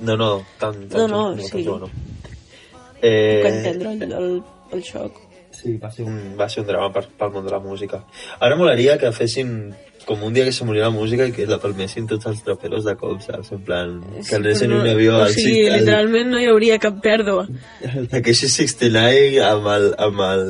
No, 0.00 0.16
no, 0.16 0.30
tant, 0.58 0.80
No, 0.88 0.88
tant 0.96 1.10
no, 1.12 1.22
tan 1.36 1.44
sí. 1.46 1.64
jove, 1.66 1.80
no. 1.86 1.90
Puc 1.92 3.04
Eh, 3.04 3.42
entendre 3.48 3.92
el, 3.92 4.12
el, 4.12 4.42
el 4.72 4.82
xoc. 4.86 5.16
sí, 5.52 5.76
va 5.76 5.90
ser 5.92 6.04
un, 6.06 6.18
va 6.38 6.48
ser 6.48 6.62
un 6.62 6.68
drama 6.68 6.92
per, 6.94 7.04
pel 7.18 7.30
món 7.34 7.44
de 7.44 7.50
la 7.52 7.58
música. 7.60 8.04
Ara 8.40 8.56
molaria 8.56 8.94
que 8.98 9.10
fessin 9.12 9.72
com 10.06 10.22
un 10.26 10.32
dia 10.34 10.44
que 10.46 10.50
se 10.52 10.64
moria 10.64 10.84
la 10.88 10.90
música 10.90 11.26
i 11.28 11.32
que 11.34 11.44
la 11.46 11.58
palmessin 11.62 12.06
tots 12.10 12.26
els 12.26 12.40
traperos 12.42 12.82
de 12.88 12.94
cop, 12.98 13.20
saps? 13.22 13.52
En 13.54 13.60
plan, 13.62 13.92
que 14.28 14.34
anessin 14.38 14.70
Però 14.72 14.80
un 14.80 14.88
avió 14.90 15.18
o 15.20 15.28
sigui, 15.30 15.68
al- 15.68 15.80
literalment 15.80 16.30
no 16.32 16.40
hi 16.42 16.48
hauria 16.50 16.78
cap 16.82 16.96
pèrdua. 17.04 17.44
El 17.82 18.08
Takeshi 18.10 18.48
69 18.48 19.42
amb 19.46 19.68
el, 19.76 19.86
amb 20.08 20.24
el 20.30 20.44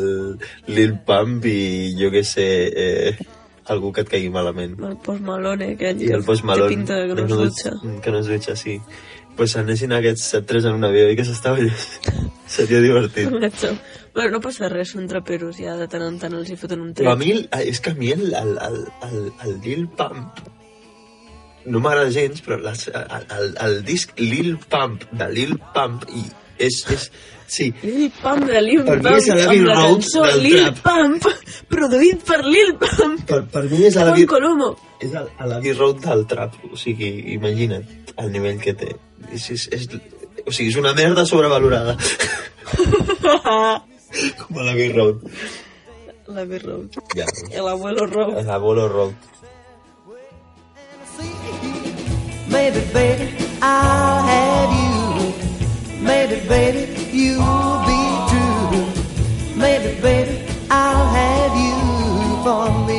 Lil 0.72 0.94
Pump 1.04 1.44
i 1.50 1.58
jo 2.00 2.10
que 2.14 2.22
sé, 2.24 2.48
eh, 2.72 3.16
algú 3.72 3.90
que 3.92 4.04
et 4.04 4.10
caigui 4.12 4.30
malament. 4.32 4.76
El 4.84 4.98
Post 5.04 5.24
Malone, 5.26 5.72
aquell 5.76 6.00
I 6.02 6.10
que 6.12 6.18
el 6.20 6.24
Post 6.28 6.46
té 6.46 6.68
pinta 6.68 7.00
de 7.00 7.08
que 7.08 7.16
no 7.18 7.26
es 7.26 7.34
dutxa. 7.42 7.72
que 8.04 8.14
no 8.14 8.20
es 8.22 8.30
dutxa, 8.30 8.56
sí. 8.56 8.78
Pues 9.36 9.54
anessin 9.56 9.92
aquests 9.96 10.42
tres 10.46 10.66
en 10.68 10.74
un 10.76 10.84
avió 10.84 11.06
i 11.08 11.16
que 11.16 11.24
s'estava 11.24 11.56
Seria 12.54 12.82
divertit. 12.84 13.30
Bueno, 14.12 14.30
no 14.36 14.40
passa 14.44 14.68
res, 14.68 14.90
són 14.92 15.06
traperos, 15.08 15.56
ja 15.56 15.72
de 15.80 15.86
tant 15.88 16.04
en 16.04 16.18
tant 16.20 16.34
els 16.36 16.50
hi 16.52 16.56
foten 16.60 16.82
un 16.84 16.90
Però 16.92 17.14
a 17.14 17.16
tret. 17.16 17.24
mi, 17.24 17.62
és 17.64 17.80
que 17.80 17.94
a 17.94 17.96
mi 17.96 18.10
el, 18.12 18.26
el, 18.36 18.58
el, 18.60 18.76
el, 19.08 19.30
el 19.46 19.54
Lil 19.64 19.86
Pump 19.88 20.42
no 21.64 21.80
m'agrada 21.80 22.10
gens, 22.10 22.42
però 22.44 22.58
les, 22.60 22.88
el, 22.90 23.26
el, 23.38 23.52
el 23.64 23.76
disc 23.86 24.12
Lil 24.18 24.56
Pump 24.68 25.04
de 25.16 25.28
Lil 25.32 25.56
Pump 25.72 26.04
i 26.10 26.24
és, 26.68 26.76
és, 26.94 27.06
sí, 27.52 27.66
Lil 27.82 28.10
Pump 28.22 28.44
de 28.48 28.60
Lil 28.64 28.82
Per 28.86 28.98
Pump, 29.00 29.08
mi 29.10 29.16
és 29.18 29.26
la 29.66 29.74
cançó 29.80 30.22
Lil 30.40 30.58
trap. 30.62 30.78
Pump, 30.86 31.22
produït 31.74 32.22
per 32.28 32.40
Lil 32.46 32.72
Pump. 32.80 33.24
per, 33.28 33.40
per 33.52 33.64
mi 33.70 33.82
és 33.88 33.94
Juan 33.98 34.06
l'Abbey 34.12 34.26
Colomo. 34.30 34.70
és 35.02 35.12
el- 35.18 35.30
l'Abbey 35.50 35.72
Road 35.78 36.00
del 36.06 36.26
trap, 36.30 36.54
o 36.70 36.76
sigui, 36.78 37.10
imagina't 37.34 38.14
el 38.16 38.30
nivell 38.32 38.60
que 38.62 38.74
té. 38.78 38.92
És, 39.32 39.48
és, 39.50 39.68
és, 39.72 39.88
o 40.46 40.50
sigui, 40.52 40.70
és 40.70 40.76
una 40.80 40.92
merda 40.94 41.24
sobrevalorada. 41.26 41.96
Com 44.38 44.58
a 44.58 44.62
l'Abbey 44.68 44.92
Road. 44.92 45.22
L'Abbey 46.32 46.58
Road. 46.62 46.96
Ja, 47.16 47.26
El 47.50 47.68
abuelo 47.68 48.06
Road. 48.06 48.42
l'Abuelo 48.46 48.88
Road. 48.88 49.14
Maybe, 52.52 52.80
baby, 52.92 53.28
I'll 53.62 54.22
have 54.28 54.72
you. 54.76 54.91
Maybe, 56.02 56.46
baby, 56.48 56.82
you'll 57.16 57.78
be 57.86 58.02
true. 58.30 58.86
Maybe, 59.56 60.00
baby, 60.00 60.44
I'll 60.68 61.06
have 61.06 61.54
you 61.56 61.76
for 62.42 62.86
me. 62.86 62.91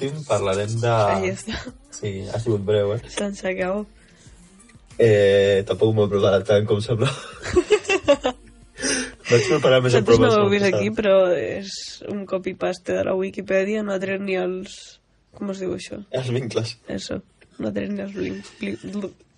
Últim 0.00 0.24
parlarem 0.28 0.72
de... 0.80 0.88
Ahí 0.90 1.30
està. 1.34 1.58
Sí, 1.92 2.12
ha 2.32 2.38
sigut 2.40 2.62
breu, 2.64 2.94
eh? 2.96 3.00
Tant 3.16 3.34
s'acabó. 3.36 3.84
eh 5.00 5.62
tampoc 5.68 5.94
m'ho 5.94 6.04
he 6.06 6.10
preparat 6.12 6.46
tant 6.48 6.66
com 6.68 6.80
sembla. 6.84 7.08
Vaig 9.30 9.44
preparar 9.46 9.78
més 9.84 9.92
Nosaltres 9.94 10.18
no 10.18 10.28
ho 10.28 10.36
heu 10.36 10.44
com 10.46 10.50
vist 10.54 10.66
aquí, 10.66 10.88
però 10.96 11.16
és 11.36 11.70
un 12.10 12.24
copy-paste 12.26 12.96
de 12.96 13.04
la 13.06 13.14
Wikipedia, 13.14 13.82
no 13.86 13.92
ha 13.94 14.00
tret 14.02 14.20
ni 14.24 14.34
els... 14.40 14.78
Com 15.36 15.52
es 15.52 15.60
diu 15.62 15.74
això? 15.76 16.00
Els 16.10 16.30
vincles. 16.34 16.72
Eso. 16.90 17.20
No 17.60 17.68
ha 17.68 17.74
tret 17.76 17.92
ni 17.92 18.02
els 18.02 18.16
links. 18.18 18.50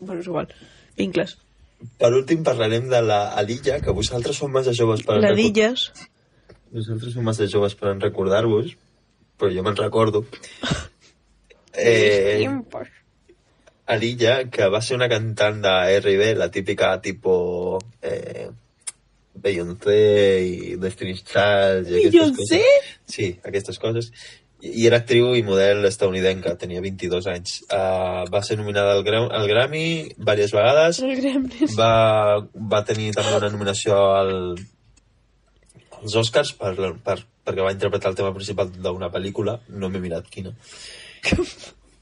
Bueno, 0.01 0.21
és 0.23 0.27
igual. 0.31 0.49
Vincles. 0.97 1.37
Per 1.99 2.13
últim 2.15 2.45
parlarem 2.47 2.87
de 2.89 3.03
la 3.05 3.21
Alilla, 3.37 3.81
que 3.83 3.93
vosaltres 3.93 4.39
sou 4.39 4.49
massa 4.49 4.73
joves 4.73 5.03
per... 5.05 5.19
La 5.19 5.35
recor- 5.35 5.43
d'Illes. 5.43 5.85
Vosaltres 6.73 7.13
sou 7.19 7.27
massa 7.27 7.45
joves 7.51 7.75
per 7.77 7.93
recordar-vos, 7.99 8.73
però 9.43 9.51
jo 9.51 9.67
me'n 9.67 9.79
recordo. 9.83 10.25
Eh, 11.75 12.45
Alilla, 13.87 14.35
que 14.53 14.67
va 14.69 14.83
ser 14.85 14.99
una 14.99 15.07
cantant 15.09 15.63
de 15.65 15.71
R&B, 16.03 16.27
la 16.37 16.51
típica 16.53 16.91
tipo 17.01 17.79
eh, 18.05 18.51
Beyoncé 19.33 19.97
i 20.45 20.77
Destiny's 20.77 21.23
Child 21.25 21.89
i 21.89 22.11
Beyoncé? 22.11 22.61
coses. 22.61 22.93
Sí, 23.09 23.31
aquestes 23.49 23.81
coses. 23.81 24.11
I 24.61 24.75
i 24.83 24.87
era 24.91 25.01
actriu 25.01 25.33
i 25.33 25.41
model 25.49 25.89
estadounidenca, 25.89 26.53
tenia 26.61 26.85
22 26.85 27.31
anys. 27.33 27.57
Uh, 27.73 28.29
va 28.29 28.45
ser 28.45 28.61
nominada 28.61 28.93
al, 28.93 29.01
Gra 29.09 29.25
al 29.41 29.49
Grammy 29.49 30.13
diverses 30.13 30.53
vegades. 30.53 31.01
El 31.01 31.17
Gremlins. 31.23 31.73
Va, 31.81 32.45
va 32.77 32.85
tenir 32.85 33.15
també 33.17 33.41
una 33.41 33.51
nominació 33.57 33.97
al, 34.13 34.37
als 36.03 36.17
Oscars 36.19 36.53
per, 36.59 36.73
per, 37.05 37.19
perquè 37.47 37.63
va 37.65 37.73
interpretar 37.75 38.11
el 38.13 38.17
tema 38.19 38.33
principal 38.35 38.71
d'una 38.75 39.11
pel·lícula, 39.15 39.61
no 39.71 39.91
m'he 39.91 40.01
mirat 40.03 40.27
quina. 40.33 40.53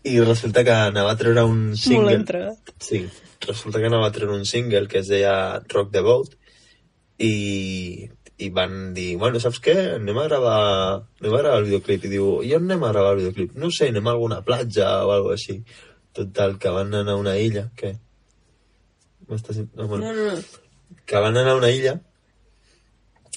I 0.09 0.15
resulta 0.25 0.63
que 0.65 0.73
anava 0.73 1.13
a 1.13 1.19
treure 1.21 1.45
un 1.45 1.77
single. 1.77 2.15
Sí, 2.81 3.03
resulta 3.45 3.81
que 3.83 3.91
anava 3.91 4.09
a 4.09 4.15
treure 4.15 4.39
un 4.39 4.47
single 4.49 4.87
que 4.89 5.03
es 5.03 5.11
deia 5.13 5.35
Rock 5.69 5.93
the 5.93 6.01
Boat 6.07 6.33
i, 7.21 8.09
i 8.41 8.49
van 8.57 8.95
dir, 8.97 9.11
bueno, 9.21 9.41
saps 9.45 9.61
què? 9.61 9.77
Anem 9.99 10.23
a 10.23 10.25
gravar, 10.31 10.57
anem 11.21 11.35
a 11.37 11.43
gravar 11.43 11.59
el 11.61 11.69
videoclip. 11.69 12.07
I 12.09 12.13
diu, 12.17 12.31
i 12.49 12.55
on 12.57 12.65
anem 12.65 12.87
a 12.89 12.93
gravar 12.95 13.13
el 13.13 13.21
videoclip? 13.27 13.53
No 13.61 13.69
sé, 13.77 13.91
anem 13.93 14.09
a 14.09 14.15
alguna 14.17 14.41
platja 14.47 14.89
o 15.05 15.13
alguna 15.19 15.37
així. 15.37 15.59
Total, 16.17 16.57
que 16.59 16.73
van 16.75 16.95
anar 16.97 17.19
a 17.19 17.21
una 17.21 17.37
illa, 17.39 17.69
què? 17.77 17.93
M'estàs... 19.29 19.61
No, 19.77 19.87
bueno, 19.87 20.09
No, 20.09 20.15
no, 20.17 20.33
no. 20.33 20.97
que 21.07 21.21
van 21.23 21.37
anar 21.37 21.53
a 21.53 21.59
una 21.61 21.69
illa 21.71 21.99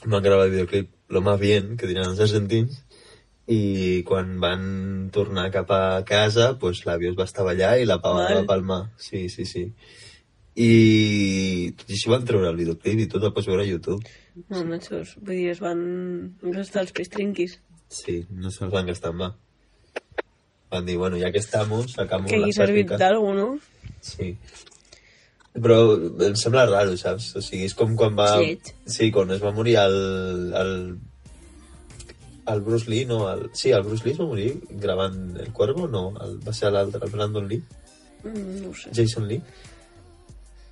van 0.06 0.24
gravar 0.24 0.45
el 0.47 0.51
videoclip 0.51 0.89
lo 1.10 1.22
más 1.22 1.39
bien, 1.39 1.78
que 1.78 1.88
diran 1.88 2.10
els 2.12 2.20
argentins 2.20 2.84
i 3.47 4.04
quan 4.08 4.38
van 4.39 5.10
tornar 5.12 5.49
cap 5.51 5.70
a 5.76 6.04
casa 6.08 6.54
pues 6.60 6.86
l'avió 6.88 7.12
es 7.12 7.18
va 7.20 7.26
estavellar 7.28 7.74
i 7.82 7.86
la 7.86 7.99
pava 8.01 8.24
Mal. 8.24 8.38
va 8.38 8.45
palmar 8.47 8.82
sí, 8.97 9.28
sí, 9.30 9.43
sí 9.45 9.66
i 10.56 11.74
tot 11.76 11.89
i 11.89 11.97
així 11.97 12.10
van 12.14 12.24
treure 12.26 12.47
el 12.54 12.56
videoclip 12.60 12.99
i 13.04 13.08
tot 13.12 13.24
el 13.28 13.34
pots 13.36 13.47
veure 13.51 13.64
a 13.66 13.70
YouTube 13.70 13.99
No, 14.49 14.64
matxos. 14.66 15.12
Vull 15.22 15.36
dir, 15.38 15.49
es 15.51 15.60
van 15.62 15.82
gastar 16.41 16.82
els 16.82 16.91
pistrinquis. 16.95 17.60
sí, 17.88 18.26
no 18.32 18.49
se'ls 18.49 18.72
van 18.74 18.88
gastar 18.88 19.12
en 19.14 19.20
va 19.22 19.36
van 20.72 20.86
dir, 20.88 20.95
bueno, 20.97 21.20
ja 21.22 21.32
que 21.32 21.38
estamos 21.38 21.91
sacamos 21.93 22.32
Que 22.32 22.39
la 22.39 22.47
hagi 22.47 22.54
servit 22.54 22.95
d'algú, 22.97 23.34
no? 23.38 23.60
Sí. 24.01 24.38
Però 25.54 25.76
em 26.26 26.36
sembla 26.39 26.66
raro, 26.66 26.95
saps? 26.97 27.32
O 27.38 27.41
sigui, 27.45 27.68
és 27.70 27.76
com 27.78 27.91
quan 27.99 28.16
va... 28.18 28.30
Lleig. 28.41 28.72
Sí, 28.89 29.12
quan 29.14 29.30
es 29.36 29.41
va 29.43 29.51
morir 29.54 29.76
el... 29.84 29.97
el, 30.58 30.72
el 32.54 32.62
Bruce 32.62 32.89
Lee, 32.89 33.06
no? 33.06 33.30
El, 33.32 33.49
sí, 33.54 33.70
el 33.72 33.84
Bruce 33.86 34.04
Lee 34.04 34.14
es 34.16 34.20
va 34.20 34.26
morir 34.26 34.56
gravant 34.82 35.38
El 35.39 35.51
Cuervo, 35.54 35.88
no? 35.88 36.08
El, 36.26 36.39
va 36.47 36.54
ser 36.58 36.72
l'altre, 36.74 36.99
el 37.06 37.12
Brandon 37.14 37.47
Lee? 37.47 37.62
Mm, 38.24 38.64
No 38.66 38.74
sé. 38.76 38.89
Jason 38.97 39.28
Lee? 39.30 39.41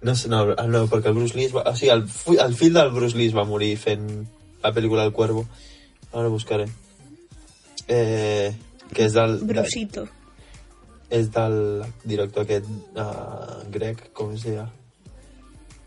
No 0.01 0.15
sé, 0.17 0.29
no, 0.33 0.41
ah, 0.57 0.65
no, 0.65 0.87
perquè 0.89 1.11
el 1.13 1.19
Bruce 1.19 1.37
Lee 1.37 1.45
es 1.51 1.53
va... 1.55 1.61
O 1.69 1.75
sigui, 1.77 1.91
el, 1.93 2.07
fu- 2.09 2.39
el 2.41 2.55
fill 2.57 2.73
del 2.73 2.89
Bruce 2.95 3.15
Lee 3.15 3.29
es 3.29 3.37
va 3.37 3.45
morir 3.45 3.75
fent 3.77 4.07
la 4.63 4.73
pel·lícula 4.73 5.05
El 5.05 5.13
Cuervo. 5.13 5.45
Ara 6.11 6.25
ho 6.27 6.33
buscaré. 6.33 6.65
Eh, 7.87 8.49
que 8.95 9.05
és 9.05 9.13
del... 9.13 9.37
de- 9.45 9.53
Brusito. 9.53 10.07
És 11.11 11.31
del 11.35 11.57
director 12.07 12.45
aquest 12.45 12.69
uh, 12.95 13.61
grec, 13.73 14.07
com 14.17 14.31
es 14.35 14.45
deia? 14.47 14.67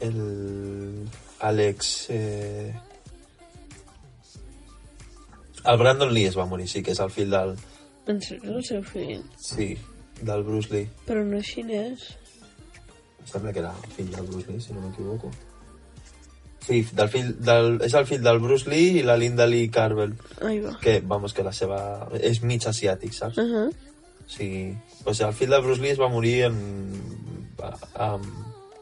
El 0.04 0.18
Àlex... 1.40 1.94
Eh... 2.12 2.74
El 5.64 5.78
Brandon 5.80 6.12
Lee 6.12 6.28
es 6.28 6.36
va 6.36 6.44
morir, 6.44 6.68
sí, 6.68 6.82
que 6.84 6.92
és 6.92 7.00
el 7.00 7.12
fill 7.12 7.32
del... 7.32 7.54
En 8.12 8.20
sèrio, 8.20 8.58
el 8.58 8.64
seu 8.68 8.82
fill. 8.84 9.22
Sí, 9.40 9.70
del 10.20 10.44
Bruce 10.44 10.68
Lee. 10.74 10.90
Però 11.08 11.22
no 11.24 11.40
és 11.40 11.54
xinès. 11.54 12.04
Em 13.22 13.30
sembla 13.30 13.54
que 13.56 13.62
era 13.64 13.72
el 13.72 13.94
fill 13.96 14.10
del 14.12 14.28
Bruce 14.28 14.52
Lee, 14.52 14.60
si 14.60 14.76
no 14.76 14.84
m'equivoco. 14.84 15.32
Sí, 16.64 16.82
del 16.96 17.08
fill, 17.12 17.32
del, 17.44 17.78
és 17.84 17.96
el 17.96 18.04
fill 18.08 18.22
del 18.24 18.42
Bruce 18.44 18.68
Lee 18.68 19.00
i 19.00 19.06
la 19.08 19.16
Linda 19.20 19.48
Lee 19.48 19.72
Carvel, 19.72 20.14
Ahí 20.44 20.60
va. 20.60 20.76
que, 20.84 20.98
vamos, 21.00 21.32
que 21.32 21.44
la 21.44 21.52
seva... 21.56 21.80
És 22.20 22.42
mig 22.44 22.68
asiàtic, 22.68 23.16
saps? 23.16 23.40
Uh 23.40 23.56
-huh. 23.56 23.93
O 24.24 24.30
sigui, 24.30 24.74
o 25.04 25.12
sigui, 25.12 25.28
el 25.28 25.36
fill 25.36 25.52
de 25.52 25.60
Bruce 25.64 25.82
Lee 25.82 25.94
es 25.94 26.00
va 26.00 26.08
morir 26.12 26.36
en... 26.48 26.56
amb 27.94 28.24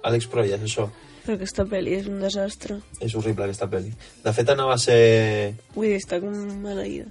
Alex 0.02 0.28
Proyas, 0.30 0.62
això. 0.62 0.88
Però 1.22 1.36
aquesta 1.36 1.62
pel·li 1.70 1.94
és 2.00 2.08
un 2.10 2.22
desastre. 2.22 2.80
És 2.98 3.14
horrible, 3.14 3.46
aquesta 3.46 3.68
pel·li. 3.70 3.92
De 4.24 4.32
fet, 4.34 4.48
anava 4.50 4.74
a 4.74 4.80
ser... 4.82 5.54
Vull 5.76 5.92
dir, 5.92 6.00
està 6.00 6.18
com 6.22 6.34
maleïda. 6.64 7.06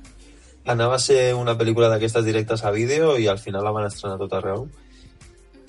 Anava 0.71 0.97
a 0.97 1.01
ser 1.01 1.31
una 1.33 1.55
pel·lícula 1.57 1.87
d'aquestes 1.89 2.25
directes 2.27 2.63
a 2.67 2.73
vídeo 2.75 3.15
i 3.17 3.29
al 3.31 3.39
final 3.39 3.63
la 3.65 3.71
van 3.73 3.87
estrenar 3.87 4.19
tot 4.19 4.35
arreu. 4.37 4.67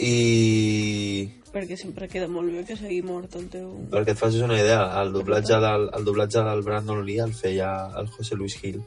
I... 0.02 1.30
Perquè 1.52 1.76
sempre 1.78 2.08
queda 2.08 2.26
molt 2.32 2.50
bé 2.50 2.64
que 2.66 2.74
s'hagi 2.76 2.98
mort 3.06 3.36
el 3.38 3.46
teu... 3.52 3.68
Perquè 3.92 4.16
et 4.16 4.20
facis 4.20 4.42
una 4.42 4.58
idea, 4.58 4.80
el 5.02 5.12
doblatge 5.14 5.60
del, 5.62 5.86
el 5.94 6.06
doblatge 6.08 6.42
del 6.48 6.64
Brandon 6.66 7.04
Lee 7.06 7.22
el 7.22 7.34
feia 7.36 7.70
el 8.00 8.08
José 8.10 8.38
Luis 8.40 8.56
Gil. 8.58 8.80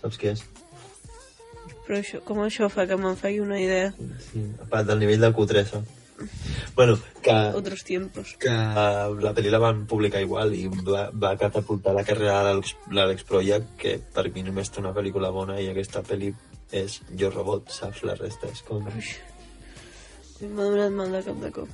Saps 0.00 0.16
qui 0.16 0.32
és? 0.32 0.46
Però 1.88 1.96
això, 2.02 2.20
com 2.20 2.42
això 2.44 2.68
fa 2.68 2.84
que 2.86 2.96
me'n 3.00 3.16
faci 3.16 3.38
una 3.40 3.56
idea? 3.60 3.94
Sí, 4.28 4.42
a- 4.70 4.82
del 4.84 4.98
nivell 5.00 5.22
del 5.24 5.32
Q3. 5.34 5.78
Bueno, 6.74 6.98
que, 7.22 7.30
Otros 7.54 7.84
tiempos. 7.86 8.34
que 8.42 8.50
la 8.50 9.32
pel·li 9.34 9.50
la 9.54 9.60
van 9.62 9.84
publicar 9.86 10.20
igual 10.20 10.52
i 10.54 10.66
va, 10.68 11.08
va 11.14 11.36
catapultar 11.38 11.94
la 11.94 12.02
carrera 12.04 12.42
de 12.42 12.52
l'Àlex- 12.56 12.74
l'Àlex 12.90 13.24
Proya, 13.24 13.60
que 13.78 13.98
per 14.14 14.26
mi 14.34 14.42
només 14.42 14.68
té 14.70 14.80
una 14.82 14.92
pel·lícula 14.92 15.30
bona 15.30 15.60
i 15.62 15.68
aquesta 15.70 16.02
pel·li 16.02 16.32
és 16.72 17.00
Jo 17.16 17.30
Robot, 17.30 17.70
saps? 17.70 18.02
La 18.04 18.14
resta 18.18 18.50
és 18.50 18.60
com... 18.66 18.84
M'ha 20.42 20.64
donat 20.68 20.90
mal 20.94 21.10
de 21.14 21.22
cap 21.26 21.38
de 21.42 21.50
cop. 21.54 21.68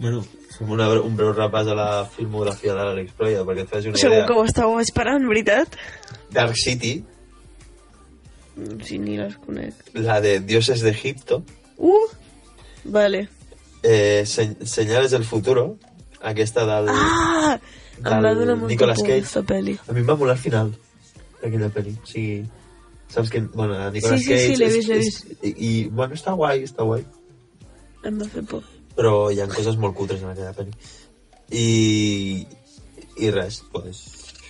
Bueno, 0.00 0.20
fem 0.56 0.70
una, 0.70 0.86
un 1.00 1.16
breu 1.16 1.32
repàs 1.34 1.66
a 1.70 1.74
la 1.78 1.88
filmografia 2.10 2.74
de 2.74 2.84
l'Àlex 2.86 3.14
Proya 3.18 3.42
perquè 3.46 3.64
et 3.66 3.72
faci 3.72 3.88
una 3.90 3.98
Segur 4.02 4.16
idea. 4.18 4.26
que 4.28 4.36
ho 4.36 4.44
estàveu 4.44 4.78
esperant, 4.82 5.26
veritat? 5.28 5.74
Dark 6.30 6.54
City, 6.58 7.04
Si 8.84 8.98
ni 8.98 9.16
les 9.16 9.36
conec. 9.36 9.74
la 9.94 10.20
de 10.20 10.40
Dioses 10.40 10.80
de 10.80 10.90
Egipto, 10.90 11.42
Uh! 11.76 11.96
Vale. 12.84 13.28
eh, 13.82 14.24
Se 14.26 14.56
Señales 14.66 15.10
del 15.12 15.24
Futuro, 15.24 15.78
aquesta 16.20 16.66
del... 16.66 16.88
Ah! 16.90 17.58
Em 17.98 18.04
va 18.24 18.34
del 18.34 18.38
donar 18.46 18.56
Nicolas 18.68 18.98
por 18.98 19.06
Cage. 19.08 19.18
aquesta 19.20 19.42
pel·li. 19.42 19.78
A 19.88 19.92
mi 19.92 20.00
em 20.00 20.08
va 20.08 20.16
molar 20.16 20.36
el 20.36 20.42
final 20.42 20.70
d'aquella 21.42 21.68
pel·li. 21.72 21.94
O 22.02 22.06
sigui, 22.06 22.44
saps 23.08 23.28
que... 23.30 23.40
Bueno, 23.40 23.76
Nicolas 23.90 24.20
Sí, 24.20 24.24
sí, 24.26 24.30
Cage... 24.32 24.46
sí, 24.46 24.56
l'he 24.56 24.66
és- 24.66 24.74
vist, 24.76 24.88
l'he 24.88 24.98
és- 24.98 25.26
I, 25.42 25.54
I, 25.68 25.88
bueno, 25.88 26.14
està 26.14 26.32
guai, 26.36 26.62
està 26.64 26.84
guai. 26.84 27.04
Em 28.04 28.18
va 28.20 28.28
fer 28.32 28.42
por. 28.48 28.62
Però 28.96 29.30
hi 29.32 29.40
ha 29.40 29.48
coses 29.48 29.76
molt 29.76 29.94
cutres 29.96 30.22
en 30.22 30.30
aquella 30.32 30.52
pel·li. 30.56 30.72
I... 31.52 32.46
I 33.20 33.30
res, 33.34 33.62
pues, 33.72 33.98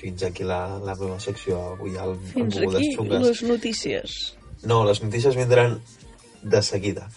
fins 0.00 0.24
aquí 0.26 0.46
la, 0.48 0.60
la 0.80 0.96
meva 0.96 1.18
secció 1.20 1.60
avui 1.74 1.96
al, 2.00 2.16
Fins 2.32 2.56
al 2.56 2.76
aquí 2.76 2.94
les 3.12 3.42
notícies. 3.48 4.20
No, 4.64 4.82
les 4.88 5.02
notícies 5.04 5.36
vindran 5.36 5.80
de 6.42 6.62
seguida. 6.64 7.08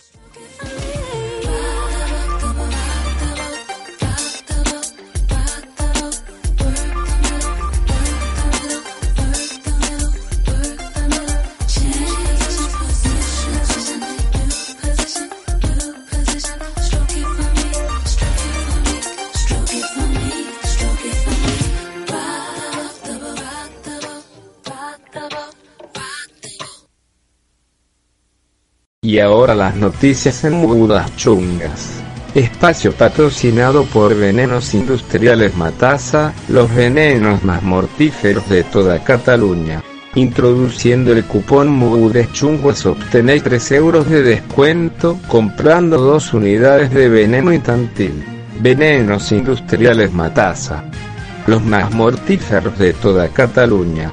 Y 29.14 29.20
ahora 29.20 29.54
las 29.54 29.76
noticias 29.76 30.44
en 30.44 30.54
mudas 30.54 31.16
chungas. 31.18 32.02
Espacio 32.34 32.94
patrocinado 32.94 33.84
por 33.86 34.18
Venenos 34.18 34.74
Industriales 34.74 35.56
Matasa, 35.56 36.34
los 36.50 36.74
venenos 36.74 37.44
más 37.44 37.62
mortíferos 37.62 38.50
de 38.50 38.64
toda 38.64 39.04
Cataluña. 39.04 39.84
Introduciendo 40.16 41.14
el 41.14 41.26
cupón 41.26 41.70
Mudes 41.70 42.34
Chungos 42.34 42.88
obtenéis 42.88 43.44
3 43.44 43.72
euros 43.74 44.10
de 44.10 44.24
descuento 44.24 45.20
comprando 45.28 46.00
dos 46.00 46.34
unidades 46.34 46.92
de 46.92 47.08
veneno 47.08 47.54
infantil. 47.54 48.26
Venenos 48.62 49.32
Industriales 49.32 50.12
Matasa. 50.12 50.86
Los 51.46 51.64
más 51.64 51.94
mortíferos 51.94 52.80
de 52.80 52.94
toda 52.94 53.28
Cataluña. 53.28 54.12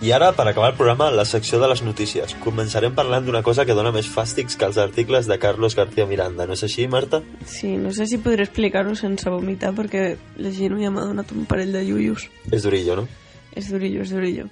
I 0.00 0.14
ara, 0.16 0.30
per 0.32 0.46
acabar 0.48 0.70
el 0.70 0.76
programa, 0.78 1.10
la 1.12 1.26
secció 1.28 1.58
de 1.60 1.68
les 1.68 1.82
notícies. 1.84 2.32
Començarem 2.40 2.94
parlant 2.96 3.26
d'una 3.26 3.42
cosa 3.44 3.66
que 3.68 3.74
dona 3.76 3.90
més 3.92 4.06
fàstics 4.08 4.56
que 4.56 4.64
els 4.64 4.78
articles 4.80 5.28
de 5.28 5.36
Carlos 5.38 5.76
García 5.76 6.06
Miranda. 6.08 6.46
No 6.48 6.56
és 6.56 6.64
així, 6.64 6.86
Marta? 6.88 7.20
Sí, 7.44 7.74
no 7.76 7.92
sé 7.92 8.06
si 8.08 8.16
podré 8.24 8.46
explicar-ho 8.48 8.94
sense 8.96 9.28
vomitar 9.28 9.74
perquè 9.76 10.14
la 10.40 10.54
gent 10.56 10.80
ja 10.80 10.88
m'ha 10.94 11.04
donat 11.04 11.36
un 11.36 11.44
parell 11.44 11.76
de 11.76 11.84
llullos. 11.84 12.30
És 12.48 12.64
durillo, 12.64 12.96
no? 13.02 13.06
És 13.52 13.68
durillo, 13.68 14.00
és 14.06 14.16
durillo. 14.16 14.48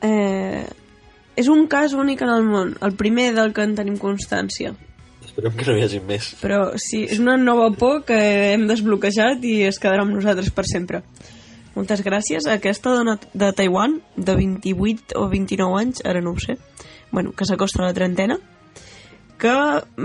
Eh, 0.00 0.64
és 1.36 1.52
un 1.52 1.66
cas 1.68 1.92
únic 1.92 2.24
en 2.24 2.32
el 2.32 2.48
món, 2.48 2.72
el 2.80 2.96
primer 2.96 3.34
del 3.36 3.52
que 3.52 3.68
en 3.68 3.76
tenim 3.76 4.00
constància. 4.00 4.72
Esperem 5.26 5.60
que 5.60 5.68
no 5.68 5.76
hi 5.76 5.84
hagi 5.84 6.00
més. 6.00 6.32
Però 6.40 6.70
sí, 6.80 7.04
és 7.04 7.20
una 7.20 7.36
nova 7.36 7.68
por 7.76 8.06
que 8.08 8.16
hem 8.54 8.64
desbloquejat 8.70 9.44
i 9.44 9.58
es 9.68 9.76
quedarà 9.76 10.08
amb 10.08 10.16
nosaltres 10.16 10.48
per 10.56 10.64
sempre. 10.64 11.04
Moltes 11.76 12.00
gràcies 12.00 12.46
a 12.48 12.56
aquesta 12.56 12.94
dona 12.96 13.18
de 13.36 13.52
Taiwan, 13.52 13.98
de 14.16 14.34
28 14.38 15.18
o 15.20 15.26
29 15.28 15.80
anys, 15.80 16.00
ara 16.08 16.22
no 16.24 16.32
ho 16.32 16.40
sé, 16.40 16.56
bueno, 17.12 17.34
que 17.36 17.44
s'acosta 17.44 17.82
a 17.82 17.90
la 17.90 17.96
trentena, 17.96 18.38
que 19.36 19.52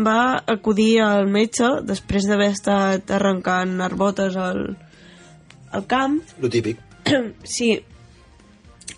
va 0.07 0.22
acudir 0.51 0.99
al 0.99 1.30
metge 1.32 1.69
després 1.88 2.28
d'haver 2.28 2.49
estat 2.51 3.13
arrencant 3.15 3.80
arbotes 3.80 4.36
al, 4.36 4.65
al 5.72 5.86
camp 5.88 6.19
Lo 6.43 6.49
típic. 6.51 6.82
sí, 7.55 7.72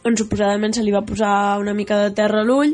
on 0.04 0.18
suposadament 0.18 0.74
se 0.74 0.82
li 0.82 0.96
va 0.96 1.06
posar 1.06 1.60
una 1.62 1.76
mica 1.78 2.00
de 2.02 2.10
terra 2.18 2.42
a 2.42 2.48
l'ull 2.48 2.74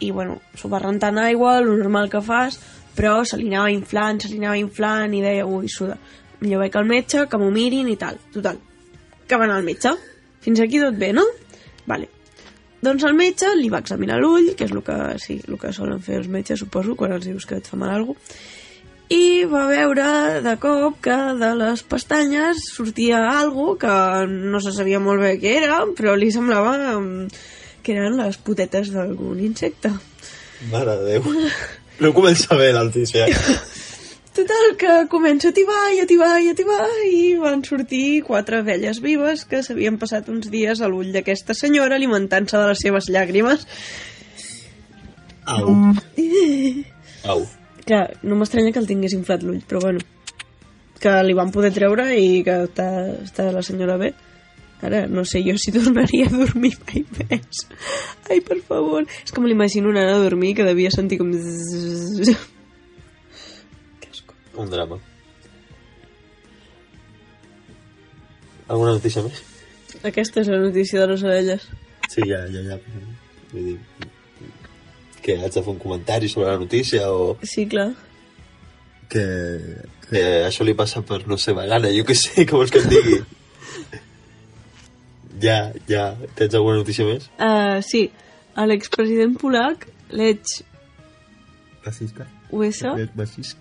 i 0.00 0.10
bueno, 0.10 0.40
s'ho 0.56 0.68
va 0.72 0.80
rentar 0.82 1.12
en 1.14 1.20
aigua, 1.22 1.58
el 1.60 1.68
normal 1.70 2.10
que 2.10 2.22
fas, 2.24 2.58
però 2.96 3.20
se 3.22 3.38
li 3.38 3.46
anava 3.52 3.70
inflant, 3.70 4.18
se 4.18 4.32
li 4.32 4.40
anava 4.40 4.58
inflant 4.58 5.14
i 5.14 5.20
deia, 5.22 5.46
ui, 5.46 5.68
suda, 5.68 5.98
millor 6.40 6.64
vaig 6.64 6.78
al 6.80 6.88
metge, 6.88 7.26
que 7.28 7.38
m'ho 7.38 7.50
mirin 7.52 7.88
i 7.92 7.98
tal. 8.00 8.16
Total, 8.32 8.56
que 9.30 9.38
va 9.38 9.46
anar 9.46 9.60
al 9.60 9.66
metge. 9.66 9.94
Fins 10.44 10.60
aquí 10.62 10.80
tot 10.82 10.96
bé, 10.98 11.12
no? 11.14 11.24
Vale. 11.86 12.10
Doncs 12.82 13.04
el 13.06 13.14
metge 13.14 13.50
li 13.58 13.68
va 13.72 13.82
examinar 13.84 14.18
l'ull, 14.18 14.54
que 14.56 14.66
és 14.66 14.72
el 14.72 14.80
que, 14.82 14.96
sí, 15.20 15.36
el 15.46 15.58
que 15.60 15.72
solen 15.76 16.00
fer 16.02 16.18
els 16.22 16.30
metges, 16.32 16.62
suposo, 16.64 16.96
quan 16.96 17.12
els 17.14 17.28
dius 17.28 17.46
que 17.46 17.60
et 17.60 17.68
fa 17.68 17.78
mal 17.78 17.92
alguna 17.92 18.16
cosa, 18.16 18.40
i 19.10 19.42
va 19.50 19.64
veure 19.66 20.04
de 20.44 20.52
cop 20.62 21.00
que 21.02 21.16
de 21.40 21.48
les 21.58 21.82
pestanyes 21.82 22.60
sortia 22.70 23.24
algo 23.32 23.72
que 23.80 23.94
no 24.30 24.60
se 24.62 24.70
sabia 24.76 25.00
molt 25.02 25.24
bé 25.24 25.32
què 25.42 25.56
era, 25.64 25.80
però 25.98 26.14
li 26.14 26.30
semblava 26.30 26.76
mm, 26.92 27.26
que 27.82 27.96
eren 27.96 28.20
les 28.20 28.38
potetes 28.38 28.92
d'algun 28.94 29.42
insecte. 29.42 29.90
Mare 30.70 30.94
de 31.00 31.16
Déu. 31.16 31.48
No 32.00 32.14
comença 32.14 32.54
bé 32.54 32.70
la 32.72 32.86
notícia. 32.86 33.26
Total, 34.40 34.76
que 34.80 34.92
comença 35.12 35.50
a 35.50 35.52
tibar 35.52 35.90
i 35.92 35.98
a 36.00 36.06
tibar 36.08 36.38
i 36.40 36.46
a 36.48 36.54
tibar 36.56 36.86
i 37.04 37.34
van 37.36 37.60
sortir 37.60 38.22
quatre 38.24 38.62
abelles 38.62 39.02
vives 39.04 39.42
que 39.44 39.58
s'havien 39.60 39.98
passat 40.00 40.30
uns 40.32 40.46
dies 40.48 40.80
a 40.80 40.88
l'ull 40.88 41.10
d'aquesta 41.12 41.52
senyora 41.52 41.98
alimentant-se 41.98 42.56
de 42.56 42.70
les 42.70 42.80
seves 42.80 43.10
llàgrimes. 43.12 43.66
Au. 45.44 45.74
Au. 47.34 47.42
Clar, 47.84 48.06
no 48.24 48.38
m'estranya 48.40 48.72
que 48.72 48.80
el 48.80 48.88
tingués 48.88 49.12
inflat 49.18 49.44
l'ull, 49.44 49.60
però 49.68 49.82
bueno, 49.84 50.00
que 51.04 51.12
li 51.26 51.36
van 51.36 51.52
poder 51.52 51.74
treure 51.76 52.06
i 52.16 52.40
que 52.46 52.62
està, 52.70 52.88
està 53.26 53.50
la 53.52 53.64
senyora 53.66 53.98
bé. 54.00 54.14
Ara, 54.80 55.02
no 55.04 55.26
sé 55.28 55.42
jo 55.44 55.58
si 55.60 55.74
tornaria 55.76 56.30
a 56.30 56.32
dormir 56.32 56.72
mai 56.86 57.04
més. 57.18 57.66
Ai, 58.30 58.40
per 58.40 58.62
favor. 58.64 59.04
És 59.20 59.36
que 59.36 59.44
me 59.44 59.52
l'imagino 59.52 59.92
una 59.92 60.06
nena 60.06 60.16
a 60.16 60.24
dormir 60.24 60.54
que 60.56 60.64
devia 60.64 60.94
sentir 60.96 61.20
com... 61.20 61.28
zzzz. 61.36 62.49
Un 64.56 64.70
drama. 64.70 64.98
Alguna 68.70 68.92
notícia 68.96 69.22
més? 69.24 69.40
Aquesta 70.06 70.40
és 70.44 70.48
la 70.50 70.60
notícia 70.62 71.00
de 71.02 71.08
les 71.12 71.24
abelles. 71.26 71.64
Sí, 72.10 72.22
ja, 72.28 72.44
ja, 72.50 72.62
ja. 72.70 72.78
Vull 73.52 73.66
dir... 73.72 73.78
Que 75.20 75.34
haig 75.36 75.52
de 75.52 75.60
fer 75.60 75.68
un 75.74 75.78
comentari 75.82 76.30
sobre 76.32 76.48
la 76.48 76.58
notícia 76.58 77.10
o 77.12 77.34
Sí, 77.44 77.66
clar. 77.68 77.90
que, 79.12 79.24
que 80.08 80.22
això 80.46 80.64
li 80.64 80.72
passa 80.78 81.02
per 81.04 81.18
no 81.28 81.36
ser 81.38 81.52
vegana, 81.58 81.90
jo 81.92 82.06
què 82.08 82.14
sé, 82.16 82.46
què 82.48 82.56
vols 82.56 82.72
que 82.72 82.80
et 82.80 82.88
digui? 82.88 83.18
ja, 85.44 85.58
ja, 85.90 86.06
tens 86.38 86.54
alguna 86.56 86.78
notícia 86.80 87.04
més? 87.04 87.26
Uh, 87.36 87.82
sí, 87.84 88.06
l'expresident 88.70 89.36
polac, 89.40 89.84
Lech 90.14 90.62
Fascisca? 91.84 92.24
Wesa, 92.54 92.94
Fascisca? 93.18 93.60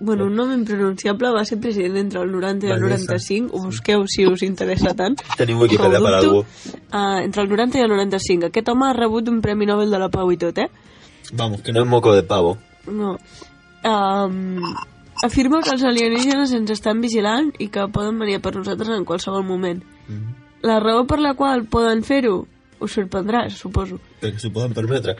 Bueno, 0.00 0.26
un 0.26 0.36
nom 0.36 0.52
impronunciable, 0.52 1.30
va 1.34 1.44
ser 1.44 1.58
president 1.60 1.96
entre 1.96 2.22
el 2.22 2.30
90 2.32 2.66
i 2.66 2.70
el 2.70 2.82
Vallesa. 2.82 3.16
95, 3.16 3.56
ho 3.56 3.64
busqueu 3.64 4.06
si 4.08 4.26
us 4.26 4.44
interessa 4.46 4.94
tant. 4.96 5.18
Tenim 5.38 5.60
Wikipedia 5.60 6.00
per 6.02 6.14
algú. 6.18 6.42
Uh, 6.42 7.18
entre 7.24 7.42
el 7.42 7.50
90 7.50 7.80
i 7.80 7.84
el 7.84 7.90
95. 7.94 8.50
Aquest 8.50 8.70
home 8.72 8.88
ha 8.88 8.92
rebut 8.96 9.28
un 9.32 9.40
Premi 9.44 9.66
Nobel 9.66 9.90
de 9.90 10.00
la 10.02 10.10
Pau 10.12 10.30
i 10.32 10.38
tot, 10.40 10.58
eh? 10.58 10.68
Vamos, 11.32 11.62
que 11.62 11.72
no 11.72 11.82
és 11.84 11.88
moco 11.88 12.14
de 12.14 12.22
pavo. 12.22 12.56
No. 12.86 13.16
Um, 13.86 14.62
afirma 15.22 15.62
que 15.62 15.74
els 15.74 15.84
alienígenes 15.86 16.54
ens 16.56 16.70
estan 16.74 17.00
vigilant 17.00 17.52
i 17.58 17.68
que 17.72 17.86
poden 17.92 18.18
venir 18.18 18.40
per 18.42 18.54
nosaltres 18.56 18.94
en 18.96 19.06
qualsevol 19.08 19.44
moment. 19.46 19.82
La 20.66 20.80
raó 20.82 21.06
per 21.08 21.20
la 21.20 21.34
qual 21.38 21.64
poden 21.70 22.02
fer-ho 22.04 22.44
us 22.80 22.96
sorprendrà, 22.96 23.44
suposo. 23.52 24.00
Perquè 24.20 24.40
s'ho 24.40 24.52
poden 24.54 24.74
permetre. 24.76 25.16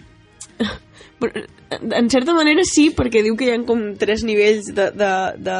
Però, 1.21 1.43
en 1.71 2.09
certa 2.13 2.35
manera 2.35 2.65
sí, 2.65 2.89
perquè 2.97 3.23
diu 3.25 3.37
que 3.37 3.49
hi 3.49 3.55
ha 3.55 3.59
com 3.69 3.91
tres 4.01 4.25
nivells 4.27 4.73
de... 4.75 4.91
de, 4.97 5.11
de 5.49 5.59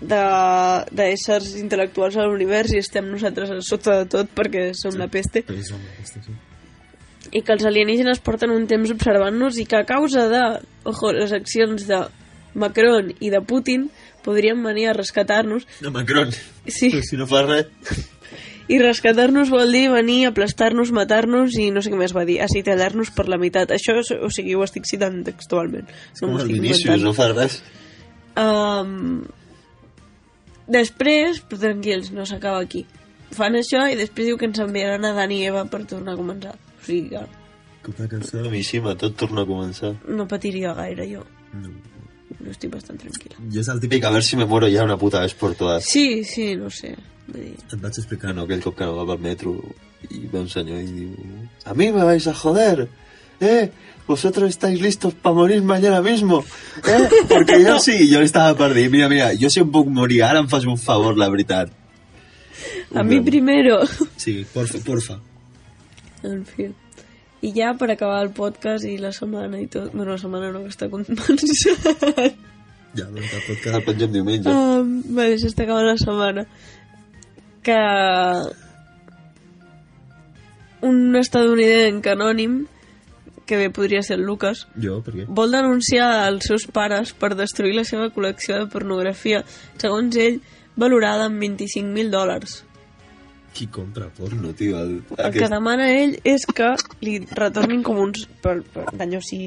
de 0.00 0.18
d'éssers 0.96 1.50
intel·lectuals 1.60 2.14
a 2.16 2.24
l'univers 2.24 2.72
i 2.72 2.78
estem 2.80 3.10
nosaltres 3.10 3.50
a 3.52 3.58
sota 3.60 3.98
de 3.98 4.06
tot 4.08 4.30
perquè 4.32 4.70
som 4.72 4.96
la 4.96 5.10
peste 5.12 5.42
i 7.30 7.42
que 7.44 7.52
els 7.52 7.66
alienígenes 7.68 8.22
porten 8.24 8.54
un 8.54 8.64
temps 8.70 8.94
observant-nos 8.94 9.58
i 9.60 9.66
que 9.68 9.76
a 9.76 9.84
causa 9.84 10.24
de 10.30 10.40
ojo, 10.88 11.12
les 11.12 11.34
accions 11.36 11.84
de 11.86 12.00
Macron 12.54 13.12
i 13.20 13.28
de 13.30 13.42
Putin 13.44 13.90
podrien 14.24 14.62
venir 14.64 14.88
a 14.88 14.96
rescatar-nos 14.96 15.68
De 15.80 15.92
Macron. 15.92 16.32
Sí. 16.66 16.90
Si 17.02 17.16
no 17.20 17.28
fa 17.30 17.44
res. 17.46 17.68
I 18.70 18.78
rescatar-nos 18.78 19.50
vol 19.50 19.72
dir 19.74 19.88
venir, 19.90 20.20
aplastar-nos, 20.28 20.92
matar-nos 20.94 21.56
i 21.58 21.70
no 21.74 21.82
sé 21.82 21.90
què 21.90 21.98
més 21.98 22.14
va 22.14 22.22
dir, 22.28 22.38
acitallar-nos 22.44 23.10
per 23.16 23.26
la 23.26 23.38
meitat. 23.40 23.72
Això, 23.74 23.96
o 23.98 24.30
sigui, 24.30 24.54
ho 24.54 24.62
estic 24.62 24.86
citant 24.86 25.24
textualment. 25.26 25.90
No 26.20 26.30
m'ho 26.30 26.38
estic 26.44 26.54
Vinícius, 26.60 26.86
inventant. 26.86 27.04
no 27.08 27.14
fa 27.16 27.28
res. 27.32 27.58
Um, 28.38 29.24
després, 30.70 31.42
però 31.42 31.58
tranquils, 31.66 32.12
no 32.14 32.26
s'acaba 32.28 32.62
aquí. 32.62 32.84
Fan 33.34 33.58
això 33.58 33.84
i 33.90 33.98
després 33.98 34.30
diu 34.30 34.38
que 34.38 34.46
ens 34.50 34.62
enviaran 34.62 35.04
a 35.06 35.12
Dani 35.18 35.42
i 35.42 35.50
Eva 35.50 35.66
per 35.70 35.84
tornar 35.90 36.14
a 36.14 36.20
començar. 36.20 36.54
O 36.54 36.86
sigui 36.86 37.10
que 37.82 37.90
una 37.96 38.08
cançó 38.08 38.42
Mishima, 38.50 38.94
tot 38.94 39.16
torna 39.16 39.42
a 39.42 39.48
començar. 39.48 39.94
no 40.06 40.26
patiria 40.28 40.74
gaire 40.74 41.06
jo. 41.08 41.22
Jo 42.40 42.50
estic 42.52 42.70
bastant 42.72 42.98
tranquil·la. 43.00 43.40
Jo 43.50 43.60
és 43.62 43.68
el 43.72 43.80
típic, 43.80 44.04
a 44.04 44.10
veure 44.12 44.24
si 44.24 44.36
me 44.36 44.46
muero 44.46 44.68
ja 44.70 44.84
una 44.84 44.96
puta 44.98 45.20
vez 45.20 45.34
por 45.34 45.54
todas. 45.54 45.84
Sí, 45.84 46.22
sí, 46.24 46.54
no 46.56 46.70
sé. 46.70 46.94
Vaig 47.30 47.94
explicar, 47.96 48.34
no, 48.34 48.44
aquell 48.44 48.62
cop 48.64 48.76
que 48.78 48.84
anava 48.86 49.06
pel 49.12 49.22
metro 49.28 49.54
i 50.10 50.24
ve 50.26 50.40
un 50.40 50.48
senyor 50.48 50.80
i 50.82 50.88
diu 50.90 51.10
A 51.64 51.74
mí 51.74 51.90
me 51.92 52.04
vais 52.04 52.26
a 52.26 52.34
joder, 52.34 52.88
eh? 53.40 53.70
Vosotros 54.06 54.50
estáis 54.50 54.80
listos 54.80 55.14
para 55.14 55.34
morir 55.34 55.62
mañana 55.62 56.00
mismo, 56.02 56.44
eh? 56.82 57.08
Perquè 57.30 57.60
jo 57.62 57.78
sí, 57.78 57.98
jo 58.10 58.22
estava 58.26 58.56
per 58.58 58.72
dir, 58.74 58.88
mira, 58.90 59.08
mira, 59.08 59.30
jo 59.38 59.50
si 59.50 59.60
em 59.62 59.70
puc 59.70 59.86
morir 59.86 60.24
ara 60.26 60.40
em 60.42 60.48
fas 60.50 60.66
un 60.66 60.78
favor, 60.78 61.16
la 61.16 61.28
veritat. 61.30 61.70
a 62.94 63.02
mi 63.02 63.20
primero. 63.20 63.80
Sí, 64.16 64.44
porfa, 64.52 64.78
porfa. 64.84 65.20
En 66.22 66.44
fi. 66.44 66.72
I 67.40 67.52
ja 67.56 67.72
per 67.78 67.90
acabar 67.94 68.20
el 68.24 68.32
podcast 68.36 68.84
i 68.84 68.98
la 69.00 69.12
setmana 69.16 69.60
i 69.62 69.66
tot... 69.70 69.94
Bueno, 69.94 70.10
la 70.12 70.18
setmana 70.18 70.50
no, 70.52 70.64
que 70.66 70.74
està 70.74 70.90
començant. 70.92 71.38
Ja, 72.98 73.06
doncs 73.06 73.30
el 73.30 73.42
podcast 73.46 73.76
el 73.78 73.84
pengem 73.86 74.12
diumenge. 74.12 74.50
um, 74.50 74.88
vale, 75.14 75.38
s'està 75.38 75.62
acabant 75.62 75.86
la 75.86 75.96
setmana. 76.00 76.44
Que 77.62 77.76
un 80.86 81.16
estadounidenc 81.20 82.06
anònim 82.08 82.62
que 83.46 83.58
bé 83.58 83.66
podria 83.74 84.00
ser 84.06 84.16
el 84.20 84.24
Lucas, 84.24 84.66
Jo, 84.78 85.00
per 85.02 85.12
què? 85.16 85.24
vol 85.26 85.50
denunciar 85.52 86.28
els 86.28 86.46
seus 86.46 86.68
pares 86.70 87.10
per 87.18 87.32
destruir 87.34 87.74
la 87.74 87.84
seva 87.84 88.06
col·lecció 88.14 88.60
de 88.60 88.68
pornografia, 88.70 89.42
segons 89.82 90.16
ell, 90.22 90.38
valorada 90.78 91.26
en 91.26 91.38
25.000 91.42 92.12
dòlars. 92.14 92.60
Qui 93.52 93.66
compra 93.66 94.06
porno, 94.14 94.52
tio? 94.54 94.78
El, 94.78 95.00
El 95.18 95.32
que 95.34 95.48
demana 95.50 95.88
ell 95.90 96.14
és 96.22 96.46
que 96.46 96.70
li 97.02 97.16
retornin 97.34 97.82
com 97.82 97.98
uns 97.98 98.22
per, 98.40 98.60
per 98.62 98.86
danys 98.94 99.32
i, 99.34 99.42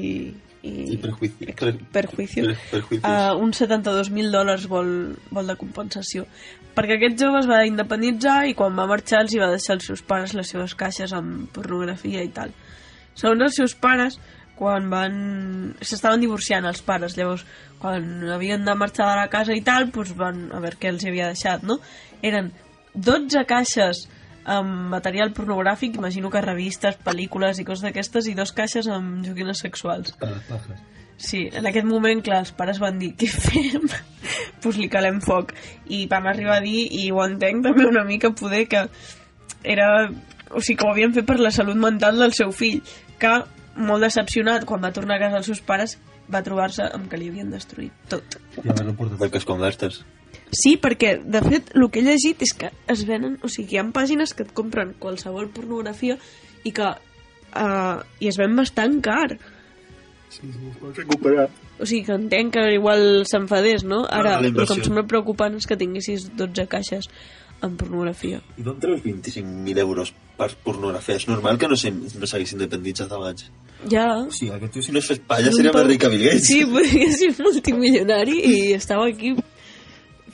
i, 0.60 0.74
I 0.92 0.98
perjuici. 1.00 1.48
Per, 1.56 1.72
perjuicio 1.96 2.44
per, 2.50 2.58
perjuicios. 2.74 3.08
uh, 3.08 3.32
uns 3.40 3.62
72.000 3.64 4.28
dòlars 4.36 4.68
vol, 4.68 4.92
vol 5.32 5.48
de 5.48 5.56
compensació 5.56 6.28
perquè 6.74 6.98
aquest 6.98 7.20
jove 7.20 7.40
es 7.42 7.50
va 7.50 7.64
independitzar 7.68 8.38
i 8.50 8.54
quan 8.58 8.76
va 8.78 8.88
marxar 8.90 9.24
els 9.24 9.34
hi 9.34 9.42
va 9.42 9.50
deixar 9.52 9.76
als 9.76 9.90
seus 9.90 10.02
pares 10.06 10.34
les 10.34 10.50
seves 10.50 10.74
caixes 10.78 11.14
amb 11.16 11.50
pornografia 11.54 12.24
i 12.24 12.32
tal 12.34 12.54
segons 13.14 13.46
els 13.48 13.60
seus 13.60 13.76
pares 13.78 14.18
quan 14.58 14.90
van... 14.90 15.14
s'estaven 15.82 16.22
divorciant 16.22 16.66
els 16.70 16.82
pares 16.86 17.16
llavors 17.18 17.46
quan 17.82 18.28
havien 18.34 18.64
de 18.64 18.74
marxar 18.78 19.10
de 19.10 19.16
la 19.22 19.30
casa 19.30 19.54
i 19.54 19.62
tal 19.66 19.90
doncs 19.94 20.14
van 20.18 20.46
a 20.54 20.60
veure 20.62 20.80
què 20.80 20.92
els 20.92 21.06
havia 21.06 21.32
deixat 21.32 21.66
no? 21.66 21.80
eren 22.22 22.52
12 22.94 23.42
caixes 23.50 24.06
amb 24.44 24.90
material 24.92 25.32
pornogràfic, 25.32 25.96
imagino 25.96 26.30
que 26.30 26.42
revistes, 26.44 26.98
pel·lícules 27.04 27.58
i 27.60 27.64
coses 27.64 27.84
d'aquestes, 27.86 28.28
i 28.28 28.34
dos 28.36 28.52
caixes 28.52 28.88
amb 28.92 29.24
joguines 29.24 29.62
sexuals. 29.64 30.12
Sí, 31.16 31.46
en 31.52 31.66
aquest 31.66 31.86
moment, 31.86 32.20
clar, 32.24 32.40
els 32.42 32.52
pares 32.56 32.80
van 32.82 32.98
dir 32.98 33.12
què 33.18 33.28
fem? 33.30 33.86
pues 34.62 34.78
li 34.80 34.88
calem 34.92 35.20
foc. 35.24 35.54
I 35.86 36.04
van 36.10 36.26
arribar 36.30 36.58
a 36.58 36.64
dir, 36.64 36.86
i 36.90 37.10
ho 37.12 37.22
entenc 37.24 37.64
també 37.66 37.86
una 37.88 38.04
mica, 38.08 38.32
poder 38.34 38.64
que 38.70 38.86
era... 39.62 39.90
O 40.54 40.60
sigui, 40.62 40.78
que 40.78 40.86
ho 40.86 40.92
havien 40.92 41.14
fet 41.14 41.26
per 41.26 41.40
la 41.40 41.50
salut 41.54 41.78
mental 41.80 42.20
del 42.20 42.34
seu 42.36 42.52
fill, 42.54 42.82
que, 43.18 43.32
molt 43.74 44.04
decepcionat, 44.06 44.66
quan 44.68 44.82
va 44.84 44.92
tornar 44.94 45.16
a 45.16 45.24
casa 45.24 45.40
dels 45.40 45.48
seus 45.50 45.62
pares, 45.66 45.96
va 46.30 46.44
trobar-se 46.44 46.84
amb 46.94 47.08
que 47.10 47.18
li 47.20 47.30
havien 47.32 47.50
destruït 47.50 47.94
tot. 48.12 48.36
I 48.62 48.68
haver-lo 48.68 48.94
portat 48.98 49.24
al 49.24 49.32
que 49.32 49.40
es 49.40 49.48
convertes. 49.48 50.02
Sí, 50.54 50.76
perquè, 50.80 51.16
de 51.18 51.40
fet, 51.42 51.72
el 51.74 51.88
que 51.90 52.00
he 52.00 52.06
llegit 52.06 52.42
és 52.46 52.54
que 52.58 52.70
es 52.90 53.02
venen... 53.08 53.38
O 53.42 53.50
sigui, 53.50 53.74
hi 53.74 53.80
ha 53.80 53.86
pàgines 53.94 54.34
que 54.36 54.46
et 54.46 54.52
compren 54.54 54.94
qualsevol 55.02 55.50
pornografia 55.54 56.18
i 56.64 56.72
que... 56.74 56.92
Uh, 57.54 58.02
I 58.18 58.30
es 58.30 58.38
ven 58.38 58.54
bastant 58.58 58.98
car. 59.02 59.36
Es 60.42 60.96
recuperar. 60.96 61.48
O 61.78 61.86
sigui, 61.86 62.04
que 62.04 62.12
entenc 62.16 62.52
que 62.54 62.64
igual 62.74 63.24
s'enfadés, 63.26 63.84
no? 63.84 64.04
Ara, 64.08 64.36
Ah, 64.38 64.40
el 64.44 64.54
que 64.54 64.62
em 64.74 64.82
sembla 64.84 65.06
preocupant 65.06 65.54
és 65.56 65.66
que 65.66 65.76
tinguessis 65.76 66.28
12 66.36 66.66
caixes 66.68 67.08
amb 67.64 67.78
pornografia. 67.80 68.40
I 68.58 68.62
d'on 68.62 68.78
treus 68.80 69.00
25.000 69.02 69.78
euros 69.78 70.12
per 70.36 70.50
pornografia? 70.64 71.16
És 71.16 71.26
normal 71.28 71.56
que 71.58 71.68
no 71.68 71.76
s'hi- 71.76 71.92
no 71.94 72.26
s'haguessin 72.26 72.58
independitzat 72.60 73.10
abans. 73.12 73.46
Ja. 73.90 74.26
Sí, 74.30 74.48
aquest 74.50 74.72
tio 74.72 74.82
si 74.82 74.92
no 74.92 74.98
es 74.98 75.06
fes 75.06 75.18
palla 75.20 75.50
seria 75.52 75.72
més 75.72 75.86
ric 75.86 76.00
que 76.00 76.08
Bill 76.08 76.24
Gates. 76.24 76.46
Sí, 76.46 76.64
podria 76.66 77.10
ser 77.12 77.34
multimilionari 77.38 78.38
i 78.44 78.72
estava 78.72 79.06
aquí 79.08 79.34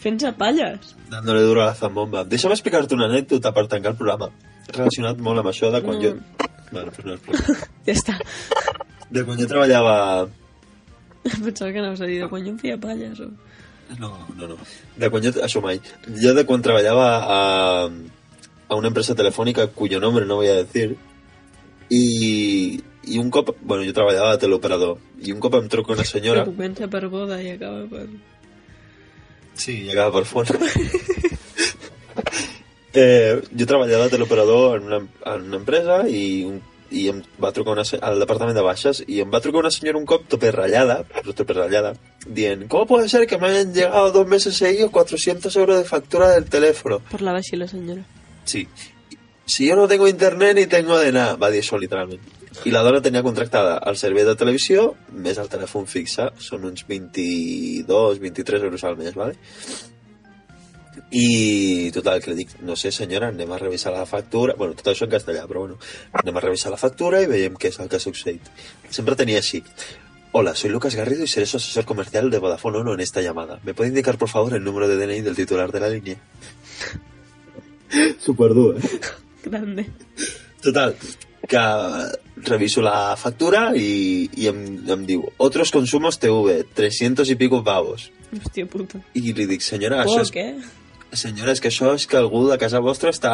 fent-se 0.00 0.32
palles. 0.32 0.94
Dándole 1.10 1.42
duro 1.42 1.62
a 1.62 1.66
la 1.66 1.74
zambomba. 1.74 2.24
Deixa'm 2.24 2.52
explicar-te 2.52 2.94
una 2.94 3.06
anècdota 3.06 3.52
per 3.52 3.66
tancar 3.68 3.92
el 3.92 3.98
programa. 3.98 4.30
Relacionat 4.72 5.18
molt 5.18 5.38
amb 5.42 5.48
això 5.48 5.70
de 5.72 5.82
quan 5.82 5.98
No. 5.98 6.02
jo... 6.02 6.14
Bueno, 6.72 6.92
pues 6.94 7.04
no 7.04 7.14
és 7.14 7.20
problema. 7.24 7.68
Ja 7.86 7.92
està. 7.92 8.18
De 9.10 9.24
quan 9.26 9.38
jo 9.38 9.48
treballava... 9.50 10.28
Pensava 11.44 11.72
que 11.72 11.80
anaves 11.82 12.00
a 12.00 12.08
dir 12.08 12.20
de 12.22 12.28
quan 12.30 12.44
jo 12.46 12.54
em 12.54 12.58
feia 12.60 12.78
palles. 12.80 13.20
O... 13.20 13.30
No, 13.98 14.12
no, 14.38 14.52
no. 14.52 14.58
De 14.96 15.10
quan 15.10 15.24
jo... 15.24 15.34
Això 15.42 15.62
mai. 15.64 15.80
Jo 16.22 16.34
de 16.36 16.46
quan 16.46 16.62
treballava 16.62 17.08
a, 17.20 17.40
a 18.70 18.78
una 18.78 18.90
empresa 18.92 19.18
telefònica 19.18 19.66
cuyo 19.74 20.00
nombre 20.00 20.26
no 20.26 20.38
voy 20.38 20.48
a 20.48 20.60
decir 20.62 20.94
i, 21.90 22.80
i 23.02 23.18
un 23.18 23.30
cop... 23.34 23.50
Bueno, 23.60 23.84
jo 23.84 23.96
treballava 23.96 24.36
a 24.36 24.38
teleoperador 24.38 24.98
i 25.26 25.34
un 25.34 25.42
cop 25.42 25.58
em 25.58 25.68
truca 25.68 25.96
una 25.98 26.06
senyora... 26.06 26.44
Que 26.46 26.54
comença 26.54 26.88
per 26.88 27.08
boda 27.10 27.40
i 27.42 27.50
acaba 27.56 27.84
per... 27.90 28.06
Sí, 29.58 29.74
i 29.84 29.90
acaba 29.90 30.20
per 30.20 30.24
fons. 30.30 30.54
eh, 32.94 33.42
jo 33.50 33.66
treballava 33.66 34.06
de 34.06 34.14
teleoperador 34.14 34.78
en 34.78 34.86
una, 34.86 35.00
en 35.34 35.48
una 35.50 35.58
empresa 35.58 36.04
i, 36.08 36.44
un, 36.46 36.62
i 36.90 37.06
em 37.10 37.20
va 37.42 37.52
trucar 37.54 37.72
una, 37.76 37.84
al 38.02 38.20
departament 38.22 38.56
de 38.56 38.64
baixes 38.66 39.02
y 39.06 39.20
em 39.24 39.30
va 39.32 39.40
trucar 39.40 39.62
una 39.62 39.70
senyora 39.70 39.98
un 39.98 40.06
cop 40.06 40.26
tope 40.28 40.50
rayada, 40.50 41.04
pero 41.14 41.34
tope 41.34 41.54
rayada, 41.54 41.94
dient, 42.26 42.66
¿cómo 42.68 42.86
puede 42.86 43.08
ser 43.08 43.26
que 43.26 43.38
me 43.38 43.48
hayan 43.48 43.72
llegado 43.72 44.10
dos 44.10 44.26
meses 44.26 44.56
seguidos 44.56 44.90
400 44.90 45.54
euros 45.56 45.78
de 45.78 45.84
factura 45.84 46.30
del 46.30 46.46
teléfono? 46.46 47.00
Parlava 47.10 47.38
així 47.38 47.56
la 47.56 47.68
senyora. 47.68 48.02
Sí. 48.44 48.66
Si 49.46 49.66
yo 49.66 49.76
no 49.76 49.88
tengo 49.88 50.08
internet 50.08 50.56
ni 50.56 50.66
tengo 50.66 50.98
de 50.98 51.12
nada, 51.12 51.36
va 51.36 51.50
dir 51.50 51.62
això 51.62 51.78
literalment. 51.78 52.22
I 52.66 52.72
la 52.74 52.82
dona 52.82 53.00
tenia 53.02 53.22
contractada 53.22 53.78
el 53.86 53.96
servei 53.96 54.26
de 54.26 54.34
televisió 54.38 54.90
més 55.10 55.38
el 55.38 55.48
telèfon 55.50 55.86
fixe, 55.90 56.26
són 56.42 56.66
uns 56.66 56.82
22, 56.88 58.18
23 58.22 58.66
euros 58.66 58.84
al 58.84 58.98
mes, 58.98 59.14
¿vale? 59.14 59.38
I 61.10 61.90
total, 61.90 62.20
que 62.22 62.30
li 62.30 62.44
dic, 62.44 62.52
no 62.62 62.76
sé 62.78 62.92
senyora, 62.94 63.32
anem 63.34 63.50
a 63.50 63.58
revisar 63.58 63.90
la 63.94 64.06
factura, 64.06 64.54
bueno, 64.58 64.76
tot 64.78 64.92
això 64.92 65.08
en 65.08 65.14
castellà, 65.16 65.42
però 65.50 65.64
bueno, 65.64 65.80
anem 66.22 66.36
a 66.38 66.44
revisar 66.44 66.70
la 66.70 66.78
factura 66.78 67.22
i 67.22 67.26
veiem 67.26 67.56
què 67.58 67.72
és 67.72 67.80
el 67.82 67.90
que 67.90 67.98
ha 67.98 68.04
succeït. 68.04 68.46
Sempre 68.94 69.18
tenia 69.18 69.42
així, 69.42 69.64
Hola, 70.32 70.54
soy 70.54 70.70
Lucas 70.70 70.94
Garrido 70.94 71.24
y 71.24 71.26
seré 71.26 71.44
su 71.44 71.56
asesor 71.56 71.84
comercial 71.84 72.30
de 72.30 72.38
Vodafone 72.38 72.78
Ono 72.78 72.94
en 72.94 73.00
esta 73.00 73.20
llamada. 73.20 73.58
¿Me 73.64 73.74
puede 73.74 73.88
indicar, 73.88 74.16
por 74.16 74.28
favor, 74.28 74.54
el 74.54 74.62
número 74.62 74.86
de 74.86 74.96
DNI 74.96 75.22
del 75.22 75.34
titular 75.34 75.72
de 75.72 75.80
la 75.80 75.88
línea? 75.88 76.18
Super 78.20 78.54
dur, 78.54 78.76
eh? 78.76 79.00
Grande. 79.42 79.90
Total, 80.62 80.94
que 81.48 81.58
reviso 82.36 82.80
la 82.80 83.16
factura 83.16 83.72
i, 83.74 84.30
i 84.38 84.46
em, 84.46 84.60
em 84.86 85.02
diu 85.08 85.24
otros 85.42 85.72
consumos 85.74 86.20
TV, 86.22 86.62
300 86.78 87.28
y 87.28 87.34
pico 87.34 87.64
pavos. 87.64 88.12
Hòstia 88.30 88.68
puta. 88.70 89.00
I 89.18 89.32
li 89.34 89.48
dic, 89.50 89.64
senyora, 89.66 90.04
això 90.04 90.20
és, 90.22 90.30
eh? 90.38 90.54
Senyora, 91.12 91.52
és 91.52 91.60
que 91.60 91.70
això 91.70 91.94
és 91.96 92.06
que 92.06 92.18
algú 92.18 92.42
de 92.48 92.56
casa 92.60 92.80
vostra 92.84 93.12
està 93.14 93.32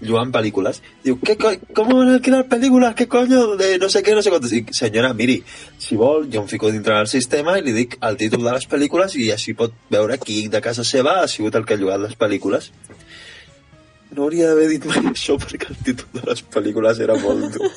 lloant 0.00 0.32
pel·lícules. 0.34 0.80
Diu, 1.04 1.18
¿qué 1.20 1.36
co 1.36 1.52
¿cómo 1.74 1.98
van 1.98 2.10
alquilar 2.14 2.48
películas? 2.48 2.94
¿Qué 2.94 3.06
coño? 3.08 3.56
De 3.56 3.78
no 3.78 3.88
sé 3.88 4.02
què, 4.02 4.14
no 4.14 4.22
sé 4.22 4.30
quantos. 4.30 4.50
Dic, 4.50 4.72
senyora, 4.72 5.12
miri, 5.14 5.42
si 5.78 5.96
vol, 5.96 6.28
jo 6.32 6.42
em 6.42 6.48
fico 6.48 6.70
dintre 6.72 6.96
del 6.96 7.08
sistema 7.08 7.58
i 7.58 7.64
li 7.64 7.72
dic 7.72 7.98
el 8.00 8.16
títol 8.16 8.44
de 8.44 8.52
les 8.52 8.68
pel·lícules 8.68 9.16
i 9.16 9.30
així 9.32 9.54
pot 9.54 9.74
veure 9.90 10.18
qui 10.18 10.46
de 10.48 10.60
casa 10.60 10.84
seva 10.84 11.20
ha 11.22 11.28
sigut 11.28 11.54
el 11.54 11.64
que 11.64 11.74
ha 11.74 11.80
llogat 11.80 12.02
les 12.02 12.18
pel·lícules. 12.18 12.72
No 14.12 14.26
hauria 14.26 14.50
d'haver 14.50 14.68
dit 14.70 14.84
mai 14.86 15.12
això 15.12 15.38
perquè 15.40 15.72
el 15.72 15.80
títol 15.84 16.20
de 16.20 16.26
les 16.30 16.42
pel·lícules 16.42 17.00
era 17.00 17.16
molt 17.20 17.56
dur. 17.56 17.72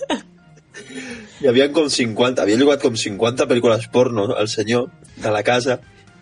Hi 1.39 1.47
havia 1.47 1.69
com 1.71 1.87
50, 1.87 2.43
havia 2.43 2.59
llogat 2.59 2.81
com 2.83 2.95
50 2.95 3.47
pel·lícules 3.47 3.87
porno, 3.93 4.27
el 4.35 4.47
senyor, 4.51 4.89
de 5.23 5.31
la 5.31 5.43
casa. 5.43 5.79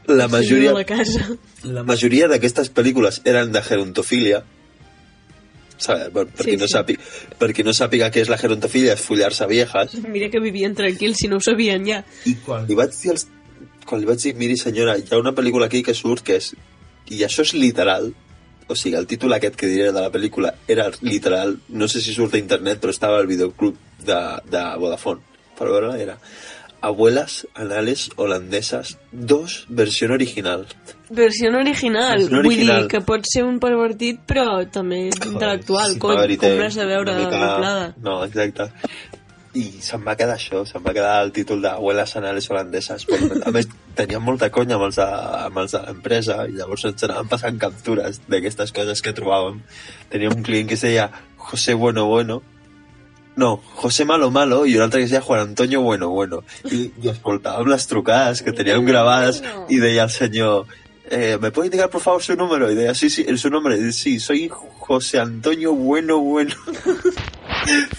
La 0.08 0.28
majoria, 0.32 0.74
la 0.74 0.86
casa. 0.88 1.26
la 1.64 1.84
majoria 1.84 2.28
d'aquestes 2.32 2.70
pel·lícules 2.74 3.22
eren 3.28 3.52
de 3.52 3.62
gerontofília. 3.62 4.44
Sabe, 5.78 6.08
per, 6.10 6.26
per, 6.26 6.44
Sí, 6.46 6.52
qui 6.52 6.58
no 6.58 6.66
sí. 6.66 6.74
sàpiga, 6.74 7.02
per 7.38 7.50
qui 7.54 7.64
no 7.66 7.74
sàpiga 7.76 8.08
què 8.10 8.24
és 8.24 8.30
la 8.32 8.38
gerontofília, 8.42 8.96
és 8.98 9.04
follar-se 9.04 9.46
viejas. 9.52 9.94
Mira 10.10 10.30
que 10.34 10.40
vivien 10.42 10.74
tranquils, 10.78 11.20
si 11.22 11.28
no 11.30 11.38
ho 11.38 11.44
sabien 11.44 11.86
ja. 11.86 12.00
I 12.26 12.34
quan 12.46 12.66
li 12.66 12.78
vaig 12.80 12.96
dir, 12.98 13.12
els, 13.14 13.28
quan 13.86 14.02
li 14.02 14.10
vaig 14.10 14.24
dir, 14.24 14.34
miri 14.40 14.58
senyora, 14.58 14.96
hi 14.98 15.06
ha 15.12 15.20
una 15.22 15.36
pel·lícula 15.38 15.68
aquí 15.70 15.84
que 15.86 15.94
surt 15.98 16.26
que 16.26 16.40
és... 16.42 16.54
I 17.14 17.22
això 17.24 17.46
és 17.46 17.54
literal. 17.54 18.14
o 18.68 18.76
sigui, 18.76 18.98
el 19.00 19.06
títol 19.08 19.32
aquest 19.32 19.56
que 19.56 19.68
diré 19.72 19.94
de 19.96 20.02
la 20.02 20.10
pel·lícula 20.12 20.50
era 20.68 20.90
literal, 21.02 21.54
no 21.70 21.88
sé 21.88 22.02
si 22.04 22.12
surt 22.14 22.34
a 22.36 22.40
internet, 22.42 22.82
però 22.82 22.92
estava 22.92 23.20
al 23.22 23.28
videoclub 23.30 23.78
de, 24.04 24.18
de 24.52 24.64
Vodafone. 24.82 25.22
Per 25.58 25.68
veure 25.70 25.94
era 26.02 26.18
Abuelas 26.82 27.48
anales 27.56 28.12
holandeses 28.18 28.98
2, 29.12 29.66
versió 29.70 30.12
original. 30.14 30.68
Versió 31.10 31.50
original. 31.58 32.20
Versió 32.20 32.38
Vull 32.38 32.46
original. 32.48 32.82
dir 32.84 32.88
que 32.92 33.02
pot 33.02 33.26
ser 33.26 33.44
un 33.44 33.60
pervertit, 33.60 34.20
però 34.28 34.62
també 34.70 35.08
és 35.10 35.16
intel·lectual. 35.26 35.94
Sí, 35.96 36.00
com, 36.00 36.16
té 36.28 36.38
com 36.38 36.60
l'has 36.62 36.76
de 36.76 36.86
veure 36.86 37.16
mica- 37.18 37.40
doblada. 37.54 37.94
No, 38.04 38.24
exacte. 38.26 38.70
I 39.58 39.64
se'm 39.82 40.04
va 40.06 40.14
quedar 40.16 40.36
això, 40.38 40.66
se'm 40.70 40.84
va 40.86 40.94
quedar 40.94 41.16
el 41.24 41.32
títol 41.34 41.64
d'Abuelas 41.64 42.16
anales 42.20 42.46
holandeses. 42.52 43.08
Però, 43.10 43.40
a 43.48 43.52
més, 43.56 43.66
teníem 43.98 44.22
molta 44.22 44.52
conya 44.54 44.76
amb 44.76 44.86
els 44.92 45.00
de, 45.00 45.08
amb 45.48 45.58
els 45.64 45.72
de 45.74 45.82
l'empresa 45.82 46.44
i 46.46 46.52
llavors 46.60 46.86
ens 46.86 47.04
anaven 47.08 47.28
passant 47.32 47.58
captures 47.58 48.22
d'aquestes 48.28 48.72
coses 48.76 49.02
que 49.02 49.16
trobàvem. 49.18 49.64
Teníem 50.14 50.36
un 50.36 50.44
client 50.44 50.68
que 50.70 50.76
es 50.78 50.82
deia 50.86 51.10
José 51.38 51.74
Bueno 51.74 52.06
Bueno, 52.06 52.44
no, 53.38 53.62
José 53.78 54.04
Malo 54.06 54.32
Malo 54.32 54.66
i 54.66 54.76
un 54.76 54.84
altre 54.84 55.00
que 55.00 55.06
es 55.06 55.14
deia 55.14 55.22
Juan 55.22 55.46
Antonio 55.46 55.82
Bueno 55.82 56.10
Bueno. 56.10 56.42
I, 56.66 56.90
i 57.04 57.14
escoltàvem 57.14 57.70
les 57.72 57.88
trucades 57.88 58.42
que 58.42 58.56
teníem 58.58 58.84
gravades 58.86 59.44
i 59.70 59.80
deia 59.80 60.04
el 60.10 60.12
senyor 60.12 60.66
eh, 61.10 61.38
¿me 61.40 61.52
puede 61.52 61.68
indicar 61.68 61.90
por 61.90 62.02
favor 62.02 62.22
su 62.22 62.36
número? 62.36 62.70
Y 62.72 62.76
decía, 62.76 62.94
sí, 62.94 63.10
sí, 63.10 63.38
su 63.38 63.50
nombre, 63.50 63.92
sí, 63.92 64.20
soy 64.20 64.50
José 64.50 65.20
Antonio 65.20 65.74
Bueno 65.74 66.20
Bueno. 66.20 66.56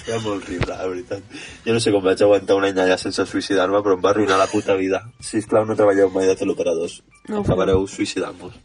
Era 0.07 0.19
molt 0.21 0.43
horrible, 0.43 0.73
la 0.73 0.87
veritat. 0.87 1.25
Jo 1.65 1.75
no 1.77 1.81
sé 1.83 1.93
com 1.93 2.05
vaig 2.05 2.23
aguantar 2.25 2.57
un 2.57 2.65
any 2.69 2.79
allà 2.81 2.97
sense 3.01 3.27
suïcidar-me, 3.29 3.83
però 3.85 3.99
em 3.99 4.05
va 4.05 4.15
arruïnar 4.15 4.39
la 4.41 4.49
puta 4.49 4.77
vida. 4.79 5.03
Sisplau, 5.21 5.67
no 5.69 5.77
treballeu 5.77 6.09
mai 6.15 6.29
de 6.31 6.39
teleoperadors. 6.41 7.03
No 7.29 7.43
Acabareu 7.45 7.85
suïcidant-vos. 7.87 8.57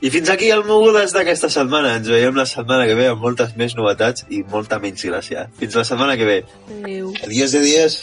I 0.00 0.12
fins 0.14 0.32
aquí 0.32 0.50
el 0.54 0.64
Mogudes 0.68 1.14
d'aquesta 1.16 1.50
setmana. 1.52 1.96
Ens 2.00 2.10
veiem 2.10 2.36
la 2.38 2.46
setmana 2.48 2.88
que 2.90 2.98
ve 2.98 3.10
amb 3.12 3.24
moltes 3.24 3.56
més 3.60 3.76
novetats 3.78 4.26
i 4.30 4.44
molta 4.50 4.80
menys 4.82 5.06
gràcia. 5.06 5.48
Fins 5.60 5.78
la 5.78 5.86
setmana 5.88 6.18
que 6.20 6.28
ve. 6.28 6.38
Adéu. 6.80 7.12
Adiós, 7.26 7.58
adiós. 7.58 8.00